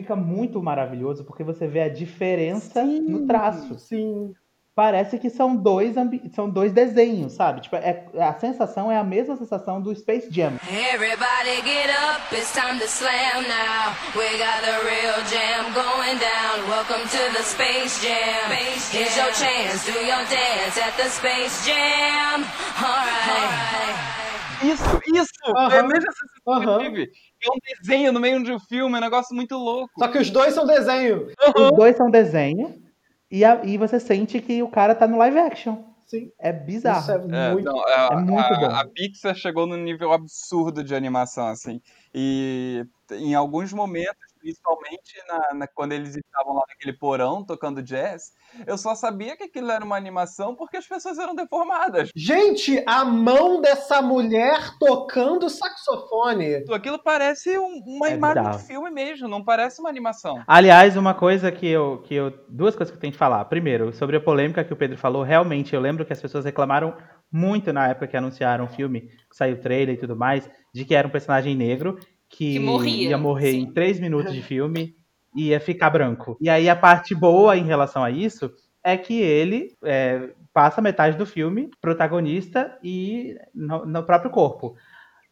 fica 0.00 0.14
muito 0.16 0.62
maravilhoso 0.62 1.24
porque 1.24 1.42
você 1.42 1.66
vê 1.66 1.80
a 1.82 1.88
diferença 1.88 2.84
no 2.84 3.26
traço. 3.26 3.78
Sim. 3.78 4.32
Parece 4.74 5.18
que 5.18 5.30
são 5.30 5.56
dois, 5.56 5.96
ambi- 5.96 6.30
são 6.34 6.50
dois 6.50 6.70
desenhos, 6.70 7.32
sabe? 7.32 7.62
Tipo, 7.62 7.76
é, 7.76 8.04
a 8.20 8.34
sensação 8.34 8.92
é 8.92 8.98
a 8.98 9.02
mesma 9.02 9.34
sensação 9.34 9.80
do 9.80 9.94
Space 9.96 10.28
Jam. 10.30 10.52
Everybody 10.68 11.62
get 11.64 11.88
up, 11.96 12.20
it's 12.34 12.52
time 12.52 12.78
to 12.78 12.84
slam 12.84 13.40
now. 13.48 13.96
We 14.14 14.28
got 14.36 14.60
the 14.60 14.76
real 14.84 15.16
jam 15.32 15.72
going 15.72 16.18
down. 16.20 16.68
Welcome 16.68 17.08
to 17.08 17.32
the 17.32 17.42
Space 17.42 18.02
Jam. 18.02 18.52
Here's 18.92 19.16
your 19.16 19.32
chance, 19.32 19.86
do 19.90 19.98
your 20.00 20.22
dance 20.28 20.78
at 20.78 20.94
the 20.98 21.08
Space 21.08 21.64
Jam. 21.64 22.44
Alright. 22.76 23.96
Isso, 24.62 24.84
isso! 25.14 25.56
Aham, 25.56 25.74
É 25.74 25.78
a 25.78 25.82
mesma 25.84 26.12
sensação 26.12 26.40
que 26.44 26.50
eu 26.50 26.52
aham. 26.54 26.78
tive. 26.84 27.10
É 27.42 27.50
um 27.50 27.58
desenho 27.80 28.12
no 28.12 28.20
meio 28.20 28.42
de 28.42 28.52
um 28.52 28.58
filme, 28.58 28.94
é 28.94 28.98
um 28.98 29.00
negócio 29.00 29.34
muito 29.34 29.56
louco. 29.56 29.92
Só 29.98 30.08
que 30.08 30.18
os 30.18 30.30
dois 30.30 30.54
são 30.54 30.66
desenho. 30.66 31.28
Os 31.56 31.76
dois 31.76 31.96
são 31.96 32.10
desenho 32.10 32.82
e, 33.30 33.44
a- 33.44 33.60
e 33.64 33.76
você 33.76 34.00
sente 34.00 34.40
que 34.40 34.62
o 34.62 34.68
cara 34.68 34.94
tá 34.94 35.06
no 35.06 35.18
live 35.18 35.38
action. 35.38 35.76
Sim. 36.06 36.30
É 36.38 36.52
bizarro. 36.52 37.00
Isso 37.00 37.10
é 37.10 37.14
É, 37.48 37.52
muito. 37.52 37.64
não, 37.64 37.80
a, 37.84 38.08
é 38.12 38.16
muito 38.16 38.38
a- 38.38 38.58
bom. 38.60 38.66
a 38.70 38.84
Pixar 38.86 39.34
chegou 39.34 39.66
num 39.66 39.76
nível 39.76 40.12
absurdo 40.12 40.82
de 40.84 40.94
animação, 40.94 41.48
assim. 41.48 41.80
E 42.14 42.84
em 43.10 43.34
alguns 43.34 43.72
momentos, 43.72 44.25
principalmente 44.46 45.14
na, 45.28 45.54
na- 45.58 45.66
quando 45.66 45.92
eles 45.92 46.16
estavam 46.16 46.54
lá 46.54 46.62
naquele 46.68 46.92
porão 46.96 47.44
tocando 47.44 47.82
jazz, 47.82 48.32
eu 48.66 48.78
só 48.78 48.94
sabia 48.94 49.36
que 49.36 49.44
aquilo 49.44 49.70
era 49.70 49.84
uma 49.84 49.96
animação 49.96 50.54
porque 50.54 50.76
as 50.76 50.86
pessoas 50.86 51.18
eram 51.18 51.34
deformadas. 51.34 52.10
Gente, 52.14 52.82
a 52.86 53.04
mão 53.04 53.60
dessa 53.60 54.00
mulher 54.00 54.70
tocando 54.78 55.48
saxofone. 55.50 56.64
Aquilo 56.72 56.98
parece 57.02 57.58
um- 57.58 57.82
uma 57.86 58.08
É 58.08 58.14
imagem 58.14 58.42
bizarro. 58.42 58.58
de 58.58 58.64
filme 58.66 58.90
mesmo, 58.90 59.28
não 59.28 59.44
parece 59.44 59.80
uma 59.80 59.88
animação. 59.88 60.42
Aliás, 60.46 60.96
uma 60.96 61.14
coisa 61.14 61.50
que 61.50 61.66
eu, 61.66 62.02
que 62.02 62.14
eu. 62.14 62.30
Duas 62.48 62.74
coisas 62.76 62.90
que 62.92 62.96
eu 62.96 63.00
tenho 63.00 63.12
que 63.12 63.18
falar. 63.18 63.44
Primeiro, 63.46 63.92
sobre 63.92 64.16
a 64.16 64.20
polêmica 64.20 64.64
que 64.64 64.72
o 64.72 64.76
Pedro 64.76 64.96
falou, 64.96 65.22
realmente 65.22 65.74
eu 65.74 65.80
lembro 65.80 66.04
que 66.04 66.12
as 66.12 66.20
pessoas 66.20 66.44
reclamaram 66.44 66.96
muito 67.32 67.72
na 67.72 67.88
época 67.88 68.06
que 68.06 68.16
anunciaram 68.16 68.64
o 68.64 68.68
filme, 68.68 69.00
que 69.02 69.36
saiu 69.36 69.56
o 69.56 69.60
trailer 69.60 69.96
e 69.96 69.98
tudo 69.98 70.14
mais, 70.16 70.48
de 70.72 70.84
que 70.84 70.94
era 70.94 71.06
um 71.06 71.10
personagem 71.10 71.54
negro 71.56 71.98
que, 72.28 72.54
Que 72.54 72.58
morria, 72.58 73.10
ia 73.10 73.18
morrer 73.18 73.52
sim. 73.52 73.60
em 73.60 73.72
três 73.72 74.00
minutos 74.00 74.32
de 74.32 74.42
filme 74.42 74.94
e 75.34 75.48
ia 75.48 75.60
ficar 75.60 75.90
branco. 75.90 76.36
E 76.40 76.48
aí 76.48 76.68
a 76.68 76.76
parte 76.76 77.14
boa 77.14 77.56
em 77.56 77.64
relação 77.64 78.02
a 78.02 78.10
isso 78.10 78.52
é 78.82 78.96
que 78.96 79.20
ele 79.20 79.76
é, 79.84 80.30
passa 80.52 80.80
metade 80.80 81.18
do 81.18 81.26
filme 81.26 81.70
protagonista 81.80 82.78
e 82.82 83.36
no, 83.54 83.84
no 83.84 84.02
próprio 84.04 84.30
corpo. 84.30 84.76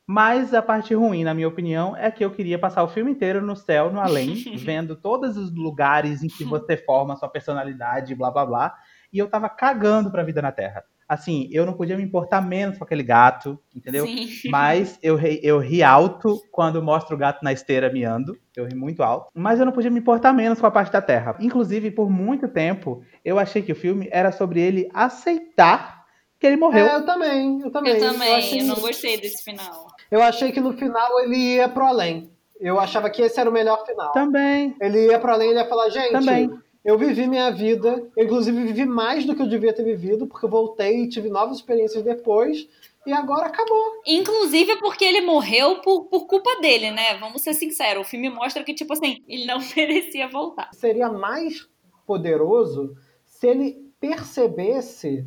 Mas 0.07 0.53
a 0.53 0.61
parte 0.61 0.93
ruim, 0.93 1.25
na 1.25 1.33
minha 1.33 1.49
opinião, 1.49 1.97
é 1.97 2.11
que 2.11 2.23
eu 2.23 2.31
queria 2.31 2.59
passar 2.59 2.83
o 2.83 2.89
filme 2.89 3.11
inteiro 3.11 3.41
no 3.41 3.57
céu, 3.57 3.91
no 3.91 4.01
além, 4.01 4.35
vendo 4.59 4.95
todos 4.95 5.37
os 5.39 5.55
lugares 5.55 6.23
em 6.23 6.29
que 6.29 6.45
você 6.45 6.77
forma 6.77 7.17
sua 7.17 7.29
personalidade, 7.29 8.15
blá 8.15 8.31
blá 8.31 8.45
blá, 8.45 8.75
e 9.11 9.19
eu 9.19 9.29
tava 9.29 9.49
cagando 9.49 10.11
pra 10.11 10.23
vida 10.23 10.43
na 10.43 10.53
Terra. 10.53 10.85
Assim, 11.09 11.49
eu 11.53 11.67
não 11.67 11.75
podia 11.75 11.97
me 11.97 12.03
importar 12.03 12.41
menos 12.41 12.79
com 12.79 12.85
aquele 12.85 13.03
gato, 13.03 13.59
entendeu? 13.75 14.07
Sim. 14.07 14.29
Mas 14.51 14.99
eu 15.03 15.17
ri, 15.17 15.41
eu 15.43 15.59
ri 15.59 15.83
alto 15.83 16.41
quando 16.51 16.83
mostro 16.83 17.15
o 17.15 17.19
gato 17.19 17.43
na 17.43 17.53
esteira 17.53 17.93
miando. 17.93 18.37
Eu 18.57 18.67
ri 18.67 18.75
muito 18.75 19.03
alto. 19.03 19.29
Mas 19.35 19.61
eu 19.61 19.67
não 19.67 19.73
podia 19.73 19.91
me 19.91 20.01
importar 20.01 20.33
menos 20.33 20.61
com 20.61 20.67
a 20.67 20.71
parte 20.71 20.93
da 20.93 21.03
Terra. 21.03 21.37
Inclusive, 21.41 21.91
por 21.91 22.11
muito 22.11 22.49
tempo, 22.49 23.03
eu 23.25 23.39
achei 23.39 23.63
que 23.63 23.73
o 23.73 23.77
filme 23.77 24.09
era 24.11 24.33
sobre 24.33 24.61
ele 24.61 24.89
aceitar 24.95 26.05
que 26.39 26.47
ele 26.47 26.57
morreu. 26.57 26.87
É, 26.87 26.97
eu 26.97 27.07
também, 27.07 27.61
eu 27.63 27.71
também. 27.71 27.95
Eu 27.95 28.01
também, 28.01 28.35
achei, 28.35 28.61
eu 28.61 28.67
não 28.67 28.77
gostei 28.77 29.21
desse 29.21 29.43
final. 29.43 29.87
eu 30.11 30.23
achei 30.23 30.53
que 30.53 30.61
no 30.61 30.73
final 30.73 31.21
ele 31.21 31.37
ia 31.57 31.69
pro 31.69 31.85
além. 31.85 32.31
Eu 32.61 32.79
achava 32.79 33.11
que 33.11 33.23
esse 33.23 33.39
era 33.39 33.51
o 33.51 33.53
melhor 33.53 33.85
final. 33.85 34.13
Também. 34.13 34.77
Ele 34.81 35.07
ia 35.07 35.19
pra 35.19 35.33
além 35.33 35.53
e 35.53 35.55
ia 35.55 35.67
falar, 35.67 35.89
gente, 35.89 36.13
Também. 36.13 36.51
Eu 36.85 36.99
vivi 36.99 37.27
minha 37.27 37.51
vida, 37.51 38.07
eu, 38.17 38.25
inclusive 38.25 38.63
vivi 38.63 38.85
mais 38.85 39.25
do 39.25 39.35
que 39.35 39.41
eu 39.41 39.49
devia 39.49 39.73
ter 39.73 39.85
vivido, 39.85 40.27
porque 40.27 40.45
eu 40.45 40.51
voltei 40.51 41.03
e 41.03 41.09
tive 41.09 41.31
novas 41.31 41.57
experiências 41.57 42.05
depois, 42.05 42.69
e 43.07 43.13
agora 43.13 43.47
acabou. 43.47 44.03
Inclusive 44.07 44.77
porque 44.77 45.05
ele 45.05 45.23
morreu 45.23 45.81
por, 45.81 46.05
por 46.05 46.27
culpa 46.27 46.61
dele, 46.61 46.91
né? 46.91 47.17
Vamos 47.19 47.43
ser 47.43 47.55
sinceros. 47.55 48.07
O 48.07 48.09
filme 48.09 48.29
mostra 48.29 48.63
que, 48.63 48.75
tipo 48.75 48.93
assim, 48.93 49.23
ele 49.27 49.47
não 49.47 49.59
merecia 49.77 50.29
voltar. 50.29 50.71
Seria 50.73 51.09
mais 51.11 51.67
poderoso 52.07 52.95
se 53.25 53.47
ele 53.47 53.85
percebesse 53.99 55.27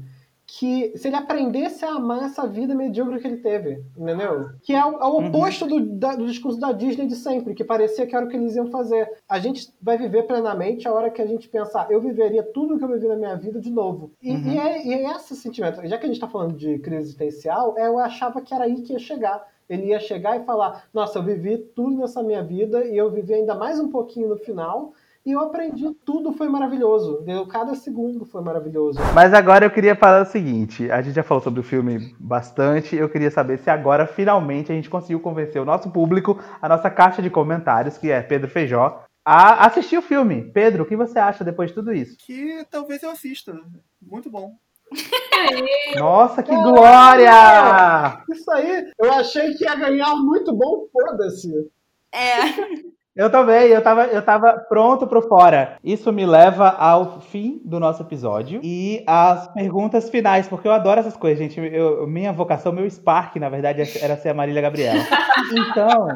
que 0.49 0.97
se 0.97 1.09
ele 1.09 1.17
aprendesse 1.17 1.83
a 1.83 1.89
amar 1.95 2.23
essa 2.23 2.47
vida 2.47 2.73
medíocre 2.73 3.19
que 3.19 3.27
ele 3.27 3.37
teve, 3.37 3.83
entendeu? 3.97 4.49
Que 4.63 4.73
é 4.73 4.83
o, 4.85 4.93
é 4.97 5.05
o 5.05 5.17
oposto 5.27 5.67
do, 5.67 5.85
da- 5.85 6.15
do 6.15 6.25
discurso 6.25 6.57
da 6.57 6.71
Disney 6.71 7.05
de 7.05 7.15
sempre, 7.17 7.53
que 7.53 7.65
parecia 7.65 8.07
que 8.07 8.15
era 8.15 8.25
o 8.25 8.29
que 8.29 8.37
eles 8.37 8.55
iam 8.55 8.67
fazer. 8.67 9.09
A 9.27 9.39
gente 9.39 9.69
vai 9.81 9.97
viver 9.97 10.23
plenamente 10.23 10.87
a 10.87 10.93
hora 10.93 11.11
que 11.11 11.21
a 11.21 11.25
gente 11.27 11.49
pensar, 11.49 11.91
eu 11.91 11.99
viveria 11.99 12.41
tudo 12.43 12.77
que 12.77 12.83
eu 12.83 12.87
vivi 12.87 13.07
na 13.09 13.17
minha 13.17 13.35
vida 13.35 13.59
de 13.59 13.69
novo. 13.69 14.11
E, 14.21 14.31
e 14.53 14.57
é, 14.57 14.87
e 14.87 14.93
é 14.93 15.11
esse 15.17 15.35
sentimento. 15.35 15.85
Já 15.85 15.97
que 15.97 16.05
a 16.05 16.07
gente 16.07 16.19
tá 16.21 16.29
falando 16.29 16.55
de 16.55 16.79
crise 16.79 17.01
existencial, 17.01 17.77
é, 17.77 17.85
eu 17.87 17.99
achava 17.99 18.41
que 18.41 18.53
era 18.53 18.63
aí 18.63 18.81
que 18.81 18.93
ia 18.93 18.99
chegar. 18.99 19.45
Ele 19.69 19.87
ia 19.87 19.99
chegar 19.99 20.39
e 20.39 20.45
falar, 20.45 20.85
nossa, 20.93 21.19
eu 21.19 21.23
vivi 21.23 21.57
tudo 21.57 21.97
nessa 21.97 22.23
minha 22.23 22.41
vida 22.41 22.85
e 22.85 22.95
eu 22.95 23.11
vivi 23.11 23.33
ainda 23.33 23.53
mais 23.53 23.77
um 23.81 23.89
pouquinho 23.89 24.29
no 24.29 24.37
final. 24.37 24.93
E 25.27 25.31
eu 25.33 25.41
aprendi, 25.41 25.93
tudo 26.05 26.31
foi 26.31 26.47
maravilhoso. 26.47 27.15
entendeu? 27.15 27.45
Cada 27.47 27.75
segundo 27.75 28.23
foi 28.23 28.41
maravilhoso. 28.41 28.97
Mas 29.13 29.33
agora 29.33 29.65
eu 29.65 29.69
queria 29.69 29.93
falar 29.93 30.21
o 30.21 30.25
seguinte: 30.25 30.89
a 30.89 31.01
gente 31.01 31.15
já 31.15 31.21
falou 31.21 31.43
sobre 31.43 31.59
o 31.59 31.63
filme 31.63 32.15
bastante. 32.17 32.95
Eu 32.95 33.09
queria 33.09 33.29
saber 33.29 33.57
se 33.57 33.69
agora 33.69 34.07
finalmente 34.07 34.71
a 34.71 34.75
gente 34.75 34.89
conseguiu 34.89 35.19
convencer 35.19 35.61
o 35.61 35.65
nosso 35.65 35.91
público, 35.91 36.39
a 36.61 36.69
nossa 36.69 36.89
caixa 36.89 37.21
de 37.21 37.29
comentários, 37.29 37.97
que 37.97 38.09
é 38.09 38.21
Pedro 38.21 38.49
Feijó, 38.49 39.03
a 39.25 39.65
assistir 39.65 39.97
o 39.97 40.01
filme. 40.01 40.49
Pedro, 40.53 40.83
o 40.83 40.85
que 40.87 40.95
você 40.95 41.19
acha 41.19 41.43
depois 41.43 41.71
de 41.71 41.75
tudo 41.75 41.91
isso? 41.91 42.15
Que 42.19 42.65
talvez 42.71 43.03
eu 43.03 43.09
assista. 43.09 43.53
Muito 44.01 44.29
bom. 44.29 44.55
Nossa, 45.99 46.41
que 46.41 46.55
glória! 46.55 48.23
Isso 48.31 48.49
aí, 48.49 48.89
eu 48.97 49.11
achei 49.11 49.53
que 49.55 49.65
ia 49.65 49.75
ganhar 49.75 50.15
muito 50.15 50.55
bom, 50.55 50.87
foda-se. 50.89 51.51
É. 52.13 52.95
Eu 53.17 53.31
também, 53.31 53.69
eu 53.69 53.81
tava, 53.81 54.05
eu 54.05 54.21
tava 54.21 54.53
pronto 54.69 55.07
pro 55.07 55.23
fora. 55.23 55.77
Isso 55.83 56.13
me 56.13 56.23
leva 56.23 56.69
ao 56.69 57.19
fim 57.19 57.59
do 57.65 57.79
nosso 57.79 58.03
episódio 58.03 58.59
e 58.63 59.03
às 59.07 59.47
perguntas 59.47 60.07
finais, 60.07 60.47
porque 60.47 60.67
eu 60.67 60.71
adoro 60.71 60.99
essas 60.99 61.17
coisas, 61.17 61.39
gente. 61.39 61.59
Eu- 61.59 62.05
minha 62.05 62.31
vocação, 62.31 62.71
meu 62.71 62.87
spark, 62.87 63.37
na 63.37 63.49
verdade, 63.49 63.81
era 63.99 64.15
ser 64.17 64.29
a 64.29 64.33
Marília 64.35 64.61
Gabriela. 64.61 64.99
Então, 65.51 66.07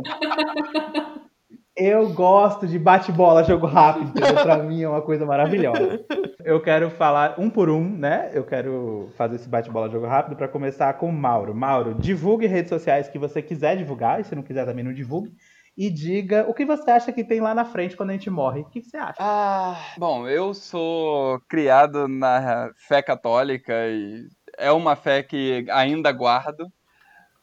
eu 1.76 2.14
gosto 2.14 2.68
de 2.68 2.78
bate-bola, 2.78 3.44
jogo 3.44 3.66
rápido? 3.66 4.12
Pra 4.44 4.58
mim 4.58 4.84
é 4.84 4.88
uma 4.90 5.02
coisa 5.02 5.26
maravilhosa. 5.26 6.06
Eu 6.46 6.62
quero 6.62 6.92
falar 6.92 7.36
um 7.40 7.50
por 7.50 7.68
um, 7.70 7.84
né? 7.84 8.30
Eu 8.34 8.44
quero 8.44 9.10
fazer 9.18 9.38
esse 9.38 9.50
bate-bola, 9.50 9.90
jogo 9.90 10.06
rápido 10.06 10.36
pra 10.36 10.48
começar 10.48 10.94
com 10.94 11.08
o 11.08 11.14
Mauro. 11.14 11.56
Mauro, 11.56 11.96
divulgue 11.96 12.46
redes 12.46 12.70
sociais 12.70 13.08
que 13.08 13.18
você 13.18 13.42
quiser 13.42 13.76
divulgar, 13.76 14.20
e 14.20 14.24
se 14.24 14.36
não 14.36 14.44
quiser 14.44 14.66
também 14.66 14.84
não 14.86 14.94
divulgue. 14.94 15.32
E 15.78 15.90
diga 15.90 16.46
o 16.50 16.54
que 16.54 16.66
você 16.66 16.92
acha 16.92 17.14
que 17.14 17.24
tem 17.24 17.40
lá 17.40 17.56
na 17.56 17.64
frente 17.64 17.96
quando 17.96 18.10
a 18.10 18.14
gente 18.14 18.30
morre. 18.30 18.62
O 18.62 18.70
que 18.70 18.82
você 18.82 18.98
acha? 18.98 19.16
Ah, 19.20 19.94
bom, 19.98 20.28
eu 20.28 20.54
sou 20.54 21.40
criado 21.48 22.08
na 22.08 22.72
fé 22.88 23.02
católica 23.02 23.74
e 23.88 24.28
é 24.58 24.72
uma 24.72 24.96
fé 24.96 25.24
que 25.24 25.66
ainda 25.72 26.12
guardo, 26.12 26.68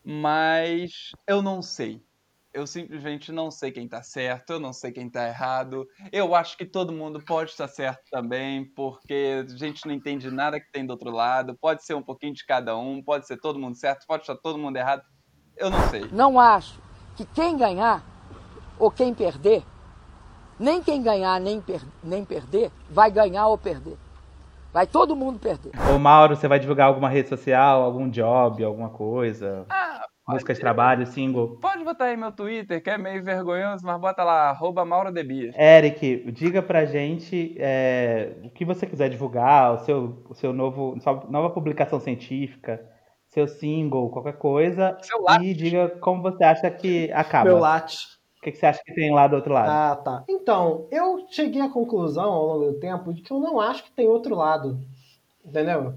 mas 0.05 1.12
eu 1.26 1.41
não 1.41 1.62
sei. 1.62 2.03
Eu 2.53 2.66
simplesmente 2.66 3.31
não 3.31 3.51
sei 3.51 3.70
quem 3.70 3.87
tá 3.87 4.03
certo, 4.03 4.55
eu 4.55 4.61
não 4.61 4.72
sei 4.72 4.91
quem 4.91 5.09
tá 5.09 5.26
errado. 5.26 5.87
Eu 6.11 6.35
acho 6.35 6.57
que 6.57 6.64
todo 6.64 6.93
mundo 6.93 7.22
pode 7.24 7.51
estar 7.51 7.68
certo 7.68 8.03
também, 8.11 8.64
porque 8.74 9.45
a 9.45 9.57
gente 9.57 9.87
não 9.87 9.95
entende 9.95 10.31
nada 10.31 10.59
que 10.59 10.70
tem 10.72 10.85
do 10.85 10.91
outro 10.91 11.11
lado. 11.11 11.57
Pode 11.61 11.85
ser 11.85 11.95
um 11.95 12.03
pouquinho 12.03 12.35
de 12.35 12.45
cada 12.45 12.76
um, 12.76 13.03
pode 13.03 13.26
ser 13.26 13.39
todo 13.39 13.59
mundo 13.59 13.76
certo, 13.76 14.07
pode 14.07 14.22
estar 14.22 14.37
todo 14.37 14.59
mundo 14.59 14.76
errado. 14.76 15.03
Eu 15.57 15.70
não 15.70 15.89
sei. 15.89 16.09
Não 16.11 16.41
acho 16.41 16.81
que 17.16 17.24
quem 17.26 17.57
ganhar 17.57 18.17
ou 18.79 18.91
quem 18.91 19.12
perder, 19.14 19.62
nem 20.59 20.83
quem 20.83 21.03
ganhar 21.03 21.41
nem, 21.41 21.61
per- 21.61 21.85
nem 22.03 22.24
perder, 22.24 22.70
vai 22.91 23.11
ganhar 23.11 23.47
ou 23.49 23.59
perder. 23.59 23.97
Vai 24.72 24.87
todo 24.87 25.16
mundo 25.16 25.39
perder. 25.39 25.72
Ô 25.95 25.99
Mauro, 25.99 26.37
você 26.37 26.47
vai 26.47 26.59
divulgar 26.59 26.89
alguma 26.89 27.09
rede 27.09 27.29
social, 27.29 27.83
algum 27.83 28.09
job, 28.09 28.62
alguma 28.62 28.91
coisa? 28.91 29.66
Música 30.29 30.53
de 30.53 30.61
trabalho, 30.61 31.07
single? 31.07 31.57
Pode 31.59 31.83
botar 31.83 32.05
aí 32.05 32.16
meu 32.16 32.31
Twitter, 32.31 32.83
que 32.83 32.91
é 32.91 32.99
meio 32.99 33.24
vergonhoso, 33.24 33.83
mas 33.87 33.99
bota 33.99 34.22
lá, 34.22 34.51
arroba 34.51 34.85
Mauro 34.85 35.11
Debia. 35.11 35.53
Eric, 35.59 36.31
diga 36.33 36.61
pra 36.61 36.85
gente 36.85 37.57
é, 37.59 38.35
o 38.45 38.51
que 38.51 38.62
você 38.62 38.87
quiser 38.87 39.09
divulgar, 39.09 39.72
o 39.72 39.79
seu, 39.79 40.22
o 40.29 40.35
seu 40.35 40.53
novo, 40.53 41.01
sua 41.01 41.24
nova 41.31 41.49
publicação 41.49 41.99
científica, 41.99 42.79
seu 43.31 43.49
single, 43.49 44.11
qualquer 44.11 44.35
coisa. 44.37 44.99
e 45.41 45.55
diga 45.55 45.89
como 45.99 46.20
você 46.20 46.45
acha 46.45 46.70
que 46.70 47.11
acaba. 47.12 47.49
Meu 47.49 47.59
latte. 47.59 48.17
O 48.39 48.41
que, 48.41 48.53
que 48.53 48.59
você 48.59 48.66
acha 48.66 48.82
que 48.84 48.95
tem 48.95 49.12
lá 49.12 49.26
do 49.26 49.36
outro 49.36 49.53
lado? 49.53 49.68
Ah, 49.68 49.97
tá. 49.97 50.24
Então, 50.28 50.86
eu 50.93 51.26
cheguei 51.28 51.61
à 51.61 51.68
conclusão 51.68 52.30
ao 52.30 52.47
longo 52.47 52.72
do 52.72 52.78
tempo 52.78 53.12
de 53.12 53.20
que 53.20 53.32
eu 53.32 53.41
não 53.41 53.61
acho 53.61 53.82
que 53.82 53.91
tem 53.91 54.07
outro 54.07 54.36
lado. 54.36 54.80
Entendeu? 55.45 55.95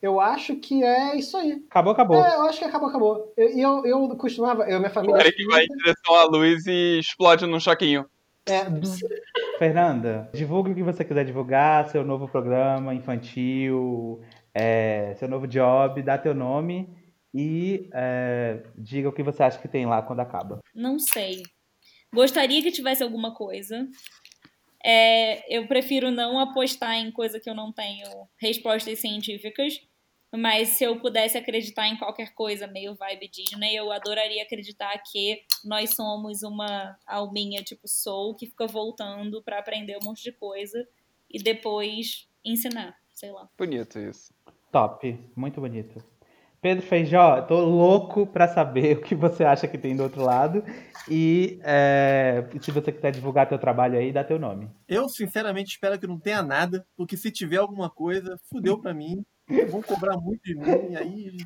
Eu 0.00 0.20
acho 0.20 0.56
que 0.56 0.82
é 0.82 1.16
isso 1.16 1.36
aí. 1.36 1.64
Acabou, 1.68 1.92
acabou. 1.92 2.24
É, 2.24 2.34
eu 2.34 2.42
acho 2.42 2.58
que 2.58 2.64
acabou, 2.64 2.88
acabou. 2.88 3.32
E 3.36 3.60
eu, 3.60 3.84
eu, 3.84 4.08
costumava, 4.16 4.62
eu 4.64 4.78
minha 4.78 4.90
O 4.90 4.94
família. 4.94 5.20
Eric 5.20 5.44
vai 5.46 5.64
em 5.64 5.76
direção 5.76 6.14
à 6.14 6.24
luz 6.24 6.66
e 6.66 6.98
explode 6.98 7.46
num 7.46 7.60
choquinho. 7.60 8.06
É. 8.46 8.62
Fernanda, 9.58 10.28
divulgue 10.32 10.72
o 10.72 10.74
que 10.74 10.82
você 10.82 11.04
quiser 11.04 11.24
divulgar, 11.24 11.88
seu 11.88 12.04
novo 12.04 12.28
programa 12.28 12.94
infantil, 12.94 14.20
é, 14.54 15.14
seu 15.18 15.28
novo 15.28 15.46
job, 15.46 16.02
dá 16.02 16.18
teu 16.18 16.34
nome 16.34 16.88
e 17.32 17.88
é, 17.94 18.62
diga 18.76 19.08
o 19.08 19.12
que 19.12 19.22
você 19.22 19.42
acha 19.42 19.58
que 19.58 19.68
tem 19.68 19.86
lá 19.86 20.02
quando 20.02 20.20
acaba. 20.20 20.58
Não 20.74 20.98
sei. 20.98 21.42
Gostaria 22.14 22.62
que 22.62 22.70
tivesse 22.70 23.02
alguma 23.02 23.34
coisa. 23.34 23.88
É, 24.84 25.56
eu 25.56 25.66
prefiro 25.66 26.10
não 26.10 26.38
apostar 26.38 26.96
em 26.96 27.10
coisa 27.10 27.38
que 27.40 27.48
eu 27.48 27.54
não 27.54 27.72
tenho 27.72 28.06
respostas 28.38 28.98
científicas. 28.98 29.80
Mas 30.34 30.70
se 30.70 30.84
eu 30.84 30.98
pudesse 30.98 31.36
acreditar 31.36 31.86
em 31.88 31.98
qualquer 31.98 32.32
coisa 32.34 32.66
meio 32.66 32.94
vibe 32.94 33.28
Disney, 33.28 33.74
eu 33.74 33.92
adoraria 33.92 34.42
acreditar 34.42 34.96
que 35.10 35.42
nós 35.62 35.94
somos 35.94 36.42
uma 36.42 36.98
alminha 37.06 37.62
tipo 37.62 37.86
Soul 37.86 38.34
que 38.34 38.46
fica 38.46 38.66
voltando 38.66 39.42
pra 39.42 39.58
aprender 39.58 39.98
um 39.98 40.04
monte 40.04 40.22
de 40.22 40.32
coisa 40.32 40.88
e 41.30 41.38
depois 41.42 42.26
ensinar, 42.42 42.96
sei 43.12 43.30
lá. 43.30 43.46
Bonito 43.58 43.98
isso. 43.98 44.32
Top, 44.70 45.18
muito 45.36 45.60
bonito. 45.60 46.02
Pedro 46.62 46.86
Feijó, 46.86 47.42
tô 47.42 47.58
louco 47.58 48.24
pra 48.24 48.46
saber 48.46 48.96
o 48.98 49.02
que 49.02 49.16
você 49.16 49.42
acha 49.42 49.66
que 49.66 49.76
tem 49.76 49.96
do 49.96 50.04
outro 50.04 50.22
lado. 50.22 50.64
E 51.10 51.58
é, 51.64 52.44
se 52.60 52.70
você 52.70 52.92
quiser 52.92 53.10
divulgar 53.10 53.48
teu 53.48 53.58
trabalho 53.58 53.98
aí, 53.98 54.12
dá 54.12 54.22
teu 54.22 54.38
nome. 54.38 54.70
Eu, 54.86 55.08
sinceramente, 55.08 55.72
espero 55.72 55.98
que 55.98 56.06
não 56.06 56.20
tenha 56.20 56.40
nada, 56.40 56.86
porque 56.96 57.16
se 57.16 57.32
tiver 57.32 57.56
alguma 57.56 57.90
coisa, 57.90 58.38
fudeu 58.48 58.78
pra 58.78 58.94
mim. 58.94 59.26
Vão 59.68 59.82
cobrar 59.82 60.16
muito 60.16 60.40
de 60.44 60.54
mim, 60.54 60.94
aí. 60.94 61.36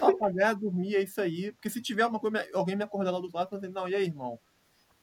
Só 0.00 0.16
pagar, 0.16 0.54
dormir, 0.54 0.96
é 0.96 1.02
isso 1.02 1.20
aí. 1.20 1.52
Porque 1.52 1.68
se 1.68 1.82
tiver 1.82 2.02
alguma 2.04 2.18
coisa, 2.18 2.48
alguém 2.54 2.74
me 2.74 2.82
acordar 2.82 3.10
lá 3.10 3.20
do 3.20 3.30
lado, 3.32 3.50
falando 3.50 3.64
assim, 3.64 3.74
não, 3.74 3.86
e 3.86 3.94
aí, 3.94 4.04
irmão? 4.04 4.40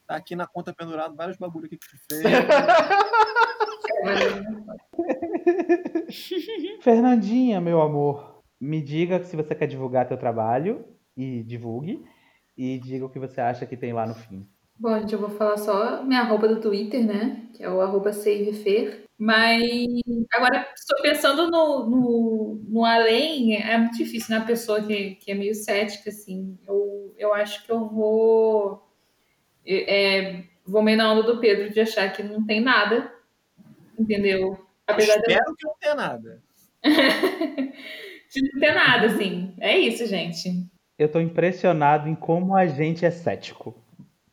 Tá 0.04 0.16
aqui 0.16 0.34
na 0.34 0.48
conta 0.48 0.74
pendurado 0.74 1.14
vários 1.14 1.36
bagulho 1.36 1.66
aqui 1.66 1.78
que 1.78 1.88
tu 1.88 1.96
fez. 2.10 2.22
Fernandinha, 6.80 7.60
meu 7.60 7.80
amor, 7.80 8.42
me 8.60 8.80
diga 8.80 9.22
se 9.22 9.36
você 9.36 9.54
quer 9.54 9.66
divulgar 9.66 10.06
teu 10.06 10.16
trabalho 10.16 10.84
e 11.16 11.42
divulgue. 11.42 12.02
E 12.56 12.78
diga 12.78 13.06
o 13.06 13.08
que 13.08 13.18
você 13.18 13.40
acha 13.40 13.66
que 13.66 13.76
tem 13.76 13.92
lá 13.92 14.06
no 14.06 14.14
fim. 14.14 14.46
Bom, 14.78 14.98
gente, 14.98 15.12
eu 15.12 15.20
vou 15.20 15.30
falar 15.30 15.56
só 15.56 16.02
minha 16.02 16.20
arroba 16.20 16.48
do 16.48 16.60
Twitter, 16.60 17.06
né? 17.06 17.48
Que 17.54 17.62
é 17.62 17.70
o 17.70 17.80
arroba 17.80 18.12
SaveFer. 18.12 19.04
Mas 19.18 19.62
agora, 20.32 20.68
estou 20.74 21.00
pensando 21.02 21.50
no, 21.50 21.88
no, 21.88 22.64
no 22.68 22.84
além, 22.84 23.56
é 23.56 23.78
muito 23.78 23.96
difícil, 23.96 24.34
né? 24.34 24.42
A 24.42 24.46
pessoa 24.46 24.82
que, 24.82 25.14
que 25.16 25.30
é 25.30 25.34
meio 25.34 25.54
cética, 25.54 26.10
assim. 26.10 26.58
Eu, 26.66 27.14
eu 27.16 27.32
acho 27.32 27.64
que 27.64 27.70
eu 27.70 27.88
vou. 27.88 28.82
É, 29.64 30.42
vou 30.66 30.82
meio 30.82 30.98
na 30.98 31.12
onda 31.12 31.22
do 31.22 31.40
Pedro 31.40 31.70
de 31.70 31.80
achar 31.80 32.12
que 32.12 32.22
não 32.22 32.44
tem 32.44 32.60
nada. 32.60 33.11
Entendeu? 34.02 34.58
Apesar 34.86 35.14
de 35.18 35.32
eu 35.32 35.38
Espero 35.38 35.56
que 35.56 35.66
não 35.66 35.74
tenha 35.80 35.94
nada. 35.94 36.42
de 36.82 38.42
não 38.42 38.60
ter 38.60 38.74
nada, 38.74 39.06
assim. 39.06 39.54
É 39.60 39.78
isso, 39.78 40.06
gente. 40.06 40.66
Eu 40.98 41.08
tô 41.08 41.20
impressionado 41.20 42.08
em 42.08 42.14
como 42.14 42.56
a 42.56 42.66
gente 42.66 43.06
é 43.06 43.10
cético. 43.10 43.74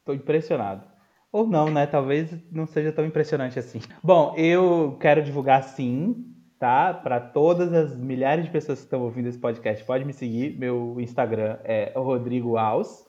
Tô 0.04 0.14
impressionado. 0.14 0.84
Ou 1.32 1.46
não, 1.46 1.70
né? 1.70 1.86
Talvez 1.86 2.32
não 2.52 2.66
seja 2.66 2.92
tão 2.92 3.06
impressionante 3.06 3.60
assim. 3.60 3.80
Bom, 4.04 4.34
eu 4.36 4.98
quero 5.00 5.22
divulgar 5.22 5.64
sim, 5.64 6.26
tá? 6.58 6.92
Para 6.94 7.20
todas 7.20 7.72
as 7.72 7.96
milhares 7.96 8.46
de 8.46 8.52
pessoas 8.52 8.80
que 8.80 8.86
estão 8.86 9.04
ouvindo 9.04 9.30
esse 9.30 9.38
podcast, 9.38 9.86
pode 9.86 10.04
me 10.04 10.14
seguir. 10.14 10.58
Meu 10.58 11.00
Instagram 11.00 11.60
é 11.64 11.94
Rodrigo 11.96 12.58
Alves. 12.58 13.08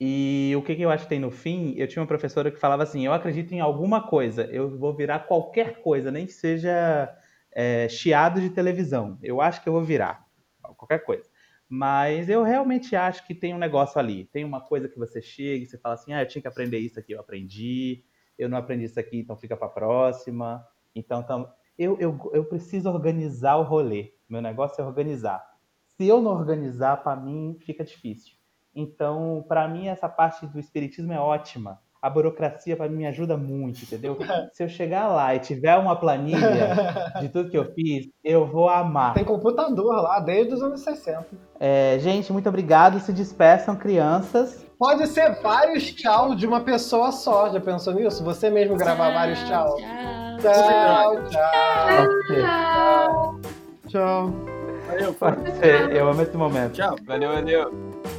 E 0.00 0.54
o 0.56 0.62
que, 0.62 0.76
que 0.76 0.82
eu 0.82 0.90
acho 0.90 1.04
que 1.04 1.08
tem 1.08 1.18
no 1.18 1.30
fim? 1.30 1.74
Eu 1.76 1.88
tinha 1.88 2.00
uma 2.00 2.06
professora 2.06 2.50
que 2.50 2.58
falava 2.58 2.82
assim: 2.82 3.04
eu 3.04 3.12
acredito 3.12 3.52
em 3.52 3.60
alguma 3.60 4.06
coisa, 4.06 4.44
eu 4.44 4.78
vou 4.78 4.94
virar 4.94 5.20
qualquer 5.20 5.82
coisa, 5.82 6.10
nem 6.10 6.26
que 6.26 6.32
seja 6.32 7.12
é, 7.52 7.88
chiado 7.88 8.40
de 8.40 8.50
televisão. 8.50 9.18
Eu 9.22 9.40
acho 9.40 9.62
que 9.62 9.68
eu 9.68 9.72
vou 9.72 9.82
virar 9.82 10.24
qualquer 10.76 11.04
coisa. 11.04 11.28
Mas 11.68 12.28
eu 12.28 12.42
realmente 12.44 12.96
acho 12.96 13.26
que 13.26 13.34
tem 13.34 13.52
um 13.52 13.58
negócio 13.58 13.98
ali. 13.98 14.24
Tem 14.26 14.44
uma 14.44 14.60
coisa 14.60 14.88
que 14.88 14.98
você 14.98 15.20
chega 15.20 15.64
e 15.64 15.66
você 15.66 15.76
fala 15.76 15.96
assim: 15.96 16.12
ah, 16.12 16.22
eu 16.22 16.28
tinha 16.28 16.40
que 16.40 16.48
aprender 16.48 16.78
isso 16.78 16.98
aqui, 16.98 17.12
eu 17.12 17.20
aprendi. 17.20 18.04
Eu 18.38 18.48
não 18.48 18.56
aprendi 18.56 18.84
isso 18.84 19.00
aqui, 19.00 19.18
então 19.18 19.36
fica 19.36 19.56
para 19.56 19.68
próxima. 19.68 20.64
Então, 20.94 21.52
eu, 21.76 21.98
eu, 21.98 22.30
eu 22.32 22.44
preciso 22.44 22.88
organizar 22.88 23.56
o 23.56 23.64
rolê. 23.64 24.14
Meu 24.28 24.40
negócio 24.40 24.80
é 24.80 24.84
organizar. 24.84 25.44
Se 25.96 26.06
eu 26.06 26.22
não 26.22 26.30
organizar, 26.30 26.98
para 26.98 27.16
mim 27.16 27.58
fica 27.60 27.84
difícil. 27.84 28.36
Então, 28.78 29.44
para 29.48 29.66
mim, 29.66 29.88
essa 29.88 30.08
parte 30.08 30.46
do 30.46 30.60
espiritismo 30.60 31.12
é 31.12 31.18
ótima. 31.18 31.80
A 32.00 32.08
burocracia, 32.08 32.76
para 32.76 32.88
mim, 32.88 32.98
me 32.98 33.06
ajuda 33.08 33.36
muito, 33.36 33.82
entendeu? 33.82 34.16
Se 34.54 34.62
eu 34.62 34.68
chegar 34.68 35.08
lá 35.08 35.34
e 35.34 35.40
tiver 35.40 35.76
uma 35.76 35.96
planilha 35.96 37.12
de 37.20 37.28
tudo 37.28 37.50
que 37.50 37.58
eu 37.58 37.74
fiz, 37.74 38.06
eu 38.22 38.46
vou 38.46 38.68
amar. 38.68 39.14
Tem 39.14 39.24
computador 39.24 39.96
lá 39.96 40.20
desde 40.20 40.54
os 40.54 40.62
anos 40.62 40.80
60. 40.82 41.26
É, 41.58 41.98
gente, 41.98 42.32
muito 42.32 42.48
obrigado. 42.48 43.00
Se 43.00 43.12
despeçam, 43.12 43.74
crianças. 43.74 44.64
Pode 44.78 45.08
ser 45.08 45.42
vários 45.42 45.92
tchau 45.92 46.36
de 46.36 46.46
uma 46.46 46.60
pessoa 46.60 47.10
só. 47.10 47.50
Já 47.50 47.60
pensou 47.60 47.92
nisso? 47.94 48.22
Você 48.22 48.48
mesmo 48.48 48.76
gravar 48.76 49.10
vários 49.10 49.40
tchau. 49.40 49.76
Tchau, 50.40 51.24
tchau. 51.28 52.06
Tchau. 52.28 53.40
Tchau. 53.88 54.32
Valeu, 54.86 55.12
Pode 55.14 55.50
ser. 55.58 55.90
Eu 55.90 56.08
amo 56.08 56.22
esse 56.22 56.36
momento. 56.36 56.74
Tchau. 56.74 56.96
Valeu, 57.04 57.32
valeu. 57.32 58.17